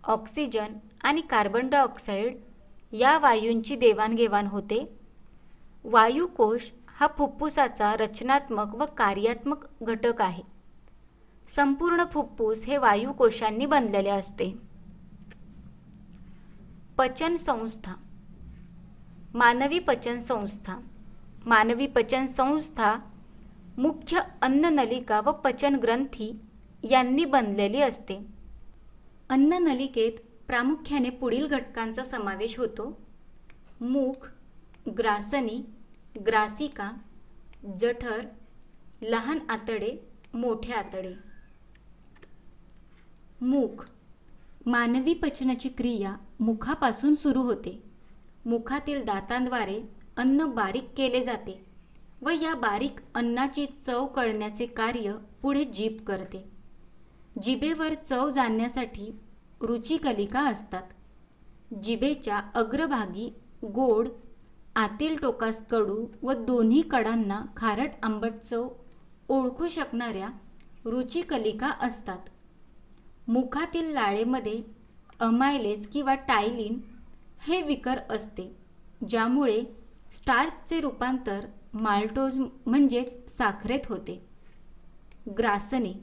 ऑक्सिजन 0.04 0.68
आणि 1.04 1.22
कार्बन 1.22 1.70
डायऑक्साईड 1.70 2.38
या 2.92 3.20
वायूंची 3.20 3.76
देवाणघेवाण 3.76 4.48
होते. 4.48 5.00
वायुकोश 5.84 6.72
हा 6.88 7.08
फुफ्फुसाचा 7.18 7.96
रचनात्मक 7.98 8.76
व 8.76 8.86
कार्यात्मक 8.98 9.84
घटक 9.84 10.22
आहे. 10.22 10.44
संपूर्ण 11.48 12.04
फुफ्फुस 12.14 12.66
हे 12.66 12.78
वायुकोशांनी 12.78 13.66
बनलेले 13.66 14.10
असते. 14.10 14.58
पचन 16.98 17.36
संस्था. 17.36 17.94
मानवी 19.34 19.80
पचन 19.80 20.20
संस्था. 20.20 20.76
मानवी 21.46 21.88
पचन 21.88 22.26
संस्था 22.26 22.96
मुख्य 23.78 24.20
अन्ननलिका 24.42 25.20
व 25.20 25.32
पचन 25.32 25.76
ग्रंथी 25.76 26.42
यांनी 26.90 27.26
बनलेली 27.26 27.82
असते. 27.82 28.26
अन्ननलिकेत 29.30 30.12
प्रामुख्याने 30.48 31.10
पुढील 31.10 31.48
घटकांचा 31.48 32.04
समावेश 32.04 32.60
होतो. 32.60 33.02
मूख 33.82 34.28
ग्रासनी 34.98 35.66
ग्रासिका 36.28 36.92
जठर 37.80 38.26
लहान 39.02 39.40
आतडे 39.50 40.08
मोठे 40.34 40.74
आतडे. 40.74 41.14
मूख 43.42 43.90
मानवी 44.66 45.14
पचनाची 45.14 45.70
क्रिया 45.70 46.16
मुखापासून 46.40 47.16
सुरू 47.16 47.42
होते. 47.42 47.84
मुखातील 48.46 49.04
दातांद्वारे 49.04 49.84
अन्न 50.18 50.46
बारीक 50.46 50.88
केले 50.98 51.22
जाते. 51.22 51.73
व 52.26 52.30
या 52.30 52.54
बारीक 52.56 53.00
अन्नाची 53.16 53.66
चव 53.66 54.06
कळण्याचे 54.06 54.66
कार्य 54.66 55.14
पुढे 55.42 55.64
जीभ 55.64 56.02
करते. 56.04 56.44
जिभेवर 57.44 57.94
चव 57.94 58.30
जाणण्यासाठी 58.30 59.12
रुचिकलिका 59.62 60.42
असतात. 60.50 60.84
जिभेच्या 61.84 62.42
अग्रभागी 62.56 63.30
गोड 63.64 64.08
आतील 64.76 65.16
टोकास 65.16 65.66
कडू 65.68 66.06
व 66.22 66.34
दोन्ही 66.34 66.82
कडांना 66.82 67.42
खारट 67.58 67.92
आंबट 68.04 68.34
चव 68.34 68.70
ओळखू 69.30 69.68
शकणाऱ्या 69.68 70.30
रुचिकलिका 70.86 71.72
असतात. 71.82 72.20
मुखातील 73.28 73.92
लाळेमध्ये 73.94 74.62
अमायलेज 75.20 75.88
किंवा 75.88 76.16
टायलिन 76.16 76.80
हे 77.42 77.62
विकर 77.62 78.00
असते 78.10 78.56
ज्यामुळे 79.10 79.64
स्टार्चचे 80.12 80.80
रूपांतर 80.80 81.46
माल्टोज 81.74 82.40
म्हणजेच 82.66 83.32
साखरेत 83.32 83.88
होते. 83.90 84.22
ग्रासने 85.38 85.94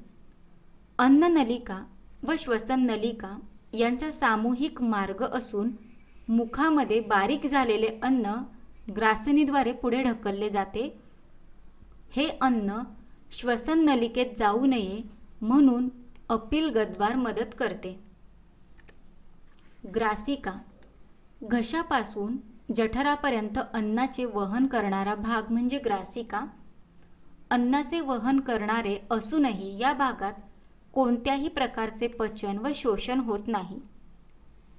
अन्ननलिका 0.99 1.85
व 2.23 2.33
श्वसननलिका 2.39 3.39
यांचा 3.73 4.11
सामूहिक 4.11 4.83
मार्ग 4.83 5.23
असून 5.23 5.71
मुखामध्ये 6.29 7.01
बारीक 7.01 7.47
झालेले 7.47 7.89
अन्न 8.03 8.33
ग्रासनीद्वारे 8.97 9.73
पुढे 9.73 10.03
ढकलले 10.03 10.51
जाते. 10.51 10.83
हे 12.13 12.27
अन्न 12.41 12.79
श्वसन 13.33 13.85
नलिकेत 13.85 14.37
जाऊ 14.37 14.67
नये 14.67 15.01
म्हणून 15.41 15.89
अपील 16.29 16.69
गद्वार 16.69 17.17
मदत 17.17 17.55
करते. 17.59 17.99
ग्रासिका 19.95 20.53
घशापासून 21.43 22.37
जठरापर्यंत 22.77 23.59
अन्नाचे 23.75 24.25
वहन 24.25 24.67
करणारा 24.67 25.15
भाग 25.15 25.53
म्हणजे 25.53 25.79
ग्रासिका. 25.79 26.47
अन्नाचे 27.51 28.01
वहन 28.01 28.41
करणारे 28.41 28.99
असूनही 29.11 29.79
या 29.79 29.93
भागात 29.93 30.33
कोणत्याही 30.93 31.49
प्रकारचे 31.49 32.09
पचन 32.09 32.59
व 32.59 32.69
शोषण 32.75 33.21
होत 33.21 33.41
नाही. 33.47 33.79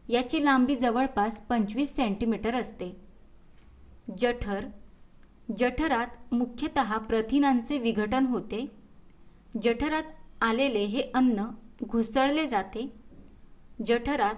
याची 0.10 0.46
लांबी 0.46 0.76
जवळपास 0.76 1.42
पंचवीस 1.42 1.96
सेंटीमीटर 1.96 2.56
असते. 2.56 3.02
जठर. 4.22 4.66
जठरात 5.58 6.34
मुख्यतः 6.34 6.98
प्रथिनांचे 6.98 7.78
विघटन 7.78 8.26
होते. 8.26 8.72
जठरात 9.64 10.04
आलेले 10.42 10.86
हे 10.86 11.02
अन्न 11.14 11.46
घुसळले 11.84 12.48
जाते. 12.48 12.94
जठरात 13.88 14.36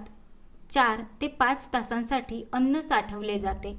चार 0.74 1.02
ते 1.22 1.28
पाच 1.28 1.74
तासांसाठी 1.74 2.44
अन्न 2.54 2.80
साठवले 2.80 3.40
जाते. 3.40 3.78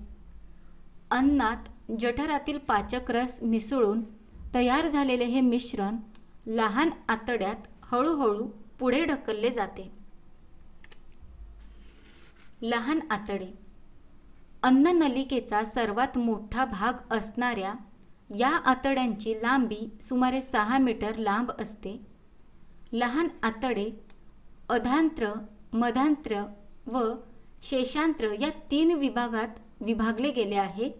अन्नात 1.11 1.91
जठरातील 2.01 2.59
पाचक 2.59 3.11
रस 3.11 3.43
मिसळून 3.43 4.03
तयार 4.55 4.89
झालेले 4.89 5.25
हे 5.25 5.41
मिश्रण 5.41 5.97
लहान 6.47 6.91
आतड्यात 7.09 7.57
हळूहळू 7.83 8.49
पुढे 8.79 9.05
ढकलले 9.05 9.51
जाते. 9.51 9.93
लहान 12.63 13.01
आतडे. 13.11 13.59
अन्ननलिकेचा 14.63 15.65
सर्वात 15.65 16.19
मोठा 16.19 16.65
भाग 16.65 16.93
असणाऱ्या 17.13 17.75
या 18.39 18.57
आतड्यांची 18.65 19.35
लांबी 19.43 19.99
सुमारे 20.01 20.41
सहा 20.41 20.79
मीटर 20.79 21.17
लांब 21.17 21.51
असते. 21.59 22.01
लहान 22.93 23.29
आतडे 23.43 23.91
अधांत्र 24.69 25.33
मधांत्र 25.73 26.55
व 26.87 27.14
शेषांत्र 27.62 28.35
या 28.41 28.51
तीन 28.70 28.93
विभागात 28.93 29.49
विभागले 29.80 30.30
गेले 30.30 30.55
आहे. 30.55 30.91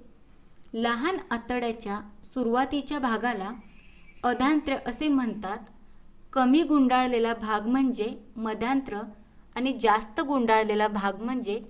लहान 0.75 1.17
आतड्याच्या 1.31 2.01
सुरुवातीच्या 2.25 2.99
भागाला 2.99 3.51
अधांत्र 4.25 4.77
असे 4.87 5.09
म्हणतात. 5.09 5.59
कमी 6.33 6.63
गुंडाळलेला 6.63 7.35
भाग 7.35 7.67
म्हणजे 7.67 8.17
मधांत्र 8.37 9.01
आणि 9.55 9.79
जास्त 9.81 10.21
गुंडाळलेला 10.21 10.89
भाग 10.89 11.23
म्हणजे 11.23 11.63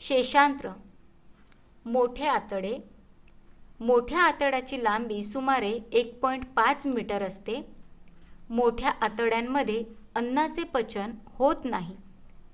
शेषांत्र. 0.00 0.70
मोठे 1.86 2.26
आतडे. 2.26 2.78
मोठ्या 3.80 4.22
आतड्याची 4.22 4.84
लांबी 4.84 5.22
सुमारे 5.22 5.78
एक 5.92 6.20
पॉईंट 6.20 6.44
पाच 6.46 6.86
मीटर 6.86 7.22
असते. 7.22 7.72
मोठ्या 8.50 8.90
आतड्यांमध्ये 8.90 9.84
अन्नाचे 10.14 10.64
पचन 10.64 11.10
होत 11.26 11.56
नाही. 11.64 11.96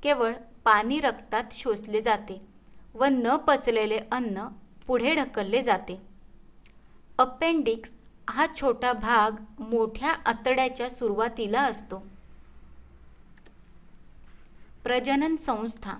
केवळ 0.03 0.33
पाणी 0.67 0.99
रक्तात 1.01 1.53
शोषले 1.53 2.01
जाते 2.03 2.41
व 2.95 3.05
न 3.05 3.37
पचलेले 3.37 3.99
अन्न 4.13 4.47
पुढे 4.87 5.15
ढकलले 5.15 5.61
जाते. 5.63 6.01
अपेंडिक्स 7.19 7.95
हा 8.31 8.47
छोटा 8.61 8.93
भाग 8.93 9.37
मोठ्या 9.61 10.11
आतड्याच्या 10.27 10.89
सुरुवातीला 10.91 11.63
असतो. 11.63 11.99
प्रजनन 14.85 15.37
संस्था. 15.37 15.93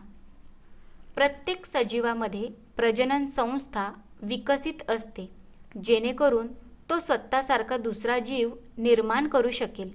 प्रत्येक 1.15 1.67
सजीवामध्ये 1.67 2.49
प्रजनन 2.77 3.27
संस्था 3.27 3.91
विकसित 4.23 4.91
असते 4.91 5.29
जेणेकरून 5.85 6.47
तो 6.91 6.99
स्वतःसारखा 7.01 7.77
दुसरा 7.77 8.19
जीव 8.19 8.51
निर्माण 8.79 9.29
करू 9.29 9.51
शकेल. 9.51 9.93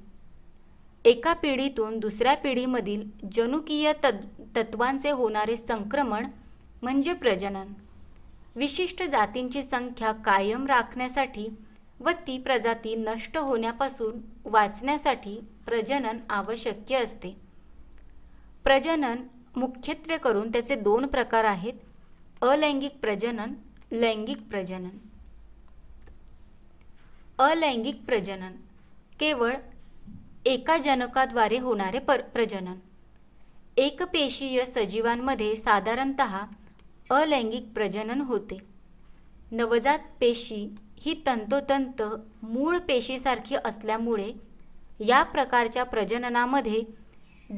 एका 1.06 1.34
पिढीतून 1.34 2.00
दुसऱ्या 2.00 2.36
पिढीमधील 2.36 3.04
जनुकीय 3.32 3.92
तद 4.04 4.26
तत्वांचे 4.56 5.12
होणारे 5.12 5.58
संक्रमण 5.58 6.28
म्हणजे 6.82 7.14
प्रजनन. 7.14 7.68
विशिष्ट 8.56 9.04
जातींची 9.04 9.64
संख्या 9.64 10.12
कायम 10.12 10.68
राखण्यासाठी 10.68 11.48
व 12.00 12.10
ती 12.10 12.38
प्रजाती 12.38 12.96
नष्ट 12.96 13.38
होण्यापासून 13.38 14.22
वाचण्यासाठी 14.46 15.40
प्रजनन 15.66 16.18
आवश्यक 16.30 16.94
असते. 16.94 17.36
प्रजनन 18.64 19.16
मुख्यत्वे 19.56 20.18
करून 20.18 20.52
त्याचे 20.52 20.76
दोन 20.76 21.06
प्रकार 21.06 21.44
आहेत 21.44 21.74
अलैंगिक 22.42 23.00
प्रजनन 23.02 23.54
लैंगिक 23.92 24.42
प्रजनन. 24.42 24.90
अलैंगिक 27.40 28.06
प्रजनन 28.06 28.52
केवळ 29.20 29.56
एका 30.46 30.78
जनकाद्वारे 30.78 31.58
होणारे 31.58 32.00
पर 32.00 32.22
प्रजनन 32.22 32.76
एकपेशीय 33.78 34.66
सजीवांमध्ये 34.66 35.56
साधारणत 35.56 36.22
अलैंगिक 37.10 37.66
प्रजनन 37.76 38.22
होते. 38.22 38.58
नवजात 39.52 40.00
पेशी 40.20 40.76
ही 40.98 41.24
तंतोतंत 41.26 42.02
मूळ 42.44 42.78
पेशीसारखी 42.78 43.56
असल्यामुळे 43.56 44.32
या 45.00 45.24
प्रकारच्या 45.24 45.84
प्रजननामध्ये 45.84 46.82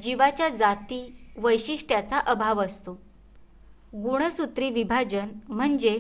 जीवाच्या 0.02 0.50
जाती 0.50 1.16
वैशिष्ट्याचा 1.38 2.18
अभाव 2.18 2.64
असतो. 2.64 2.94
गुणसूत्री 3.94 4.70
विभाजन 4.70 5.30
म्हणजे 5.50 5.98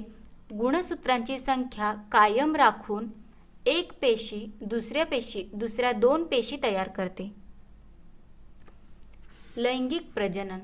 गुणसूत्रांची 0.57 1.37
संख्या 1.37 1.93
कायम 2.11 2.55
राखून 2.55 3.07
एक 3.65 3.93
पेशी 4.01 4.51
दुसऱ्या 4.61 5.05
पेशी 5.05 5.49
दुसऱ्या 5.53 5.91
दोन 5.91 6.23
पेशी 6.23 6.57
तयार 6.63 6.87
करते. 6.87 7.42
लैंगिक 9.57 10.13
प्रजनन. 10.13 10.59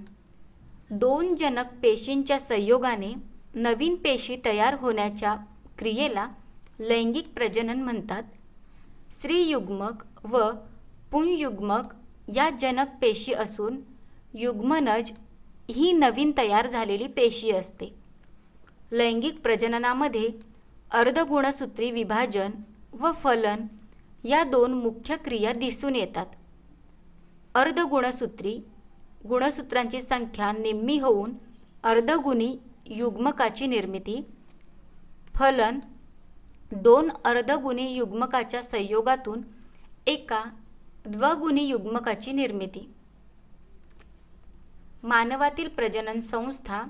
दोन 0.89 1.35
जनक 1.35 1.65
पेशींच्या 1.81 2.39
संयोगाने 2.39 3.13
नवीन 3.55 3.95
पेशी 3.95 4.37
तयार 4.45 4.73
होण्याच्या 4.73 5.35
क्रियेला 5.77 6.27
लैंगिक 6.79 7.33
प्रजनन 7.33 7.81
म्हणतात. 7.81 8.23
स्त्रीयुग्मक 9.11 10.25
व 10.25 10.49
पुंयुग्मक 11.11 11.93
या 12.35 12.49
जनक 12.61 12.95
पेशी 13.01 13.33
असून 13.33 13.79
युग्मनज 14.33 15.11
ही 15.71 15.91
नवीन 15.91 16.31
तयार 16.37 16.69
झालेली 16.69 17.07
पेशी 17.07 17.51
असते. 17.51 17.93
लैंगिक 18.91 19.39
प्रजननामध्ये 19.41 20.29
अर्धगुणसूत्री 20.91 21.91
विभाजन 21.91 22.51
व 22.99 23.11
फलन 23.11 23.67
या 24.23 24.43
दोन 24.43 24.73
मुख्य 24.73 25.15
क्रिया 25.15 25.53
दिसून 25.53 25.95
येतात. 25.95 26.25
अर्धगुणसूत्री 27.55 28.59
गुणसूत्रांची 29.27 30.01
संख्या 30.01 30.51
निम्मी 30.51 30.99
होऊन 30.99 31.33
अर्धगुणी 31.83 32.57
युग्मकाची 32.85 33.67
निर्मिती 33.67 34.21
फलन 35.35 35.79
दोन 36.71 37.09
अर्धगुणी 37.25 37.93
युग्मकाच्या 37.93 38.63
संयोगातून 38.63 39.41
एका 40.07 40.43
द्वगुणी 41.05 41.63
युग्मकाची 41.63 42.31
निर्मिती. 42.31 42.93
मानवातील 45.03 45.67
प्रजनन 45.67 46.19
संस्था 46.19 46.81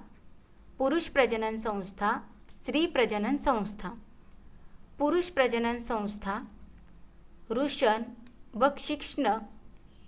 पुरुष 0.77 1.07
प्रजनन 1.07 1.55
संस्था 1.55 2.11
स्त्री 2.49 2.85
प्रजनन 2.85 3.35
संस्था. 3.35 3.89
पुरुष 4.99 5.29
प्रजनन 5.29 5.79
संस्था 5.79 6.39
ऋषण 7.51 8.01
व 8.53 8.67
क्षिक्ष्ण 8.67 9.37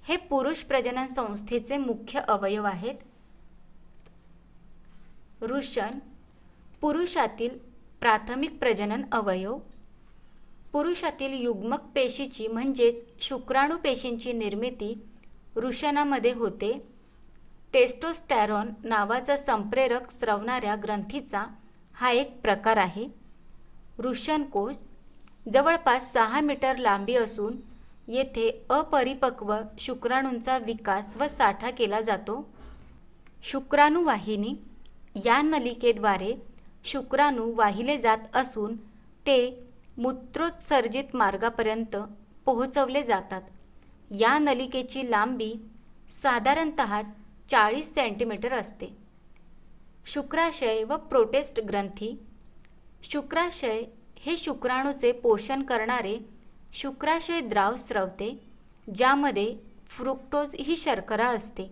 हे 0.07 0.15
पुरुष 0.17 0.61
प्रजनन 0.63 1.07
संस्थेचे 1.07 1.77
मुख्य 1.77 2.19
अवयव 2.19 2.63
आहेत. 2.63 2.95
ऋषण 5.41 5.99
पुरुषातील 6.81 7.57
प्राथमिक 7.99 8.57
प्रजनन 8.59 9.01
अवयव 9.11 9.57
पुरुषातील 10.73 11.33
युग्मक 11.33 11.81
पेशीची 11.95 12.47
म्हणजेच 12.47 13.03
शुक्राणू 13.19 13.77
पेशींची 13.77 14.33
निर्मिती 14.33 14.93
ऋषणामध्ये 15.55 16.33
होते. 16.33 16.71
टेस्टोस्टॅरॉन 17.73 18.69
नावाचा 18.83 19.37
संप्रेरक 19.37 20.11
स्रवणाऱ्या 20.11 20.75
ग्रंथीचा 20.75 21.45
हा 21.93 22.11
एक 22.11 22.41
प्रकार 22.41 22.77
आहे. 22.77 23.07
वृषणकोश 23.97 24.75
जवळपास 25.53 26.11
सहा 26.13 26.39
मीटर 26.41 26.77
लांबी 26.77 27.15
असून 27.15 27.57
येथे 28.07 28.49
अपरिपक्व 28.69 29.55
शुक्राणूंचा 29.79 30.57
विकास 30.57 31.15
व 31.17 31.27
साठा 31.27 31.69
केला 31.71 32.01
जातो. 32.01 32.49
शुक्राणूवाहिनी 33.43 34.53
या 35.25 35.41
नलिकेद्वारे 35.41 36.33
शुक्राणू 36.85 37.51
वाहिले 37.55 37.97
जात 37.97 38.35
असून 38.35 38.75
ते 39.27 39.39
मूत्रोत्सर्जित 39.97 41.15
मार्गापर्यंत 41.15 41.95
पोहोचवले 42.45 43.01
जातात. 43.03 43.41
या 44.19 44.37
नलिकेची 44.39 45.09
लांबी 45.11 45.53
साधारणत 46.09 46.81
चाळीस 47.51 47.93
सेंटीमीटर 47.93 48.53
असते. 48.53 48.95
शुक्राशय 50.05 50.83
व 50.83 50.95
प्रोटेस्ट 51.09 51.59
ग्रंथी 51.59 52.17
शुक्राशय 53.03 53.83
हे 54.19 54.37
शुक्राणूचे 54.37 55.11
पोषण 55.11 55.61
करणारे 55.63 56.17
शुक्राशय 56.73 57.39
द्राव 57.41 57.75
स्रवते 57.75 58.29
ज्यामध्ये 58.87 59.53
फ्रुक्टोज 59.89 60.55
ही 60.59 60.75
शर्करा 60.77 61.27
असते 61.29 61.67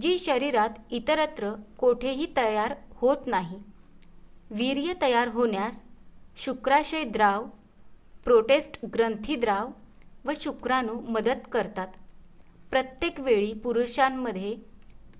जी 0.00 0.18
शरीरात 0.18 0.78
इतरत्र 0.90 1.50
कोठेही 1.78 2.26
तयार 2.36 2.74
होत 2.96 3.26
नाही. 3.26 3.56
वीर्य 4.50 4.92
तयार 5.02 5.28
होण्यास 5.28 5.82
शुक्राशय 6.44 7.04
द्राव 7.04 7.46
प्रोटेस्ट 8.24 8.78
ग्रंथीद्राव 8.94 9.70
व 10.24 10.32
शुक्राणू 10.40 10.98
मदत 11.08 11.48
करतात. 11.52 11.88
प्रत्येक 12.70 13.20
वेळी 13.20 13.52
पुरुषांमध्ये 13.54 14.54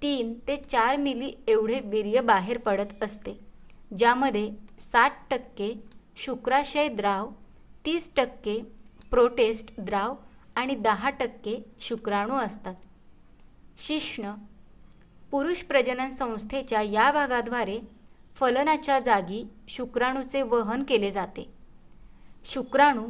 तीन 0.03 0.32
ते 0.49 0.57
चार 0.70 0.97
मिली 0.97 1.32
एवढे 1.49 1.80
वीर्य 1.84 2.20
बाहेर 2.20 2.59
पडत 2.59 3.03
असते 3.03 3.38
ज्यामध्ये 3.99 4.51
साठ 4.78 5.18
टक्के 5.30 5.72
शुक्राशय 6.16 6.88
द्राव 6.88 7.30
तीस 7.86 8.11
टक्के 8.16 8.61
प्रोटेस्ट 9.14 9.74
द्राव 9.78 10.14
आणि 10.54 10.74
दहा 10.74 11.10
टक्के 11.10 11.64
शुक्राणू 11.80 12.34
असतात. 12.34 12.74
शिष्ण 13.78 14.34
पुरुष 15.30 15.62
प्रजनन 15.62 16.10
संस्थेच्या 16.10 16.82
या 16.82 17.12
भागाद्वारे 17.12 17.80
फलनाच्या 18.34 18.98
जागी 18.98 19.44
शुक्राणूचे 19.68 20.42
वहन 20.42 20.84
केले 20.84 21.10
जाते. 21.10 21.54
शुक्राणू 22.44 23.08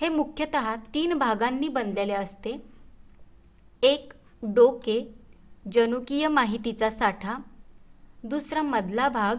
हे 0.00 0.08
मुख्यतः 0.08 0.76
तीन 0.94 1.14
भागांनी 1.14 1.68
बनलेले 1.68 2.12
असते. 2.12 2.62
एक 3.82 4.12
डोके 4.42 5.14
जनुकीय 5.72 6.28
माहितीचा 6.28 6.90
साठा. 6.90 7.34
दुसरा 8.24 8.62
मधला 8.62 9.08
भाग 9.08 9.36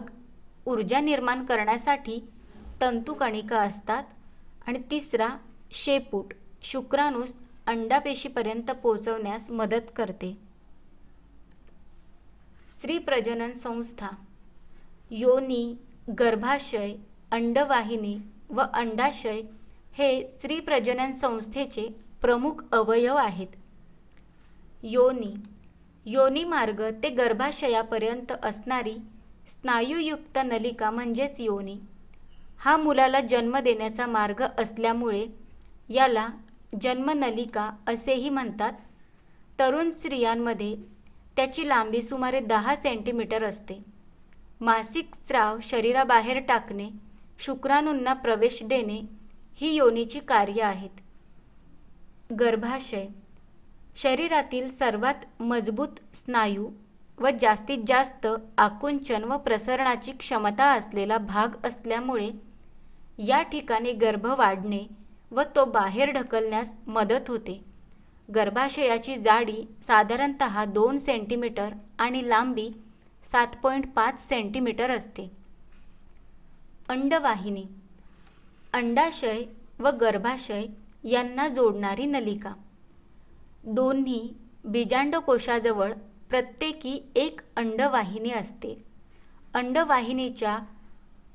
ऊर्जा 0.66 1.00
निर्माण 1.00 1.44
करण्यासाठी 1.44 2.28
तंतुकणिका 2.80 3.58
असतात. 3.58 4.04
आणि 4.66 4.82
तिसरा 4.90 5.28
शेपूट 5.72 6.34
शुक्राणूस 6.62 7.34
अंडापेशीपर्यंत 7.66 8.70
पोहोचवण्यास 8.70 9.50
मदत 9.50 9.90
करते. 9.96 10.38
स्त्री 12.70 12.98
प्रजनन 12.98 13.52
संस्था. 13.52 14.08
योनी 15.10 15.76
गर्भाशय 16.18 16.94
अंडवाहिनी 17.30 18.18
व 18.50 18.62
अंडाशय 18.74 19.42
हे 19.92 20.28
स्त्री 20.28 20.60
प्रजनन 20.60 21.12
संस्थेचे 21.12 21.88
प्रमुख 22.20 22.52
अवयव 22.72 23.14
आहेत. 23.14 23.48
योनी. 24.82 25.34
योनी 26.06 26.44
मार्ग 26.44 26.82
ते 27.02 27.08
गर्भाशयापर्यंत 27.08 28.32
असणारी 28.42 28.96
स्नायूयुक्त 29.48 30.38
नलिका 30.44 30.90
म्हणजेच 30.90 31.40
योनी. 31.40 31.76
हा 32.58 32.76
मुलाला 32.76 33.20
जन्म 33.20 33.58
देण्याचा 33.58 34.06
मार्ग 34.06 34.42
असल्यामुळे 34.58 35.26
याला 35.88 36.28
जन्मनलिका 36.82 37.70
असेही 37.86 38.30
म्हणतात. 38.30 38.72
तरुण 39.58 39.90
स्त्रियांमध्ये 39.90 40.74
त्याची 41.36 41.68
लांबी 41.68 42.02
सुमारे 42.02 42.40
दहा 42.40 42.74
सेंटीमीटर 42.76 43.44
असते. 43.44 43.78
मासिक 44.60 45.14
स्राव 45.14 45.58
शरीराबाहेर 45.62 46.38
टाकणे 46.38 46.88
शुक्राणूंना 47.38 48.12
प्रवेश 48.12 48.62
देणे 48.62 49.00
ही 49.60 49.74
योनीची 49.74 50.20
कार्य 50.20 50.62
आहेत. 50.62 51.00
गर्भाशय 52.32 53.06
शरीरातील 53.96 54.70
सर्वात 54.70 55.24
मजबूत 55.40 56.00
स्नायू 56.14 56.68
व 57.18 57.28
जास्तीत 57.40 57.78
जास्त 57.86 58.26
आकुंचन 58.58 59.24
व 59.24 59.36
प्रसरणाची 59.36 60.12
क्षमता 60.12 60.70
असलेला 60.72 61.18
भाग 61.18 61.66
असल्यामुळे 61.66 62.30
या 63.18 63.42
ठिकाणी 63.42 63.92
गर्भ 63.92 64.26
वाढणे 64.26 64.86
व 65.30 65.42
तो 65.56 65.64
बाहेर 65.64 66.10
ढकलण्यास 66.10 66.74
मदत 66.86 67.28
होते. 67.28 67.60
गर्भाशयाची 68.34 69.16
जाडी 69.16 69.62
साधारणत 69.82 70.42
दोन 70.68 70.98
सेंटीमीटर 70.98 71.68
आणि 71.98 72.28
लांबी 72.28 72.70
सात 73.24 73.56
पॉईंट 73.62 73.92
पाच 73.92 74.28
सेंटीमीटर 74.28 74.90
असते. 74.90 75.30
अंडवाहिनी 76.88 77.64
अंडाशय 78.72 79.42
व 79.78 79.90
गर्भाशय 79.90 80.66
यांना 81.04 81.48
जोडणारी 81.48 82.06
नलिका. 82.06 82.52
दोन्ही 83.64 84.34
बीजांडकोशाजवळ 84.64 85.92
प्रत्येकी 86.30 87.12
एक 87.14 87.40
अंडवाहिनी 87.56 88.30
असते. 88.30 88.84
अंडवाहिनीच्या 89.54 90.58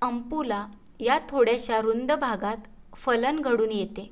अंपुला 0.01 0.67
या 0.99 1.19
थोड्याशा 1.29 1.81
रुंद 1.81 2.11
भागात 2.11 2.57
फलन 3.05 3.39
घडून 3.39 3.71
येते. 3.71 4.09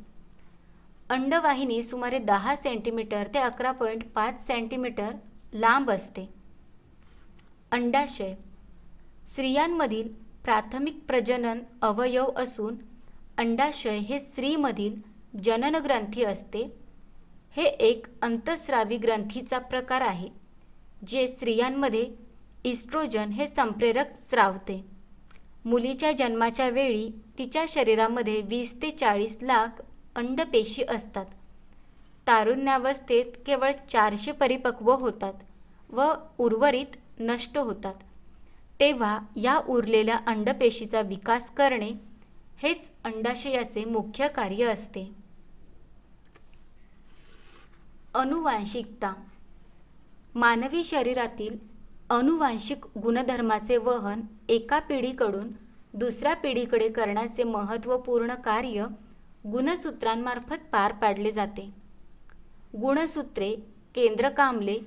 अंडवाहिनी 1.09 1.83
सुमारे 1.83 2.19
दहा 2.19 2.55
सेंटीमीटर 2.55 3.27
ते 3.27 3.39
अकरा 3.39 3.71
पॉईंट 3.71 4.03
पाच 4.15 4.47
सेंटीमीटर 4.47 5.11
लांब 5.53 5.91
असते. 5.91 6.29
अंडाशय. 7.71 8.33
स्त्रियांमधील 9.27 10.07
प्राथमिक 10.43 10.99
प्रजनन 11.07 11.59
अवयव 11.81 12.31
असून 12.35 12.75
अंडाशय 13.37 13.97
हे 13.97 14.19
स्त्रीमधील 14.19 14.95
जननग्रंथी 15.43 16.23
असते. 16.23 16.77
हे 17.55 17.63
एक 17.63 18.07
अंतस्रावी 18.21 18.97
ग्रंथीचा 18.97 19.59
प्रकार 19.59 20.01
आहे 20.01 20.29
जे 21.07 21.27
स्त्रियांमध्ये 21.27 22.09
इस्ट्रोजन 22.63 23.29
हे 23.29 23.47
संप्रेरक 23.47 24.15
स्रावते. 24.15 24.90
मुलीच्या 25.65 26.11
जन्माच्या 26.11 26.69
वेळी 26.69 27.11
तिच्या 27.37 27.65
शरीरामध्ये 27.67 28.41
वीस 28.41 28.81
ते 28.81 28.91
चाळीस 28.91 29.37
लाख 29.41 29.67
अंडपेशी 30.15 30.83
असतात. 30.89 31.25
तारुण्यावस्थेत 32.27 33.25
केवळ 33.45 33.71
चारशे 33.89 34.31
परिपक्व 34.31 34.93
होतात 34.93 35.33
व 35.89 36.13
उर्वरित 36.37 36.97
नष्ट 37.19 37.57
होतात. 37.57 37.95
तेव्हा 38.79 39.19
या 39.35 39.61
उरलेल्या 39.69 40.19
अंडपेशीचा 40.27 41.01
विकास 41.01 41.51
करणे 41.51 41.91
हेच 42.57 42.91
अंडाशयाचे 43.03 43.85
मुख्य 43.85 44.27
कार्य 44.27 44.65
असते. 44.65 45.11
अनुवांशिकता. 48.13 49.13
मानवी 50.35 50.83
शरीरातील 50.83 51.70
अनुवांशिक 52.11 52.85
गुणधर्माचे 52.97 53.77
वहन 53.77 54.21
एका 54.49 54.79
पिढीकडून 54.79 55.47
दुसऱ्या 55.93 56.35
पिढीकडे 56.35 56.89
करण्याचे 56.89 57.43
महत्त्वपूर्ण 57.43 58.33
कार्य 58.33 58.85
गुणसूत्रांमार्फत 59.51 60.55
पार 60.71 60.91
पाडले 60.91 61.31
जाते. 61.31 61.69
गुणसूत्रे 62.81 63.55
केंद्रकामले 63.95 64.79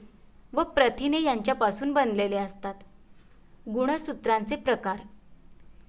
व 0.53 0.63
प्रथिने 0.63 1.23
यांच्यापासून 1.23 1.93
बनलेले 1.93 2.37
असतात. 2.37 2.75
गुणसूत्रांचे 3.69 4.57
प्रकार. 4.57 4.97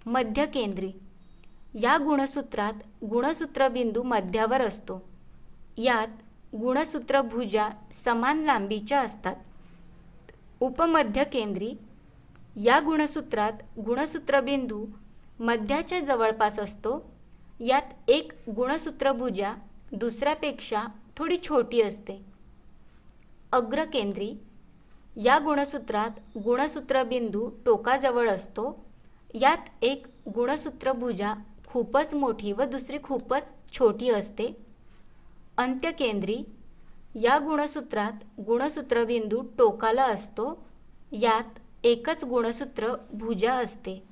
मध्यकेंद्री. 0.06 0.92
या 1.74 1.98
गुणसूत्रात 1.98 3.06
गुणसूत्रबिंदू 3.06 4.04
मध्यावर 4.04 4.62
असतो. 4.62 5.10
यात 5.78 6.08
गुणसूत्रभुजा 6.56 7.70
समान 7.94 8.40
लांबीच्या 8.40 9.02
असतात. 9.02 9.36
उपमध्यकेंद्री 10.60 11.74
या 12.64 12.80
गुणसूत्रात 12.80 13.80
गुणसूत्रबिंदू 13.80 14.86
मध्याच्या 15.40 16.00
जवळपास 16.00 16.60
असतो. 16.60 17.16
यात 17.60 18.10
एक 18.10 18.32
गुणसूत्रभुजा 18.50 19.54
दुसऱ्यापेक्षा 19.92 20.84
थोडी 21.18 21.38
छोटी 21.44 21.82
असते. 21.82 22.26
अग्रकेंद्री 23.52 24.34
या 25.24 25.40
गुणसूत्रात 25.40 26.38
गुणसूत्रबिंदू 26.38 27.50
टोकाजवळ 27.66 28.30
असतो. 28.30 28.86
यात 29.34 29.70
एक 29.82 30.08
गुणसूत्रभुजा 30.36 31.34
खूपच 31.68 32.14
मोठी 32.14 32.52
व 32.52 32.64
दुसरी 32.64 32.98
खूपच 33.04 33.54
छोटी 33.74 34.10
असते. 34.10 34.58
अंत्यकेंद्री 35.58 36.38
या 37.22 37.38
गुणसूत्रात 37.40 38.42
गुणसूत्रबिंदू 38.42 39.42
टोकाला 39.58 40.04
असतो 40.04 40.66
यात 41.12 41.60
एकच 41.84 42.24
गुणसूत्र 42.24 42.96
भुजा 43.14 43.54
असते. 43.54 44.04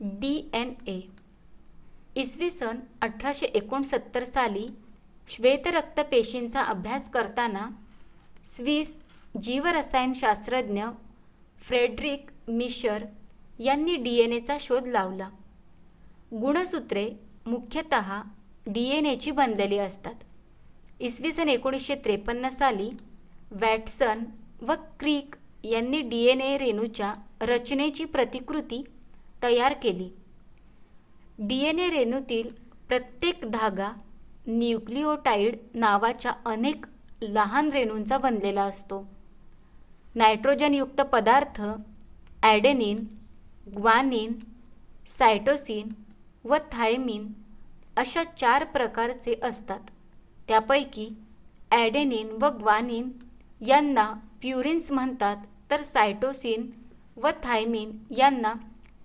D 0.00 0.50
N 0.54 0.72
A. 0.86 1.00
इसवी 2.16 2.50
सन 2.50 2.78
अठराशे 3.02 3.46
एकोणसत्तर 3.46 4.24
साली 4.24 4.66
श्वेतरक्त 5.28 6.00
पेशींचा 6.00 6.62
अभ्यास 6.62 7.10
करताना 7.10 7.68
स्विस 8.46 8.96
जीवरसायनशास्त्रज्ञ 9.42 10.84
फ्रेडरिक 11.58 12.30
मिशर 12.48 13.04
यांनी 13.58 13.96
डी 13.96 14.14
एन 14.14 14.32
एचा 14.32 14.56
शोध 14.60 14.86
लावला. 14.86 15.28
गुणसूत्रे 16.32 17.10
मुख्यतः 17.46 18.22
डी 18.66 18.88
एन 18.88 19.06
एची 19.06 19.30
बनलेली 19.30 19.78
असतात. 19.78 20.14
इसवी 21.00 21.30
सन 21.32 21.48
एकोणीसशे 21.48 21.94
त्रेपन्न 22.04 22.48
साली 22.48 22.90
वॅटसन 23.60 24.24
व 24.62 24.74
क्रीक 25.00 25.34
यांनी 25.64 26.00
डी 26.00 26.22
एन 26.28 26.40
ए 26.40 26.56
रेणूच्या 26.58 27.12
रचनेची 27.42 28.04
प्रतिकृती 28.04 28.82
तयार 29.42 29.72
केली. 29.82 30.08
डी 31.38 31.58
एन 31.64 31.78
ए 31.78 31.88
रेणूतील 31.90 32.48
प्रत्येक 32.88 33.44
धागा 33.50 33.90
न्यूक्लिओटाईड 34.46 35.56
नावाच्या 35.74 36.32
अनेक 36.46 36.86
लहान 37.22 37.70
रेणूंचा 37.70 38.18
बनलेला 38.18 38.62
असतो. 38.62 39.04
नायट्रोजनयुक्त 40.14 41.00
पदार्थ 41.12 41.60
ॲडेनिन 42.42 43.04
ग्वानिन 43.76 44.32
सायटोसिन 45.08 45.88
व 46.44 46.56
थायमिन 46.72 47.26
अशा 47.96 48.24
चार 48.40 48.64
प्रकारचे 48.64 49.38
असतात. 49.42 49.80
त्यापैकी 50.48 51.08
ॲडेनिन 51.70 52.28
व 52.42 52.48
ग्वानिन 52.60 53.10
यांना 53.60 54.12
प्युरिन्स 54.40 54.90
म्हणतात 54.92 55.36
तर 55.70 55.82
सायटोसिन 55.82 56.70
व 57.16 57.30
थायमिन 57.44 57.90
यांना 58.16 58.52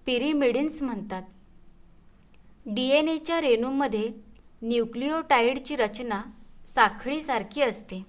पिरिमिडिन्स 0.06 0.82
म्हणतात. 0.84 1.24
डी 2.66 2.88
एन 2.89 3.08
एच्या 3.08 3.39
रेणूमध्ये 3.41 4.10
न्यूक्लिओटाईडची 4.62 5.76
रचना 5.76 6.22
साखळीसारखी 6.66 7.62
असते. 7.62 8.02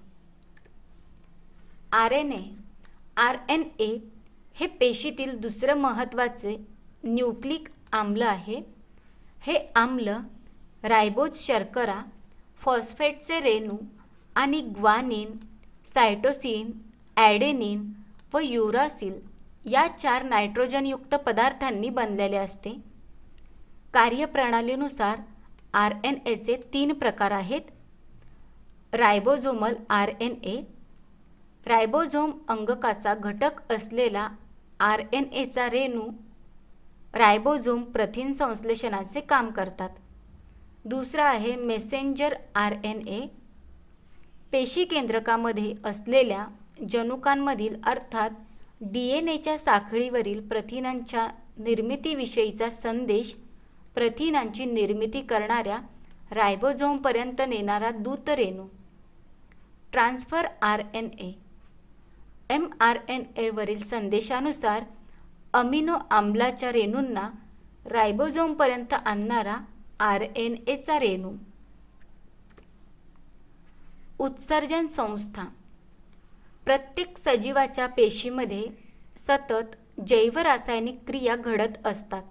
R 1.91 2.11
N 2.11 2.31
A 2.31 2.43
R 3.17 3.37
N 3.49 3.63
A 3.79 3.97
हे 4.55 4.67
पेशीतील 4.79 5.37
दुसरं 5.39 5.77
महत्त्वाचे 5.77 6.55
न्यूक्लिक 7.03 7.67
आम्ल 7.91 8.21
आहे. 8.21 8.61
हे 9.41 9.57
आम्ल 9.75 10.17
रायबोज 10.83 11.37
शर्करा 11.37 12.01
फॉस्फेटचे 12.65 13.39
रेणू 13.39 13.77
आणि 14.35 14.59
ग्वानिन 14.77 15.37
सायटोसिन 15.85 16.71
ॲडेनिन 17.17 17.83
व 18.33 18.39
युरासिल 18.39 19.19
या 19.71 19.87
चार 19.99 20.23
नायट्रोजनयुक्त 20.23 21.15
पदार्थांनी 21.15 21.89
बनलेले 21.89 22.37
असते. 22.37 22.73
कार्यप्रणालीनुसार 23.93 25.19
आर 25.73 25.93
एन 26.03 26.15
एचे 26.25 26.55
तीन 26.73 26.93
प्रकार 26.93 27.31
आहेत. 27.31 27.61
Ribosomal 28.93 29.73
R 29.89 30.09
N 30.19 30.33
A 30.43 30.61
ribosome 31.65 32.31
अंगकाचा 32.47 33.13
घटक 33.13 33.71
असलेला 33.71 34.27
आर 34.79 35.01
एन 35.13 35.23
एचा 35.33 35.69
रेणू 35.69 36.07
रायबोझोम 37.13 37.83
प्रथिन 37.83 38.33
संश्लेषणाचे 38.33 39.21
काम 39.21 39.49
करतात. 39.51 39.89
दुसरा 40.85 41.23
आहे 41.25 41.55
मेसेंजर 41.55 42.33
आर 42.55 42.73
एन 42.83 42.99
ए 43.07 43.25
पेशी 44.51 44.83
केंद्रकामध्ये 44.85 45.73
असलेल्या 45.85 46.45
जनुकांमधील 46.89 47.75
अर्थात 47.83 48.29
डी 48.83 49.07
एन 49.09 49.27
एच्या 49.29 49.57
साखळीवरील 49.57 50.47
प्रथिनांच्या 50.47 51.27
निर्मितीविषयीचा 51.57 52.69
संदेश 52.69 53.33
प्रथिनांची 53.95 54.65
निर्मिती 54.65 55.21
करणाऱ्या 55.21 55.79
रायबोझोमपर्यंत 56.31 57.41
नेणारा 57.47 57.91
दूत 57.91 58.29
रेणू 58.29 58.67
transfer 59.93 60.45
R 60.61 60.81
N 60.93 61.09
A 61.19 61.31
M 62.49 62.67
R 62.79 62.97
N 63.09 63.23
एवरील 63.37 63.83
संदेशानुसार 63.83 64.83
अमिनो 65.53 65.97
आम्लाच्या 66.11 66.71
रेणूंना 66.71 67.29
रायबोझोमपर्यंत 67.85 68.93
आणणारा 68.95 69.57
आर 69.99 70.21
एन 70.35 70.55
एचा 70.67 70.99
रेणू. 70.99 71.31
उत्सर्जन 74.19 74.87
संस्था. 74.87 75.43
प्रत्येक 76.65 77.17
सजीवाच्या 77.17 77.87
पेशीमध्ये 77.87 78.67
सतत 79.17 79.75
जैवरासायनिक 80.07 80.99
क्रिया 81.07 81.35
घडत 81.35 81.87
असतात. 81.87 82.23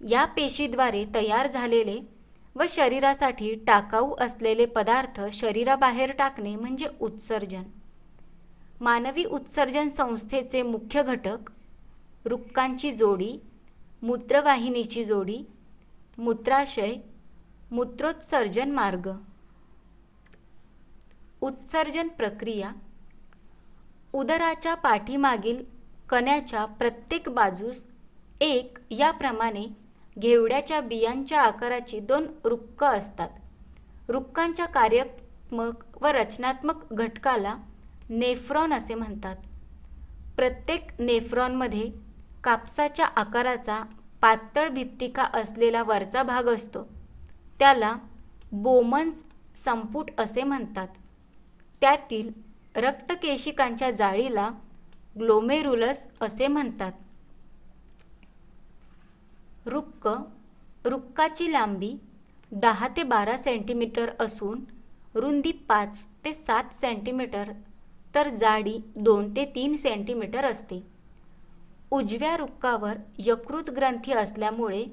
या 0.00 0.24
पेशीद्वारे 0.24 1.04
तयार 1.14 1.50
झालेले 1.50 2.00
व 2.56 2.62
शरीरासाठी 2.68 3.54
टाकाऊ 3.54 4.14
असलेले 4.20 4.66
पदार्थ 4.66 5.20
शरीराबाहेर 5.32 6.12
टाकणे 6.12 6.56
म्हणजे 6.56 6.86
उत्सर्जन. 7.00 7.62
मानवी 8.80 9.24
उत्सर्जन 9.24 9.88
संस्थेचे 9.88 10.62
मुख्य 10.62 11.02
घटक 11.02 11.50
रुक्कांची 12.24 12.92
जोडी 12.92 13.38
मूत्रवाहिनीची 14.02 15.04
जोडी 15.04 15.42
मूत्राशय 16.18 16.94
मूत्रोत्सर्जन 17.70 18.70
मार्ग. 18.70 19.08
उत्सर्जन 21.40 22.08
प्रक्रिया. 22.08 22.70
उदराच्या 24.12 24.74
पाठीमागील 24.74 25.64
कण्याच्या 26.08 26.64
प्रत्येक 26.64 27.28
बाजूस 27.28 27.84
एक 28.40 28.78
याप्रमाणे 28.90 29.66
घेवड्याच्या 30.18 30.80
बियांच्या 30.80 31.42
आकाराची 31.42 32.00
दोन 32.00 32.26
रुक्क 32.44 32.84
असतात. 32.84 33.30
रुक्कांच्या 34.08 34.66
कार्यात्मक 34.66 36.02
व 36.02 36.06
रचनात्मक 36.06 36.92
घटकाला 36.92 37.56
नेफ्रॉन 38.10 38.72
असे 38.72 38.94
म्हणतात. 38.94 39.36
प्रत्येक 40.36 40.90
नेफ्रॉनमध्ये 40.98 41.90
कापसाच्या 42.44 43.06
आकाराचा 43.06 43.84
पातळ 44.22 44.68
भित्तिका 44.68 45.26
असलेला 45.34 45.82
वरचा 45.82 46.22
भाग 46.22 46.48
असतो. 46.48 46.82
त्याला 47.60 47.94
बोमन्स 48.52 49.22
संपुट 49.54 50.10
असे 50.18 50.42
म्हणतात. 50.42 50.88
त्यातील 51.82 52.30
रक्तकेशिकांच्या 52.76 53.90
जाळीला 53.90 54.48
ग्लोमेरुलस 55.18 56.06
असे 56.20 56.46
म्हणतात. 56.46 56.92
रुक्क 59.66 60.08
रुक्काची 60.84 61.52
लांबी 61.52 61.96
दहा 62.52 62.88
ते 62.88 63.02
बारा 63.02 63.36
सेंटीमीटर 63.36 64.10
असून 64.20 64.64
रुंदी 65.14 65.52
पाच 65.68 66.06
ते 66.24 66.32
सात 66.34 66.74
सेंटीमीटर 66.74 67.50
तर 68.14 68.28
जाडी 68.30 68.78
दोन 68.96 69.30
ते 69.36 69.44
तीन 69.54 69.74
सेंटीमीटर 69.76 70.44
असते. 70.44 70.82
उजव्या 71.92 72.36
रुक्कावर 72.36 72.96
यकृत 73.18 73.70
ग्रंथी 73.70 74.12
असल्यामुळे 74.12 74.84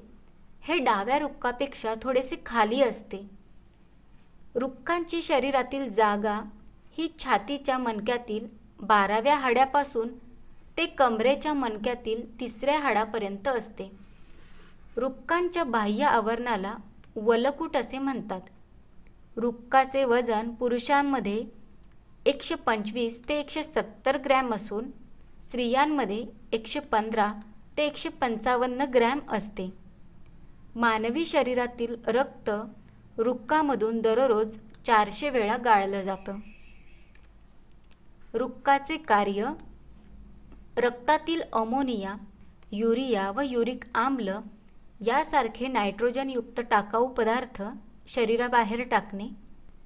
हे 0.62 0.78
डाव्या 0.78 1.18
रुक्कापेक्षा 1.18 1.94
थोडेसे 2.02 2.36
खाली 2.46 2.82
असते. 2.82 3.26
रुक्कांची 4.54 5.22
शरीरातील 5.22 5.88
जागा 5.88 6.40
ही 6.98 7.08
छातीच्या 7.18 7.78
मणक्यातील 7.78 8.46
बाराव्या 8.80 9.34
हाड्यापासून 9.34 10.08
ते 10.76 10.86
कमरेच्या 10.86 11.52
मणक्यातील 11.52 12.24
तिसऱ्या 12.40 12.78
हाडापर्यंत 12.78 13.48
असते. 13.48 13.90
रुक्कांच्या 14.96 15.64
बाह्य 15.64 16.04
आवरणाला 16.04 16.74
वलकूट 17.16 17.76
असे 17.76 17.98
म्हणतात. 17.98 18.40
रुक्काचे 19.36 20.04
वजन 20.04 20.50
पुरुषांमध्ये 20.50 21.44
एकशे 22.26 22.54
पंचवीस 22.54 23.28
ते 23.28 23.38
एकशे 23.40 23.62
सत्तर 23.62 24.18
ग्रॅम 24.18 24.54
असून 24.54 24.90
स्त्रियांमध्ये 25.44 26.24
एकशे 26.52 26.80
पंधरा 26.92 27.32
ते 27.76 27.86
एकशे 27.86 28.08
पंचावन्न 28.20 28.84
ग्रॅम 28.94 29.20
असते. 29.28 29.70
मानवी 30.76 31.24
शरीरातील 31.24 31.94
रक्त 32.06 32.50
रुक्कामधून 33.18 34.00
दररोज 34.00 34.56
चारशे 34.86 35.30
वेळा 35.30 35.56
गाळलं 35.64 36.02
जातं. 36.02 36.38
रुक्काचे 38.34 38.96
कार्य 39.08 39.50
रक्तातील 40.78 41.42
अमोनिया 41.52 42.14
युरिया 42.72 43.30
व 43.30 43.40
युरिक 43.40 43.84
आम्ल 43.94 44.38
यासारखे 45.06 45.68
नायट्रोजनयुक्त 45.68 46.60
टाकाऊ 46.70 47.06
पदार्थ 47.14 47.62
शरीराबाहेर 48.06 48.82
टाकणे 48.82 49.28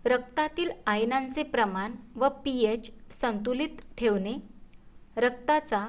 रक्तातील 0.04 0.70
आयनांचे 0.86 1.42
प्रमाण 1.42 1.94
व 2.16 2.28
पी 2.44 2.58
एच 2.64 2.90
संतुलित 3.20 3.80
ठेवणे 3.98 4.34
रक्ताचा 5.18 5.86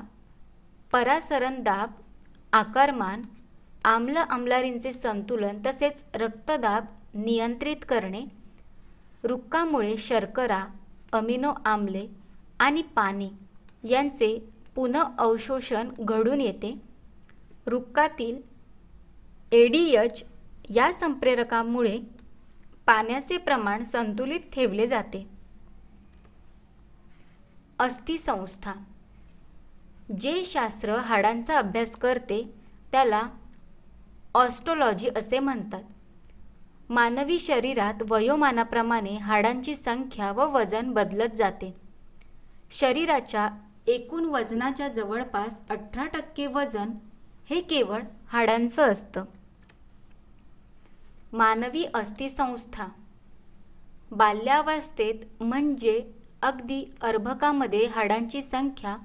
परासरण 0.91 1.61
दाब 1.63 1.91
आकारमान 2.53 3.21
आम्ल 3.85 4.17
आम्लारींचे 4.17 4.93
संतुलन 4.93 5.57
तसेच 5.65 6.03
रक्तदाब 6.13 6.85
नियंत्रित 7.13 7.85
करणे 7.89 8.23
रुक्कामुळे 9.23 9.97
शर्करा 9.97 10.63
अमिनो 11.11 11.53
आम्ले 11.65 12.05
आणि 12.59 12.81
पाणी 12.95 13.29
यांचे 13.83 14.37
पुनःअवशोषण 14.75 15.89
घडून 15.99 16.41
येते. 16.41 16.73
रुक्कातील 17.65 18.41
एडीएच 19.51 20.23
या 20.75 20.91
संप्रेरकामुळे 20.93 21.97
पाण्याचे 22.85 23.37
प्रमाण 23.37 23.83
संतुलित 23.83 24.39
ठेवले 24.53 24.87
जाते. 24.87 25.27
अस्थिसंस्था 27.79 28.73
जे 30.09 30.45
शास्त्र 30.45 30.95
हाडांचा 30.95 31.57
अभ्यास 31.57 31.95
करते 31.95 32.53
त्याला 32.91 33.21
ऑस्ट्रोलॉजी 34.35 35.09
असे 35.15 35.39
म्हणतात. 35.39 35.83
मानवी 36.89 37.39
शरीरात 37.39 37.93
वयोमानाप्रमाणे 38.09 39.17
हाडांची 39.17 39.75
संख्या 39.75 40.31
व 40.31 40.51
वजन 40.51 40.91
बदलत 40.91 41.29
जाते. 41.29 41.75
शरीराच्या 42.71 43.49
एकूण 43.87 44.25
वजनाच्या 44.25 44.87
जवळपास 44.87 45.59
अठरा 45.69 46.05
टक्के 46.05 46.45
वजन 46.47 46.89
हे 47.49 47.61
केवळ 47.61 48.01
हाडांचं 48.27 48.91
असतं. 48.91 49.25
मानवी 51.33 51.85
अस्थिसंस्था. 51.93 52.87
बाल्यावस्थेत 54.11 55.43
म्हणजे 55.43 56.11
अगदी 56.41 56.93
अर्भकामध्ये 57.01 57.85
हाडांची 57.85 58.41
संख्या 58.41 58.97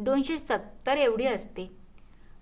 दोनशे 0.00 0.38
सत्तर 0.38 0.96
एवढी 0.96 1.26
असते. 1.26 1.68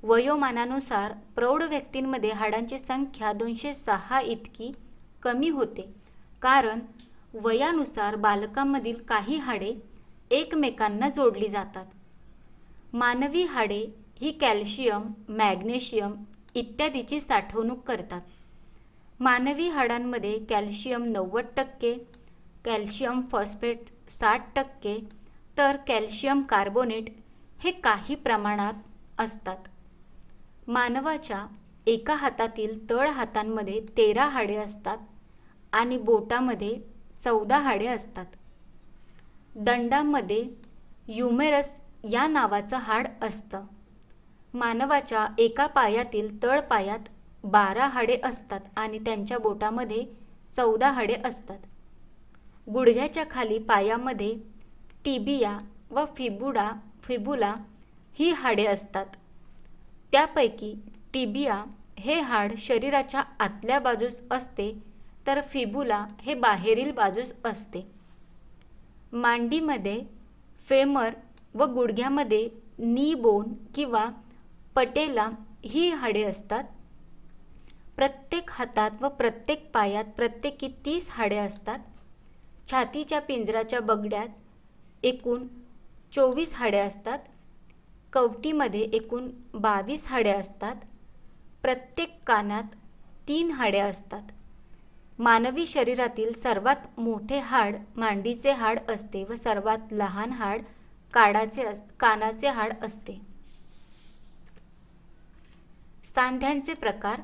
वयोमानानुसार 0.02 1.12
प्रौढ 1.34 1.62
व्यक्तींमध्ये 1.62 2.30
हाडांची 2.30 2.78
संख्या 2.78 3.32
दोनशे 3.32 3.74
सहा 3.74 4.20
इतकी 4.20 4.70
कमी 5.22 5.48
होते. 5.48 5.88
कारण 6.42 6.80
वयानुसार 7.34 8.16
बालकांमधील 8.16 9.02
काही 9.08 9.36
हाडे 9.36 9.72
एकमेकांना 10.30 11.08
जोडली 11.08 11.48
जातात. 11.48 11.86
मानवी 12.92 13.42
हाडे 13.42 13.84
ही 14.20 14.30
कॅल्शियम 14.30 15.12
मॅग्नेशियम 15.28 16.14
इत्यादीची 16.54 17.20
साठवणूक 17.20 17.82
करतात. 17.86 18.20
मानवी 19.20 19.68
हाडांमध्ये 19.68 20.38
कॅल्शियम 20.48 21.04
नव्वद 21.04 21.46
टक्के 21.56 21.94
कॅल्शियम 22.64 23.20
फॉस्फेट 23.22 23.78
साठ 24.08 24.54
टक्के 24.56 24.98
तर 25.58 25.76
कॅल्शियम 25.86 26.42
कार्बोनेट 26.42 27.08
हे 27.60 27.70
काही 27.70 28.14
प्रमाणात 28.14 28.74
असतात. 29.18 29.56
मानवाच्या 30.68 31.46
एका 31.86 32.14
हातातील 32.14 32.90
तळ 32.90 33.08
हातांमध्ये 33.08 33.80
तेरा 33.96 34.24
हाडे 34.24 34.56
असतात 34.56 34.98
आणि 35.72 35.96
बोटामध्ये 35.98 36.78
चौदा 37.20 37.58
हाडे 37.58 37.86
असतात. 37.86 38.26
दंडामध्ये 39.56 40.44
युमेरस 41.08 41.74
या 42.10 42.26
नावाचं 42.26 42.76
हाड 42.76 43.08
असतं. 43.22 43.64
मानवाच्या 44.54 45.26
एका 45.38 45.66
पायातील 45.66 46.42
तळ 46.42 46.60
पायात 46.60 47.08
बारा 47.44 47.86
हाडे 47.86 48.20
असतात 48.24 48.60
आणि 48.76 48.98
त्यांच्या 48.98 49.38
बोटामध्ये 49.38 50.04
चौदा 50.52 50.90
हाडे 50.90 51.14
असतात. 51.24 51.58
गुडघ्याच्या 52.66 53.24
खाली 53.30 53.58
पायामध्ये 53.58 54.34
टिबिया 55.04 55.58
व 55.90 56.04
फिबुडा 56.16 56.70
फिबुला 57.08 57.54
ही 58.14 58.30
हाडे 58.30 58.66
असतात. 58.66 59.06
त्यापैकी 60.12 60.74
टिबिया 61.12 61.64
हे 61.98 62.20
हाड 62.20 62.52
शरीराच्या 62.58 63.22
आतल्या 63.40 63.78
बाजूस 63.78 64.22
असते 64.30 64.78
तर 65.26 65.40
फिबुला 65.40 66.06
हे 66.20 66.34
बाहेरील 66.34 66.92
बाजूस 66.92 67.32
असते. 67.44 67.86
मांडीमध्ये 69.12 70.00
फेमर 70.68 71.10
व 71.54 71.64
गुडघ्यामध्ये 71.64 72.48
नी 72.78 73.14
बोन 73.14 73.52
किंवा 73.74 74.06
पटेला 74.74 75.28
ही 75.64 75.90
हाडे 75.90 76.22
असतात. 76.22 76.64
प्रत्येक 77.96 78.50
हातात 78.50 78.90
व 79.00 79.08
प्रत्येक 79.08 79.70
पायात 79.74 80.04
प्रत्येकी 80.16 80.68
तीस 80.84 81.08
हाडे 81.10 81.36
असतात. 81.36 81.78
छातीच्या 82.70 83.20
पिंजराच्या 83.20 83.80
बगड्यात 83.80 84.28
एकूण 85.02 85.46
चोवीस 86.12 86.54
हाडे 86.54 86.78
असतात. 86.78 87.18
कवटीमध्ये 88.12 88.80
एकूण 88.80 89.28
बावीस 89.54 90.06
हाडे 90.08 90.30
असतात. 90.30 90.76
प्रत्येक 91.62 92.18
कानात 92.26 92.74
तीन 93.28 93.50
हाडे 93.50 93.78
असतात. 93.78 94.22
मानवी 95.18 95.66
शरीरातील 95.66 96.32
सर्वात 96.32 97.00
मोठे 97.00 97.38
हाड 97.38 97.76
मांडीचे 97.96 98.52
हाड 98.52 98.78
असते 98.88 99.24
व 99.24 99.34
सर्वात 99.34 99.92
लहान 99.92 100.32
हाड 100.32 100.62
काडाचे 101.14 101.62
अस 101.62 101.80
कानाचे 102.00 102.48
हाड 102.48 102.72
असते. 102.82 103.18
सांध्यांचे 106.04 106.74
प्रकार. 106.74 107.20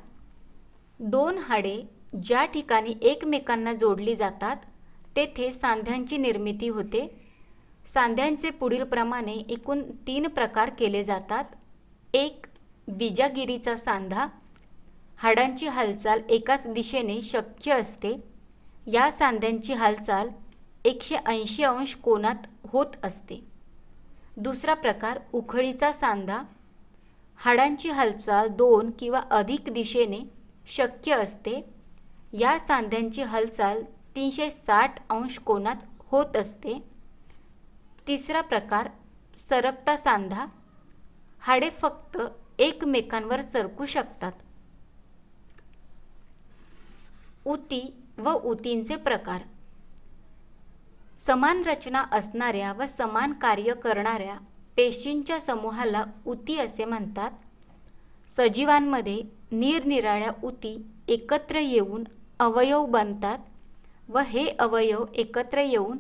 दोन 1.01 1.39
हाडे 1.39 1.81
ज्या 2.25 2.45
ठिकाणी 2.45 2.95
एकमेकांना 3.03 3.73
जोडली 3.73 4.15
जातात 4.17 4.57
तेथे 5.17 5.51
सांध्यांची 5.53 6.17
निर्मिती 6.17 6.69
होते. 6.69 7.07
सांध्यांचे 7.87 8.51
पुढील 8.51 8.85
प्रमाणे 8.85 9.33
एकूण 9.33 9.83
तीन 10.07 10.27
प्रकार 10.27 10.71
केले 10.71 11.05
जातात. 11.05 11.45
एक 12.15 12.47
बिजागिरीचा 12.89 13.77
सांधा. 13.77 14.27
हाडांची 15.17 15.67
हालचाल 15.67 16.21
एकाच 16.29 16.67
दिशेने 16.67 17.23
शक्य 17.23 17.73
असते. 17.73 18.23
या 18.87 19.11
सांध्यांची 19.13 19.73
हालचाल 19.73 20.29
एकशे 20.85 21.17
ऐंशी 21.27 21.63
अंश 21.63 21.95
कोनात 21.95 22.47
होत 22.67 22.87
असते. 23.03 23.45
दुसरा 24.37 24.75
प्रकार 24.75 25.19
उखळीचा 25.33 25.93
सांधा. 25.93 26.43
हाडांची 27.37 27.91
हालचाल 27.91 28.49
दोन 28.49 28.91
किंवा 28.99 29.21
अधिक 29.31 29.61
दिशेने 29.71 30.19
शक्य 30.67 31.13
असते. 31.13 31.65
या 32.33 32.59
सांध्यांची 32.59 33.23
हालचाल 33.23 33.83
तीनशे 34.17 34.51
साठ 34.51 35.11
अंश 35.11 35.39
कोनात 35.39 35.77
होत 35.99 36.37
असते. 36.37 36.94
तिसरा 38.07 38.41
प्रकार 38.41 38.89
सरकता 39.37 39.97
सांधा. 39.97 40.47
हाडे 41.43 41.71
फक्त 41.71 42.19
एकमेकांवर 42.59 43.41
सरकू 43.41 43.87
शकतात. 43.87 44.33
उती 47.47 47.83
व 48.19 48.33
उतींचे 48.33 48.97
प्रकार. 48.97 49.43
समान 51.19 51.63
रचना 51.63 52.05
असणाऱ्या 52.13 52.73
व 52.73 52.85
समान 52.89 53.33
कार्य 53.33 53.75
करणाऱ्या 53.75 54.37
पेशींच्या 54.77 55.41
समूहाला 55.41 56.05
उती 56.27 56.59
असे 56.59 56.85
म्हणतात. 56.85 57.31
सजीवांमध्ये 58.29 59.21
निरनिराळ्या 59.53 60.33
उती 60.43 60.77
एकत्र 61.09 61.59
येऊन 61.59 62.05
अवयव 62.39 62.85
बनतात 62.87 63.39
व 64.09 64.19
हे 64.19 64.47
अवयव 64.59 65.05
एकत्र 65.15 65.61
येऊन 65.61 65.99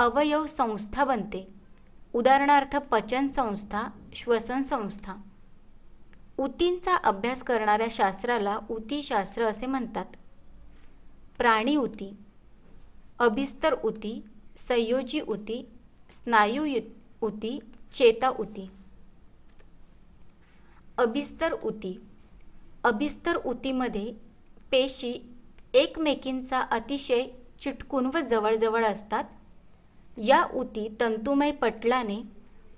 अवयव 0.00 0.46
संस्था 0.46 1.04
बनते. 1.04 1.48
उदाहरणार्थ 2.14 2.76
पचन 2.76 3.26
संस्था 3.26 3.82
श्वसन 4.14 4.62
संस्था 4.62 5.14
उतींचा 6.38 6.94
अभ्यास 6.96 7.42
करणाऱ्या 7.42 7.86
शास्त्राला 7.90 8.58
उतीशास्त्र 8.70 9.44
असे 9.44 9.66
म्हणतात. 9.66 10.04
प्राणी 11.38 11.76
उती 11.76 12.16
अभिस्तर 13.18 13.74
उती 13.84 14.24
संयोजी 14.56 15.20
उती 15.20 15.68
स्नायू 16.10 16.66
उती 17.22 17.58
चेता 17.94 18.28
उती 18.28 18.70
अभिस्तर 20.98 21.52
उती 21.52 22.00
अभिस्तर 22.84 23.36
उतीमध्ये 23.36 24.12
पेशी 24.70 25.36
एकमेकींचा 25.74 26.60
अतिशय 26.60 27.26
चिटकून 27.60 28.06
व 28.06 28.18
जवळजवळ 28.20 28.84
असतात. 28.84 29.24
या 30.24 30.44
उती 30.54 30.96
तंतुमय 31.00 31.52
पटलाने 31.52 32.22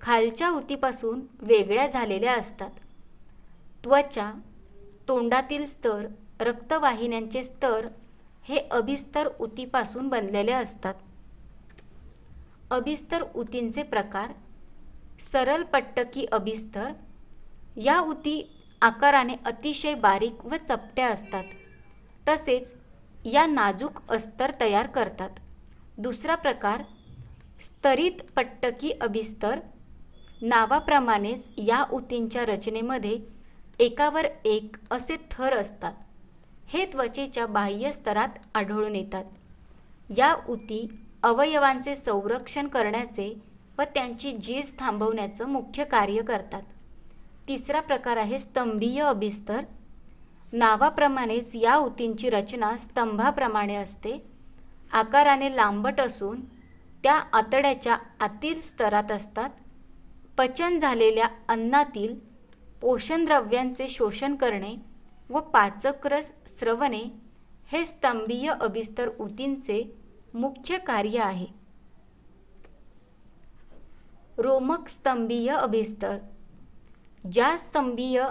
खालच्या 0.01 0.51
उतीपासून 0.51 1.20
वेगळ्या 1.40 1.86
झालेल्या 1.86 2.35
असतात. 2.35 2.70
त्वचा 3.85 4.32
तोंडातील 5.09 5.66
स्तर 5.66 6.06
रक्तवाहिन्यांचे 6.40 7.44
स्तर 7.44 7.89
हे 8.43 8.69
अभिस्तर 8.70 9.28
उतीपासून 9.40 10.09
बनलेले 10.09 10.52
असतात. 10.52 10.94
अभिस्तर 12.70 13.24
उतींचे 13.35 13.82
प्रकार 13.82 14.32
सरळ 15.20 15.62
पट्टकी 15.62 16.27
अभिस्तर 16.32 16.93
या 17.77 18.01
उती 18.01 18.62
आकाराने 18.82 19.35
अतिशय 19.47 19.94
बारीक 19.94 20.47
व 20.47 20.55
चपट्या 20.69 21.09
असतात. 21.09 21.44
तसेच 22.28 22.77
या 23.24 23.47
नाजूक 23.47 24.10
अस्तर 24.10 24.52
तयार 24.60 24.86
करतात. 24.86 25.31
दुसरा 25.98 26.35
प्रकार 26.35 26.82
स्तरित 27.62 28.12
पट्टकी 28.36 28.90
अभिस्तर 28.90 29.60
नावाप्रमाणेच 30.43 31.51
या 31.59 31.84
ऊतींच्या 31.93 32.47
रचनेमध्ये 32.47 33.18
एकावर 33.78 34.26
एक 34.44 34.76
असे 34.90 35.16
थर 35.30 35.52
असतात. 35.52 35.93
हे 36.66 36.84
त्वचेच्या 36.84 37.47
बाह्य 37.47 37.93
स्तरात 37.93 38.28
आढळून 38.55 38.97
येतात. 38.97 39.24
या 40.18 40.36
ऊती 40.48 40.98
अवयवांचे 41.22 41.97
संरक्षण 41.97 42.68
करण्याचे 42.68 43.34
व 43.78 43.82
त्यांची 43.82 44.36
झीज 44.36 44.78
थांबवण्याचं 44.78 45.48
मुख्य 45.48 45.84
कार्य 45.84 46.22
करतात. 46.22 46.62
तिसरा 47.48 47.80
प्रकार 47.80 48.16
आहे 48.16 48.39
स्तंभीय 48.39 49.02
अभिस्तर. 49.02 49.64
नावाप्रमाणेच 50.52 51.56
या 51.56 51.76
उतींची 51.76 52.30
रचना 52.30 52.76
स्तंभाप्रमाणे 52.76 53.74
असते. 53.74 54.26
आकाराने 54.93 55.56
लांबट 55.56 56.01
असून 56.01 56.40
त्या 57.03 57.15
आतड्याच्या 57.33 57.97
आतील 58.20 58.61
स्तरात 58.61 59.12
असतात. 59.12 59.51
पचन 60.39 60.79
झालेल्या 60.79 61.29
अन्नातील 61.49 62.15
पोषणद्रव्यांचे 62.81 63.89
शोषण 63.89 64.35
करणे 64.35 64.77
व 65.31 65.41
पाचकरस 65.41 66.33
स्रवणे 66.47 67.03
हे 67.73 67.85
स्तंभीय 67.87 68.53
अभिस्तर 68.61 69.11
ऊतींचे 69.20 69.97
मुख्य 70.35 70.79
कार्य 70.79 71.19
आहे. 71.19 71.47
रोमक 74.39 74.89
स्तंभीय 74.89 75.51
अभिस्तर. 75.51 76.19
ज्या 77.33 77.59
स्तंभीय 77.59 78.24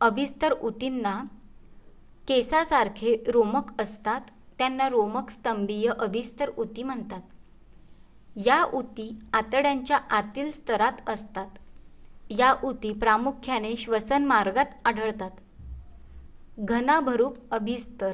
अभिस्तर 0.00 0.54
ऊतींना 0.62 1.22
केसासारखे 2.28 3.24
रोमक 3.28 3.80
असतात 3.80 4.20
त्यांना 4.58 4.88
रोमक 4.88 5.30
स्तंभीय 5.30 5.90
अभिस्तर 5.98 6.50
ऊती 6.58 6.82
म्हणतात. 6.82 7.20
या 8.44 8.64
उती 8.64 9.18
आतड्यांच्या 9.32 9.96
आतील 10.10 10.50
स्तरात 10.50 11.08
असतात. 11.08 11.46
या 12.30 12.54
उती 12.64 12.92
प्रामुख्याने 12.92 13.76
श्वसन 13.76 14.24
मार्गात 14.24 14.66
आढळतात. 14.84 15.30
घनाभरूप 16.58 17.36
अभिस्तर. 17.50 18.12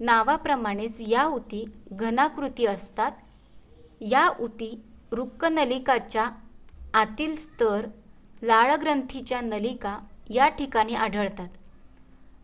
नावाप्रमाणेच 0.00 0.96
या 1.00 1.24
उती 1.24 1.64
घनाकृती 1.92 2.66
असतात. 2.66 3.12
या 4.00 4.28
उती 4.40 4.82
रुक्कनलिकाच्या 5.12 6.30
आतील 6.94 7.36
स्तर 7.36 7.86
लाळग्रंथीच्या 8.42 9.40
नलिका 9.40 9.98
या 10.30 10.48
ठिकाणी 10.48 10.94
आढळतात. 10.94 11.48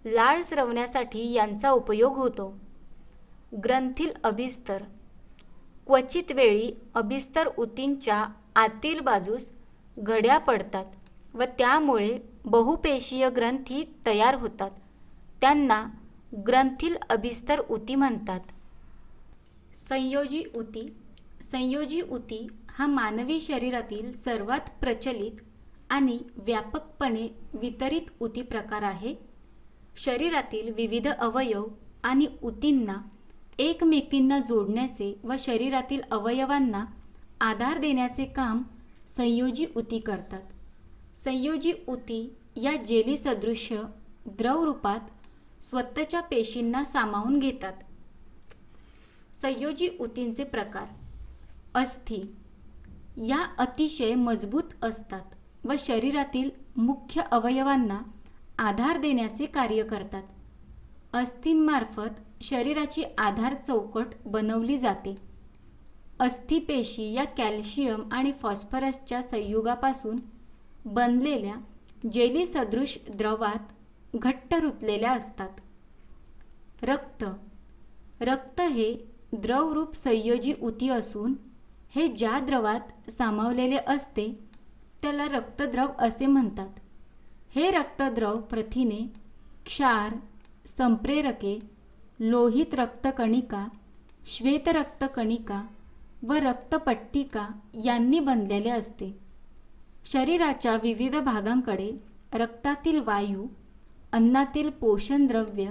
लाळ 0.04 0.42
स्रवण्यासाठी 0.42 1.32
यांचा 1.32 1.70
उपयोग 1.70 2.16
होतो. 2.16 2.58
ग्रंथील 3.64 4.10
अभिस्तर. 4.24 4.82
क्वचित 5.86 6.32
वेळी 6.32 6.72
अभिस्तर 6.94 7.48
उतींच्या 7.58 8.26
आतील 8.56 9.00
बाजूस 9.00 9.50
घड्या 9.98 10.38
पडतात 10.38 10.84
व 11.34 11.42
त्यामुळे 11.58 12.18
बहुपेशीय 12.44 13.30
ग्रंथी 13.30 13.96
तयार 14.06 14.34
होतात. 14.34 14.70
त्यांना 15.40 15.86
ग्रंथील 16.46 16.96
अभिस्तर 17.10 17.60
उती 17.70 17.94
म्हणतात. 17.94 18.40
संयोजी 19.88 20.44
उती. 20.56 20.92
संयोजी 21.40 22.00
उती 22.00 22.46
हा 22.70 22.86
मानवी 22.86 23.40
शरीरातील 23.40 24.12
सर्वात 24.12 24.60
प्रचलित 24.80 25.42
आणि 25.90 26.18
व्यापकपणे 26.36 27.28
वितरित 27.54 28.10
उती 28.20 28.42
प्रकार 28.42 28.82
आहे. 28.82 29.14
शरीरातील 29.96 30.74
विविध 30.74 31.08
अवयव 31.08 31.66
आणि 32.04 32.26
उतींना 32.42 32.96
एकमेकींना 33.62 34.38
जोडण्याचे 34.38 35.20
व 35.24 35.34
शरीरातील 35.38 36.00
अवयवांना 36.10 36.84
आधार 37.40 37.78
देण्याचे 37.78 38.24
काम 38.24 38.62
संयोजी 39.08 39.66
उती 39.76 39.98
करतात. 39.98 40.42
संयोजी 41.16 41.72
उती 41.88 42.34
या 42.56 42.76
जेली 42.76 43.16
सदृश्य 43.16 43.82
द्रवरूपात 44.26 45.00
स्वतःच्या 45.64 46.20
पेशींना 46.20 46.84
सामावून 46.84 47.38
घेतात. 47.38 47.72
संयोजी 49.34 49.88
उतींचे 50.00 50.44
प्रकार 50.44 50.86
अस्थि 51.74 52.20
या 53.16 53.54
अतिशय 53.58 54.14
मजबूत 54.14 54.84
असतात 54.84 55.24
व 55.64 55.72
शरीरातील 55.78 56.50
मुख्य 56.76 57.22
अवयवांना 57.30 58.00
आधार 58.58 59.00
देण्याचे 59.00 59.46
कार्य 59.46 59.82
करतात. 59.82 60.22
अस्थींमार्फत 61.12 62.20
शरीराची 62.42 63.02
आधार 63.18 63.54
चौकट 63.66 64.06
बनवली 64.26 64.78
जाते. 64.78 65.14
अस्थिपेशी 66.20 67.12
या 67.12 67.24
कॅल्शियम 67.24 68.08
आणि 68.12 68.32
फॉस्फरसच्या 68.32 69.22
संयुगापासून 69.22 70.20
बनलेल्या 70.84 71.54
जेली 72.12 72.46
सदृश 72.46 72.98
द्रवात 73.14 73.72
घट्ट 74.16 74.54
रुतलेल्या 74.54 75.12
असतात. 75.12 75.48
रक्त. 76.82 77.24
रक्त 78.20 78.60
हे 78.60 78.96
द्रवरूप 79.32 79.94
संयोजी 79.94 80.54
उती 80.62 80.88
असून 80.88 81.34
हे 81.90 82.08
ज्या 82.08 82.38
द्रवात 82.38 83.10
सामावलेले 83.10 83.78
असते 83.86 84.38
त्याला 85.02 85.24
रक्तद्रव 85.24 85.86
असे 85.98 86.26
म्हणतात. 86.26 86.68
हे 87.54 87.70
रक्तद्रव 87.70 88.36
प्रथिने 88.36 89.12
क्षार 89.66 90.16
संप्रेरके 90.66 91.58
लोहित 92.20 92.74
रक्तकणिका 92.74 93.66
श्वेतरक्तकणिका 94.26 95.62
व 96.22 96.32
रक्तपट्टिका 96.32 97.48
यांनी 97.84 98.20
बनलेले 98.20 98.70
असते. 98.70 99.18
शरीराच्या 100.04 100.76
विविध 100.76 101.16
भागांकडे 101.16 101.90
रक्तातील 102.34 103.00
वायू 103.00 103.46
अन्नातील 104.12 104.70
पोषणद्रव्य 104.70 105.70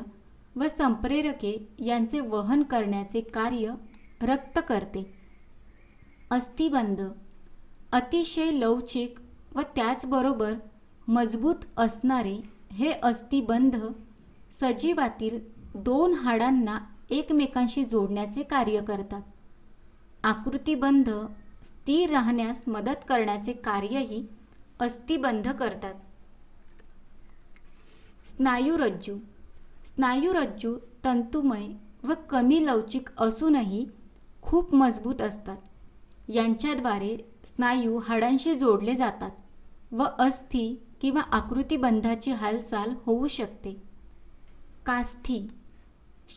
व 0.56 0.68
संप्रेरके 0.68 1.56
यांचे 1.80 2.20
वहन 2.20 2.64
करण्याचे 2.64 3.22
कार्य 3.22 3.74
रक्त 4.22 4.60
करते. 4.70 5.04
अस्थिबंध 6.32 7.02
अतिशय 7.92 8.52
लवचिक 8.52 9.20
व 9.56 9.62
त्याचबरोबर 9.76 10.54
मजबूत 11.08 11.66
असणारे 11.78 12.38
हे 12.72 12.92
अस्थिबंध 13.04 13.76
सजीवातील 14.52 15.40
दोन 15.76 16.14
हाडांना 16.14 16.80
एकमेकांशी 17.10 17.86
जोडण्याचे 17.86 18.44
कार्य 18.44 18.82
करतात. 18.82 19.22
आकृतीबंध 20.24 21.10
स्थिर 21.64 22.10
राहण्यास 22.10 22.64
मदत 22.68 23.06
करण्याचे 23.10 23.54
कार्यही 23.54 24.28
अस्थिबंध 24.80 25.50
करतात. 25.50 25.94
स्नायुरज्जू. 28.26 29.18
स्नायुरज्जू 29.86 30.78
तंतुमय 31.04 31.68
व 32.04 32.14
कमी 32.30 32.66
लवचिक 32.66 33.10
असूनही 33.18 33.88
खूप 34.42 34.76
मजबूत 34.76 35.22
असतात. 35.22 35.58
यांच्याद्वारे 36.30 37.18
स्नायू 37.44 37.98
हाडांशी 37.98 38.56
जोडले 38.56 38.96
जातात 38.96 39.32
व 39.94 40.04
अस्थि 40.20 40.76
किंवा 41.02 41.22
आकृतीबंधाची 41.22 42.32
हालचाल 42.32 42.94
होऊ 43.06 43.28
शकते. 43.28 43.84
कास्थी. 44.86 45.48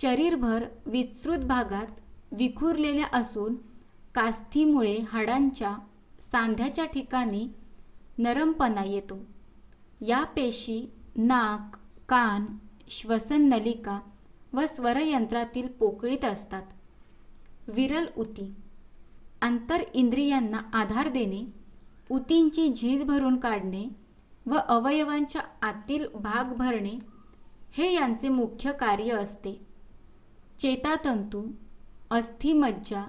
शरीरभर 0.00 0.64
विस्तृत 0.86 1.38
भागात 1.38 2.00
विखुरलेल्या 2.32 3.06
असून 3.12 3.54
कास्थीमुळे 4.14 4.96
हाडांच्या 5.08 5.76
सांध्याच्या 6.20 6.84
ठिकाणी 6.84 7.48
नरमपणा 8.18 8.84
येतो. 8.84 9.18
या 10.00 10.24
पेशी 10.24 10.90
नाक 11.16 11.76
कान 12.08 12.46
श्वसन 12.88 13.48
नलिका 13.48 14.00
व 14.52 14.66
स्वरयंत्रातील 14.68 15.68
पोकळीत 15.68 16.24
असतात. 16.24 16.62
विरल 17.68 18.06
उती 18.18 18.54
आंतर 19.42 19.82
इंद्रियांना 19.94 20.58
आधार 20.72 21.08
देणे 21.08 21.44
उतींची 22.10 22.72
झीज 22.72 23.02
भरून 23.02 23.36
काढणे 23.36 23.88
व 24.46 24.54
अवयवांच्या 24.54 25.42
आतील 25.62 26.06
भाग 26.14 26.54
भरणे 26.54 26.98
हे 27.72 27.92
यांचे 27.94 28.28
मुख्य 28.28 28.72
कार्य 28.72 29.12
असते. 29.12 29.63
चेतातंतू 30.58 31.46
अस्थिमज्जा 32.10 33.04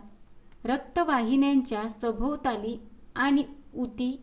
रक्तवाहिन्यांच्या 0.65 1.89
सभोवताली 1.89 2.79
आणि 3.15 3.43
उती 3.75 4.21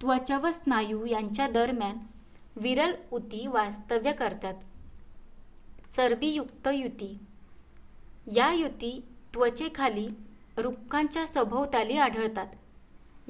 त्वचा 0.00 0.38
व 0.38 0.50
स्नायू 0.50 1.04
यांच्या 1.04 1.48
दरम्यान 1.48 1.96
विरल 2.56 2.94
उती 3.12 3.46
वास्तव्य 3.46 4.12
करतात. 4.12 4.54
चरबीयुक्त 5.90 6.68
युती. 6.74 7.18
या 8.36 8.52
युती 8.52 9.04
त्वचेखाली 9.34 10.08
रुक्कांच्या 10.56 11.26
सभोवताली 11.26 11.96
आढळतात. 11.96 12.46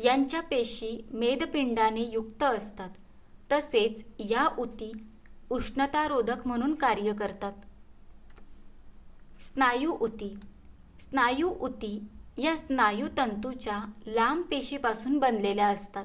यांच्या 0.04 0.40
पेशी 0.40 1.04
मेदपिंडाने 1.12 2.02
युक्त 2.02 2.42
असतात. 2.42 2.90
तसेच 3.52 4.04
या 4.18 4.48
उती 4.58 4.92
उष्णतारोधक 5.50 6.46
म्हणून 6.46 6.74
कार्य 6.74 7.12
करतात. 7.12 7.52
स्नायू 9.44 9.96
उती. 10.00 10.36
स्नायू 11.00 11.48
उती 11.60 12.02
या 12.38 12.56
स्नायू 12.56 13.08
तंतूच्या 13.16 13.84
लांब 14.06 14.42
पेशीपासून 14.42 15.18
बनलेल्या 15.18 15.68
असतात. 15.68 16.04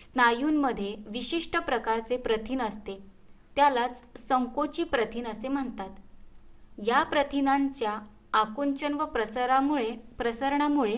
स्नायूंमध्ये 0.00 0.96
विशिष्ट 1.06 1.56
प्रकारचे 1.56 2.16
प्रथिन 2.16 2.62
असते. 2.62 2.98
त्यालाच 3.56 4.18
संकोची 4.18 4.84
प्रथिन 4.84 5.26
असे 5.26 5.48
म्हणतात. 5.48 5.90
या 6.86 7.02
प्रथिनांच्या 7.02 7.98
आकुंचन 8.32 8.94
व 8.94 9.04
प्रसारामुळे 9.04 9.90
प्रसरणामुळे 10.18 10.96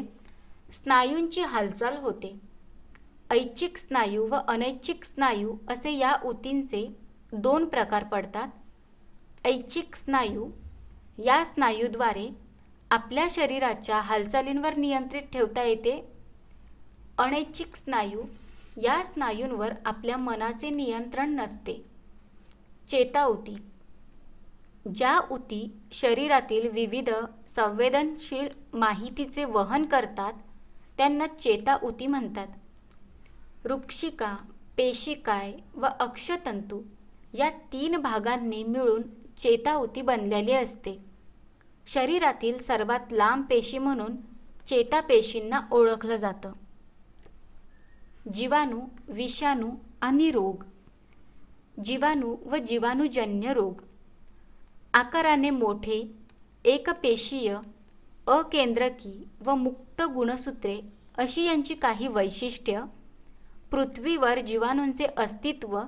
स्नायूंची 0.72 1.40
हालचाल 1.40 1.96
होते. 1.96 2.38
ऐच्छिक 3.30 3.76
स्नायू 3.76 4.26
व 4.26 4.36
अनैच्छिक 4.48 5.04
स्नायू 5.04 5.56
असे 5.68 5.92
या 5.92 6.16
ऊतींचे 6.24 6.96
दोन 7.32 7.64
प्रकार 7.64 8.04
पडतात. 8.04 8.48
ऐच्छिक 9.46 9.96
स्नायू 9.96 10.50
या 11.24 11.44
स्नायूद्वारे 11.44 12.30
आपल्या 12.90 13.26
शरीराच्या 13.30 14.00
हालचालींवर 14.00 14.76
नियंत्रित 14.76 15.22
ठेवता 15.22 15.62
येते. 15.62 16.08
अनैच्छिक 17.18 17.76
स्नायू 17.76 18.22
या 18.82 19.04
स्नायूंवर 19.04 19.72
आपल्या 19.84 20.16
मनाचे 20.16 20.70
नियंत्रण 20.70 21.30
नसते. 21.30 21.84
चेताउती. 22.90 23.56
ज्या 24.94 25.20
उती 25.30 25.76
शरीरातील 25.92 26.68
विविध 26.68 27.10
संवेदनशील 27.46 28.48
माहितीचे 28.72 29.44
वहन 29.44 29.84
करतात 29.84 30.32
त्यांना 30.96 31.26
चेताउती 31.26 32.06
म्हणतात. 32.06 32.46
वृक्षिका 33.64 34.36
पेशिकाय 34.76 35.52
व 35.74 35.86
अक्षतंतू 36.00 36.82
या 37.34 37.50
तीन 37.50 37.96
भागांनी 37.96 38.64
मिळून 38.64 39.02
चेताउती 39.42 40.02
बनलेली 40.02 40.52
असते. 40.52 41.07
शरीरातील 41.88 42.58
सर्वात 42.58 43.12
लांब 43.12 43.44
पेशी 43.44 43.78
म्हणून 43.78 44.16
चेतापेशींना 44.66 45.60
ओळखलं 45.72 46.16
जातं. 46.16 46.52
जीवाणू 48.34 48.80
विषाणू 49.08 49.70
आणि 50.02 50.30
रोग. 50.30 50.64
जीवाणू 51.84 52.36
व 52.44 52.56
जीवाणूजन्य 52.56 53.52
रोग. 53.52 53.82
आकाराने 54.94 55.50
मोठे 55.50 56.12
एकपेशीय 56.64 57.56
अकेंद्रकी 58.26 59.28
व 59.44 59.54
मुक्त 59.54 60.02
गुणसूत्रे 60.02 60.80
अशी 61.18 61.42
यांची 61.42 61.74
काही 61.74 62.08
वैशिष्ट्य 62.08 62.82
पृथ्वीवर 63.70 64.40
जीवाणूंचे 64.40 65.06
अस्तित्व 65.16 65.80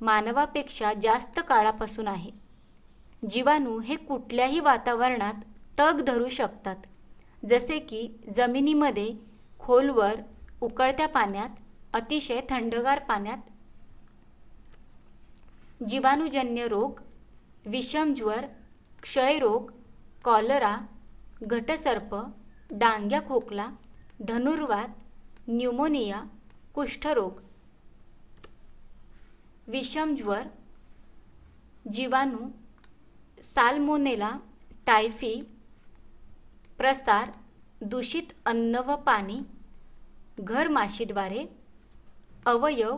मानवापेक्षा 0.00 0.92
जास्त 1.02 1.40
काळापासून 1.48 2.08
आहे. 2.08 2.39
जीवाणू 3.30 3.80
हे 3.80 3.96
कुठल्याही 3.96 4.60
वातावरणात 4.60 5.34
तग 5.78 6.00
धरू 6.04 6.28
शकतात. 6.28 6.76
जसे 7.48 7.78
की 7.78 8.08
जमिनीमध्ये 8.36 9.14
खोलवर 9.58 10.20
उकळत्या 10.60 11.08
पाण्यात 11.08 11.48
अतिशय 11.92 12.40
थंडगार 12.50 12.98
पाण्यात 12.98 13.38
जीवाणूजन्य 15.88 16.68
रोग 16.68 17.00
विषमज्वर 17.66 18.46
क्षयरोग 19.02 19.70
कॉलरा 20.24 20.76
घटसर्प 21.42 22.16
डांग्या 22.70 23.20
खोकला 23.20 23.68
धनुर्वात 24.28 24.88
न्यूमोनिया 25.48 26.22
कुष्ठरोग. 26.74 27.40
विषमज्वर 29.66 30.42
जीवाणू 31.92 32.48
साल्मोनेला 33.40 34.30
टायफी 34.86 35.34
प्रसार 36.78 37.30
दूषित 37.82 38.32
अन्न 38.46 38.78
व 38.86 38.96
पाणी 38.96 39.38
घरमाशीद्वारे 40.40 41.44
अवयव 42.46 42.96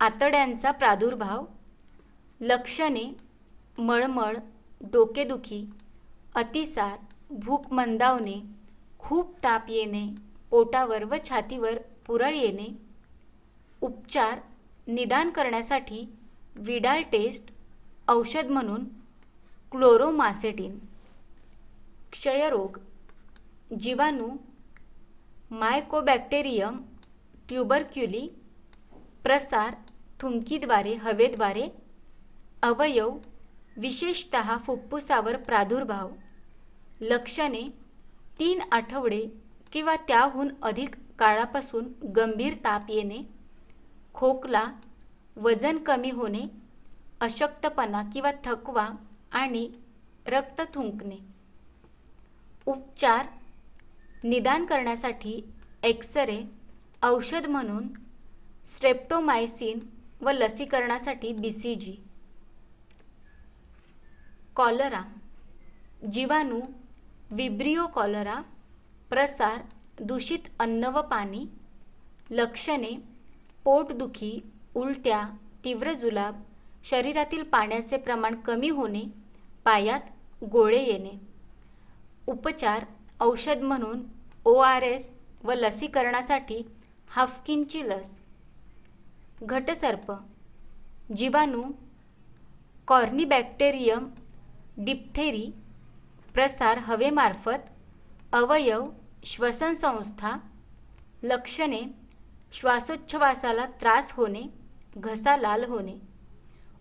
आतड्यांचा 0.00 0.70
प्रादुर्भाव 0.70 1.44
लक्षणे 2.40 3.04
मळमळ 3.78 4.36
डोकेदुखी 4.92 5.64
अतिसार 6.34 6.96
भूक 7.34 7.72
मंदावणे 7.72 8.40
खूप 8.98 9.36
ताप 9.44 9.70
येणे 9.70 10.06
पोटावर 10.50 11.04
व 11.04 11.16
छातीवर 11.28 11.78
पुरळ 12.06 12.34
येणे 12.34 12.68
उपचार 13.82 14.38
निदान 14.86 15.30
करण्यासाठी 15.30 16.04
विडाल 16.56 17.02
टेस्ट 17.12 17.50
औषध 18.08 18.50
म्हणून 18.50 18.84
क्लोरोमासेटिन. 19.74 20.78
क्षयरोग 22.12 22.76
जीवाणू 23.80 24.28
मायकोबॅक्टेरियम 25.50 26.76
ट्युबरक्युली 27.48 28.28
प्रसार 29.22 29.74
थुंकीद्वारे 30.20 30.94
हवेद्वारे 30.94 31.68
अवयव 32.62 33.16
विशेषत 33.76 34.36
फुफ्फुसावर 34.66 35.36
प्रादुर्भाव. 35.36 36.10
लक्षणे 37.00 37.62
तीन 38.38 38.60
आठवडे 38.72 39.26
किंवा 39.72 39.96
त्याहून 39.96 40.48
अधिक 40.62 40.94
काळापासून 41.18 41.88
गंभीर 42.16 42.54
ताप 42.54 42.82
येणे 42.88 43.18
खोकला 44.14 44.64
वजन 45.36 45.78
कमी 45.78 46.10
होणे 46.10 46.44
अशक्तपणा 47.20 48.02
किंवा 48.12 48.30
थकवा 48.44 48.88
आणि 49.34 49.68
रक्त 50.26 50.60
थुंकणे. 50.74 51.16
उपचार 52.66 53.26
निदान 54.24 54.64
करण्यासाठी 54.64 55.40
एक्सरे 55.84 56.40
औषध 57.02 57.46
म्हणून 57.46 57.88
स्ट्रेप्टोमायसिन 58.66 59.78
व 60.20 60.30
लसीकरणासाठी 60.30 61.32
बी 61.32 61.50
सी 61.52 61.74
जी 61.74 61.96
कॉलरा 64.56 65.02
जीवाणू 66.12 66.60
विब्रिओ 67.32 67.86
कॉलरा 67.94 68.40
प्रसार 69.10 69.60
दूषित 70.02 70.48
अन्न 70.60 70.84
व 70.84 71.00
पाणी 71.00 71.44
लक्षणे 72.30 72.94
पोटदुखी 73.64 74.38
उलट्या 74.74 75.22
तीव्र 75.64 75.92
जुलाब 75.94 76.42
शरीरातील 76.84 77.42
पाण्याचे 77.42 77.96
प्रमाण 77.96 78.34
कमी 78.40 78.68
होणे 78.68 79.02
पायात 79.64 80.00
गोळे 80.44 80.82
येणे. 80.82 81.20
उपचार 82.26 82.84
औषध 83.20 83.62
म्हणून 83.62 84.02
ओ 84.44 84.54
आर 84.58 84.82
एस 84.82 85.14
व 85.44 85.52
लसीकरणासाठी 85.52 86.62
हाफकिनची 87.08 87.88
लस. 87.88 88.18
घटसर्प. 89.42 90.12
जीवाणू 91.16 91.62
कॉर्निबॅक्टेरियम 92.86 94.08
डिप्थेरी 94.76 95.50
प्रसार 96.34 96.78
हवेमार्फत 96.78 97.70
अवयव 98.32 98.84
श्वसनसंस्था 99.24 100.36
लक्षणे 101.22 101.82
श्वासोच्छवासाला 102.52 103.66
त्रास 103.66 104.12
होणे 104.12 104.42
घसा 104.96 105.36
लाल 105.36 105.64
होणे. 105.64 105.94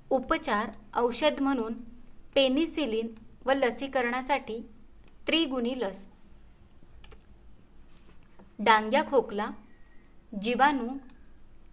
उपचार 0.09 0.71
औषध 0.95 1.41
म्हणून 1.41 1.73
पेनिसिलिन 2.35 3.07
व 3.45 3.53
लसीकरणासाठी 3.53 4.59
त्रिगुणी 5.27 5.73
लस. 5.79 6.07
डांग्या 8.59 9.03
खोकला 9.11 9.49
जीवाणू 10.41 10.87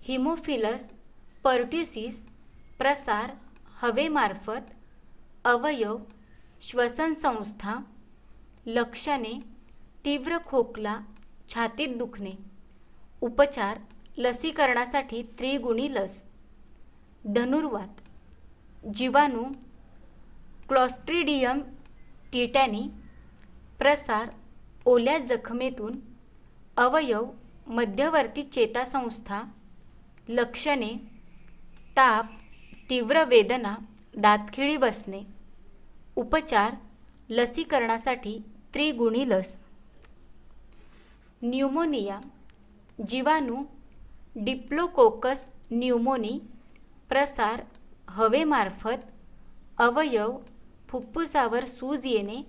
हिमोफिलस 0.02 0.88
पर्ट्युसिस 1.44 2.22
प्रसार 2.78 3.30
हवेमार्फत 3.82 4.74
अवयव 5.44 5.96
श्वसनसंस्था 6.62 7.74
लक्षणे 8.66 9.32
तीव्र 10.04 10.38
खोकला 10.46 10.98
छातीत 11.54 11.96
दुखणे 11.96 12.32
उपचार 13.20 13.78
लसीकरणासाठी 14.18 15.22
त्रिगुणी 15.38 15.88
लस. 15.94 16.22
धनुर्वात 17.24 18.00
जीवाणू 18.94 19.44
क्लॉस्ट्रिडियम 20.70 21.60
टिटॅनी 22.32 22.82
प्रसार 23.78 24.28
ओल्या 24.86 25.18
जखमेतून 25.18 26.00
अवयव 26.76 27.30
मध्यवर्ती 27.66 28.42
चेतासंस्था 28.42 29.42
लक्षणे 30.28 30.92
ताप 31.96 32.26
तीव्र 32.90 33.24
वेदना 33.24 33.74
दातखिळी 34.16 34.76
बसणे. 34.76 35.22
उपचार 36.16 36.74
लसीकरणासाठी 37.28 38.38
त्रिगुणी 38.74 39.28
लस. 39.28 39.58
न्यूमोनिया 41.42 42.20
जीवाणू 43.08 43.62
डिप्लोकोकस 44.36 45.50
न्यूमोनी 45.70 46.38
प्रसार 47.08 47.62
हवेमार्फत 48.08 49.10
अवयव 49.78 50.38
फुफ्फुसावर 50.90 51.66
सूज 51.66 52.06
येणे 52.06 52.42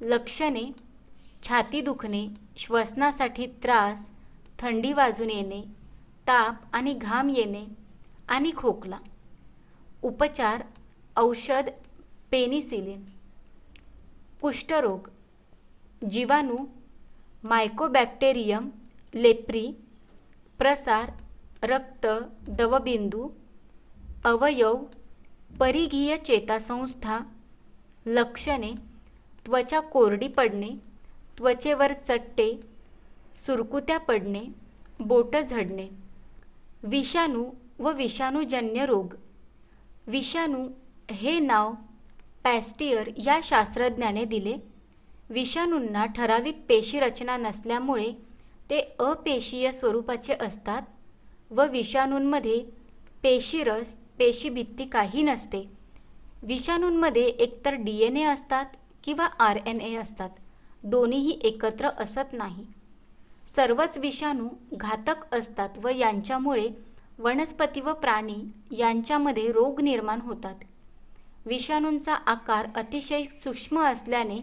लक्षणे 0.00 0.62
छाती 1.42 1.80
दुखणे 1.80 2.28
श्वसनासाठी 2.56 3.46
त्रास 3.46 4.10
थंडी 4.58 4.92
वाजून 4.92 5.30
येणे 5.30 5.62
ताप 6.26 6.54
आणि 6.72 6.94
घाम 6.94 7.28
येणे 7.28 7.64
आणि 8.28 8.50
खोकला. 8.56 8.98
उपचार 10.02 10.62
औषध 11.16 11.70
पेनिसिलिन. 12.30 13.04
कुष्ठरोग 14.42 15.08
जीवाणू 16.10 16.56
मायकोबॅक्टेरियम 17.44 18.70
लेप्री 19.14 19.72
प्रसार 20.58 21.10
रक्त 21.62 22.06
दवबिंदू 22.48 23.28
अवयव 24.24 24.74
परिघीय 25.60 26.16
चेतासंस्था 26.16 27.18
लक्षणे 28.10 28.72
त्वचा 29.46 29.80
कोरडी 29.80 30.28
पडणे 30.28 30.70
त्वचेवर 31.38 31.92
चट्टे 31.92 32.60
सुरकुत्या 33.36 33.98
पडणे 33.98 34.42
बोटं 35.00 35.40
झडणे 35.40 35.88
विषाणू 36.82 37.44
व 37.78 37.92
विषाणूजन्य 37.92 38.86
रोग. 38.86 39.14
विषाणू 40.06 40.68
हे 41.10 41.38
नाव 41.38 41.72
पॅस्टियर 42.44 43.10
या 43.16 43.40
शास्त्रज्ञाने 43.42 44.24
दिले. 44.24 44.56
विषाणूंना 45.30 46.06
ठराविक 46.06 46.56
पेशी 46.68 47.00
रचना 47.00 47.36
नसल्यामुळे 47.36 48.12
ते 48.70 48.96
अपेशीय 48.98 49.72
स्वरूपाचे 49.72 50.34
असतात 50.40 50.82
व 51.50 51.66
विषाणूंमध्ये 51.70 52.64
पेशीरस 53.22 53.94
पेशीभित्ती 54.18 54.84
काही 54.84 55.22
नसते. 55.22 55.79
विषाणूंमध्ये 56.42 57.24
एकतर 57.24 57.74
डी 57.74 57.96
एन 58.00 58.16
ए 58.16 58.22
असतात 58.22 58.76
किंवा 59.04 59.24
आर 59.38 59.58
एन 59.66 59.80
ए 59.80 59.94
असतात. 59.94 60.30
दोन्हीही 60.84 61.38
एकत्र 61.44 61.88
असत 61.98 62.32
नाही. 62.32 62.64
सर्वच 63.46 63.98
विषाणू 63.98 64.48
घातक 64.72 65.34
असतात 65.34 65.78
व 65.78 65.88
यांच्यामुळे 65.88 66.68
वनस्पती 67.18 67.80
व 67.80 67.92
प्राणी 67.92 68.36
यांच्यामध्ये 68.70 69.50
रोग 69.52 69.80
निर्माण 69.80 70.20
होतात. 70.20 70.54
विषाणूंचा 71.46 72.14
आकार 72.14 72.66
अतिशय 72.74 73.22
सूक्ष्म 73.22 73.84
असल्याने 73.84 74.38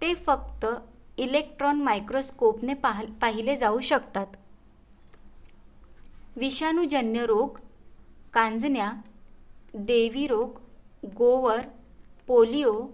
ते 0.00 0.14
फक्त 0.14 0.66
इलेक्ट्रॉन 1.16 1.82
मायक्रोस्कोपने 1.82 2.74
पाह 2.74 3.02
पाहिले 3.20 3.56
जाऊ 3.56 3.80
शकतात. 3.80 4.26
विषाणूजन्य 6.36 7.26
रोग 7.26 7.58
कांजण्या 8.34 8.92
देवी 9.74 10.26
रोग 10.26 10.58
गोवर 11.16 11.60
polio 12.26 12.86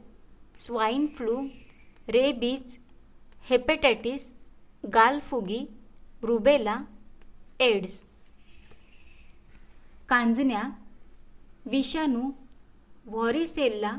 swine 0.58 1.06
flu 1.06 1.40
rabies 2.08 2.76
hepatitis 3.42 4.32
गालफुगी 4.94 5.66
rubella 6.22 6.76
AIDS. 7.60 8.06
कांजण्या 10.08 10.62
विषाणू 11.66 12.30
व्हॉरिसेल्ला 13.06 13.92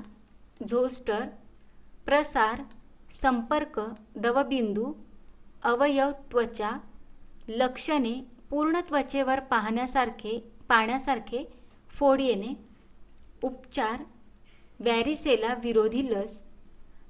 झोस्टर 0.69 1.27
प्रसार 2.05 2.61
संपर्क 3.11 3.79
दवबिंदू 4.15 4.93
अवयव 5.63 6.11
त्वचा 6.31 6.71
लक्षणे 7.47 8.13
पूर्ण 8.49 8.79
त्वचेवर 8.79 9.39
पाहण्यासारखे 9.39 10.39
पाण्यासारखे 10.69 11.43
फोड 11.89 12.21
येणे. 12.21 12.70
उपचार 13.43 14.03
वॅरिसेला 14.79 15.53
विरोधी 15.53 16.05
लस. 16.11 16.43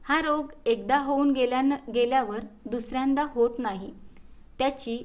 हा 0.04 0.22
रोग 0.22 0.52
एकदा 0.66 0.98
होऊन 0.98 1.32
गेल्यान 1.32 1.74
गेल्यावर 1.94 2.40
दुसऱ्यांदा 2.66 3.24
होत 3.24 3.60
नाही. 3.60 3.94
त्याची 4.60 5.04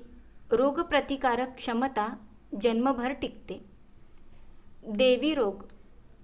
रोगप्रतिकारक 0.51 1.55
क्षमता 1.57 2.09
जन्मभर 2.63 3.13
टिकते. 3.13 3.65
देवी 4.89 5.35
रोग 5.35 5.63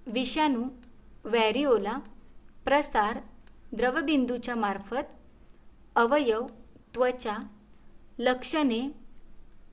विषाणू 0.06 0.64
वॅरिओला 1.24 1.98
प्रसार 2.64 3.18
द्रवबिंदूच्या 3.72 4.54
मार्फत 4.54 5.10
अवयव 5.96 6.46
त्वचा 6.94 7.36
लक्षणे 8.18 8.80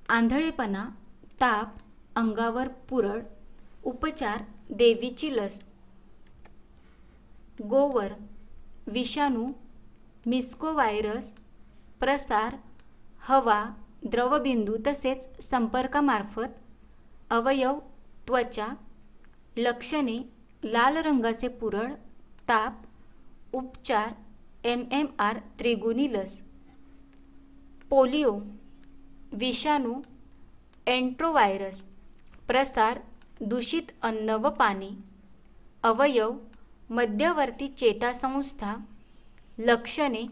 आंधळेपणा 0.09 0.85
ताप 1.41 1.75
अंगावर 2.15 2.67
पुरळ 2.67 3.19
उपचार 3.83 4.43
देवीची 4.69 5.35
लस. 5.35 5.63
गोवर 7.69 8.13
विषाणू 8.87 9.47
मिस्कोवायरस 10.25 11.35
प्रसार 11.99 12.55
हवा 13.19 13.63
द्रवबिंदू 14.03 14.77
तसेच 14.87 15.27
संपर्कामार्फत 15.43 16.59
अवयव 17.29 17.79
त्वचा 18.27 18.67
लक्षणे 19.57 20.17
लाल 20.63 20.97
रंगाचे 20.97 21.47
पुरळ 21.47 21.93
ताप 22.47 22.73
उपचार 23.53 24.13
एम 24.63 24.83
एम 24.91 25.05
आर 25.19 25.39
त्रिगुणी 25.59 26.07
लस. 26.13 26.41
पोलिओ 27.89 28.39
विषाणू 29.31 29.93
एन्ट्रोव्हायरस 30.87 31.85
प्रसार 32.47 32.99
दूषित 33.41 33.91
अन्न 34.01 34.29
व 34.29 34.49
पाणी 34.49 34.89
अवयव 35.83 36.31
मध्यवर्ती 36.89 37.67
चेतासंस्था 37.67 38.75
लक्षणे 39.57 40.25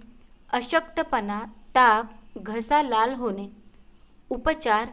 अशक्तपणा 0.53 1.41
ताप 1.75 2.05
घसा 2.37 2.81
लाल 2.83 3.13
होणे 3.13 3.47
उपचार 4.29 4.89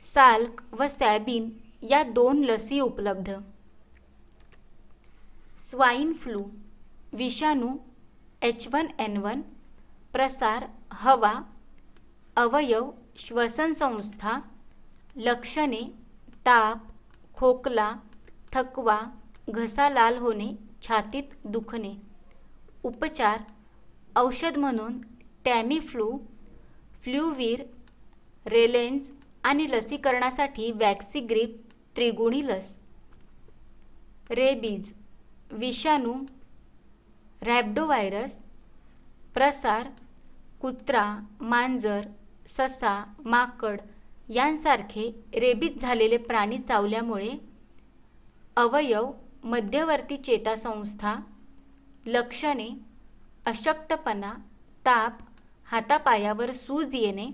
साल्क 0.00 0.62
व 0.72 0.86
सॅबिन 0.88 1.48
या 1.90 2.02
दोन 2.02 2.44
लसी 2.44 2.80
उपलब्ध. 2.80 3.30
स्वाईन 5.70 6.12
फ्लू 6.12 6.42
विषाणू 7.12 7.76
एच 8.42 8.66
वन 8.72 8.86
एन 8.98 9.16
वन 9.16 9.40
प्रसार 10.12 10.66
हवा 10.92 11.32
अवयव 12.36 12.90
श्वसनसंस्था 13.18 14.38
लक्षणे 15.16 15.82
ताप 16.46 16.78
खोकला 17.36 17.94
थकवा 18.52 19.00
घसा 19.48 19.88
लाल 19.88 20.16
होणे 20.18 20.52
छातीत 20.82 21.34
दुखणे. 21.44 21.94
उपचार 22.84 23.42
औषध 24.16 24.56
म्हणून 24.56 24.98
टॅमीफ्लू 25.44 26.18
फ्ल्यूवीर 27.02 27.62
रेलेन्स 28.46 29.10
आणि 29.44 29.66
लसीकरणासाठी 29.70 30.70
वॅक्सिग्रीप 30.72 31.56
त्रिगुणी 31.96 32.46
लस. 32.46 32.76
रेबीज 34.30 34.92
विषाणू 35.50 36.14
रॅब्डोव्हायरस 37.42 38.38
प्रसार 39.34 39.88
कुत्रा 40.60 41.04
मांजर 41.40 42.00
ससा 42.46 43.04
माकड 43.24 43.80
यांसारखे 44.28 45.10
रेबीज 45.34 45.80
झालेले 45.80 46.16
प्राणी 46.16 46.58
चावल्यामुळे 46.58 47.30
अवयव 48.56 49.10
मध्यवर्ती 49.44 50.16
चेतासंस्था 50.16 51.14
लक्षणे 52.06 52.68
अशक्तपणा 53.46 54.32
ताप 54.86 55.18
हातापायावर 55.66 56.52
सूज 56.52 56.94
येणे 56.94 57.26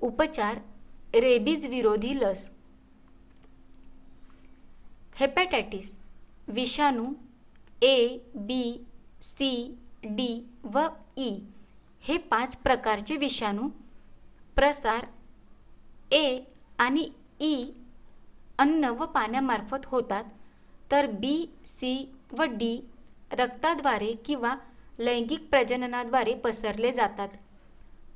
उपचार 0.00 0.58
रेबीज 1.14 1.66
विरोधी 1.66 2.14
लस. 2.16 2.50
हेपॅटायटिस 5.16 5.96
विषाणू 6.48 7.04
ए 7.82 8.18
बी 8.34 8.84
सी 9.22 9.74
डी 10.04 10.44
व 10.64 10.86
ई 11.16 11.30
हे 12.00 12.16
पाच 12.18 12.56
प्रकारचे 12.56 13.16
विषाणू 13.16 13.68
प्रसार 14.56 15.06
ए 16.10 16.40
आणि 16.78 17.08
ई 17.40 17.70
अन्न 18.58 18.84
व 18.84 19.06
पाण्यामार्फत 19.06 19.86
होतात 19.86 20.24
तर 20.90 21.06
बी 21.06 21.50
सी 21.64 22.12
व 22.32 22.42
डी 22.42 22.80
रक्ताद्वारे 23.32 24.14
किंवा 24.24 24.56
लैंगिक 24.98 25.48
प्रजननाद्वारे 25.50 26.34
पसरले 26.34 26.92
जातात. 26.92 27.28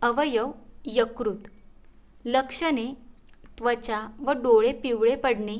अवयव 0.02 0.50
यकृत. 0.86 1.48
लक्षणे 2.24 2.94
त्वचा 3.58 4.06
व 4.18 4.32
डोळे 4.32 4.72
पिवळे 4.72 5.16
पडणे 5.16 5.56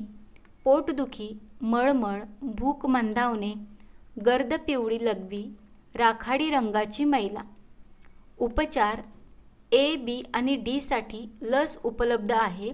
पोटदुखी 0.65 1.39
मळमळ 1.61 2.23
भूक 2.43 2.87
मंदावणे 2.87 3.55
गर्द 4.27 4.55
पिवळी 4.55 5.05
लघवी 5.05 5.47
राखाडी 5.95 6.51
रंगाची 6.51 7.05
मैला. 7.05 7.43
उपचार 8.39 9.03
ए 9.73 9.95
बी 9.97 10.23
आणि 10.35 10.55
डीसाठी 10.65 11.27
लस 11.43 11.79
उपलब्ध 11.85 12.33
आहे 12.33 12.73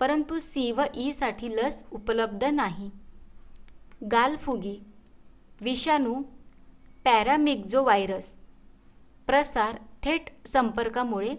परंतु 0.00 0.38
सी 0.40 0.70
व 0.72 0.82
e 0.82 1.06
ईसाठी 1.08 1.48
लस 1.56 1.82
उपलब्ध 1.92 2.44
नाही. 2.44 2.90
गालफुगी 4.12 4.78
विषाणू 5.62 6.14
पॅरामिक्झो 7.04 7.82
व्हायरस 7.84 8.36
प्रसार 9.26 9.76
थेट 10.04 10.30
संपर्कामुळे 10.46 11.34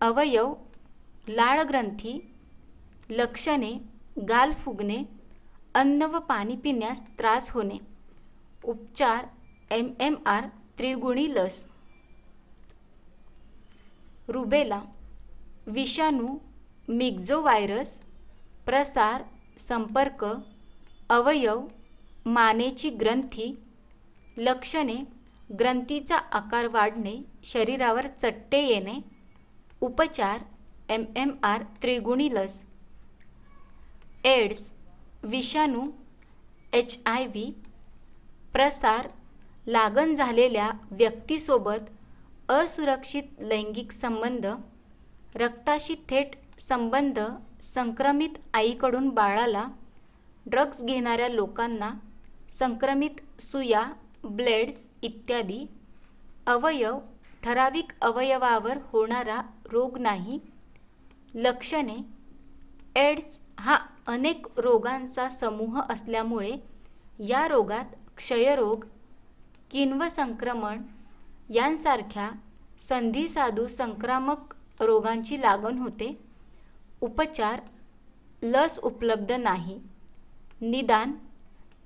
अवयव 0.00 0.54
लाळग्रंथी 1.28 2.18
लक्षणे 3.10 3.72
गाल 4.28 4.52
फुगणे 4.64 5.02
अन्न 5.74 6.02
व 6.02 6.18
पाणी 6.28 6.56
पिण्यास 6.64 7.02
त्रास 7.18 7.50
होणे. 7.50 7.78
उपचार 8.64 9.26
एम 9.70 9.88
एम 10.00 10.14
आर 10.26 10.46
त्रिगुणी 10.78 11.26
लस. 11.34 11.64
रुबेला 14.28 14.80
विषाणू 15.66 16.36
मिक्झो 16.88 17.40
प्रसार 18.66 19.22
संपर्क 19.58 20.24
अवयव 21.10 21.60
मानेची 22.26 22.90
ग्रंथी 23.00 23.54
लक्षणे 24.36 24.96
ग्रंथीचा 25.58 26.16
आकार 26.32 26.66
वाढणे 26.72 27.16
शरीरावर 27.44 28.06
चट्टे 28.20 28.62
येणे 28.66 28.98
उपचार 29.82 30.42
एम 30.88 31.04
एम 31.16 31.30
आर 31.42 31.62
त्रिगुणी 31.82 32.28
लस 32.32 32.64
एड्स 34.24 34.70
विषाणू 35.22 35.84
एच 36.72 36.98
आय 37.06 37.26
व्ही 37.26 37.52
प्रसार 38.52 39.08
लागण 39.66 40.14
झालेल्या 40.14 40.70
व्यक्तीसोबत 40.90 41.90
असुरक्षित 42.48 43.40
लैंगिक 43.40 43.92
संबंध 43.92 44.46
रक्ताशी 45.34 45.94
थेट 46.08 46.34
संबंध 46.60 47.18
संक्रमित 47.60 48.30
आईकडून 48.54 49.08
बाळाला 49.08 49.66
ड्रग्ज 50.46 50.82
घेणाऱ्या 50.84 51.28
लोकांना 51.28 51.90
संक्रमित 52.50 53.40
सुया 53.40 53.82
ब्लेड्स 54.24 54.86
इत्यादी 55.02 55.64
अवयव 56.46 56.98
ठराविक 57.42 57.92
अवयवावर 58.00 58.78
होणारा 58.90 59.40
रोग 59.72 59.98
नाही. 59.98 60.38
लक्षणे 61.34 61.96
एड्स 62.96 63.38
हा 63.58 63.76
अनेक 64.06 64.46
रोगांचा 64.56 65.28
समूह 65.28 65.80
असल्यामुळे 65.88 66.56
या 67.18 67.46
रोगात 67.48 67.96
क्षयरोग 68.16 68.84
किन्व 69.70 70.08
संक्रमण 70.08 70.82
यांसारख्या 71.50 72.30
संधिसाधू 72.78 73.68
संक्रामक 73.68 74.54
रोगांची 74.80 75.40
लागण 75.40 75.78
होते. 75.78 76.18
उपचार 77.00 77.60
लस 78.42 78.78
उपलब्ध 78.78 79.32
नाही. 79.32 79.80
निदान 80.60 81.12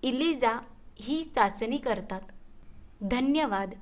इलिजा 0.02 0.59
ही 1.01 1.30
चाचणी 1.35 1.76
करतात. 1.76 2.20
धन्यवाद. 3.01 3.74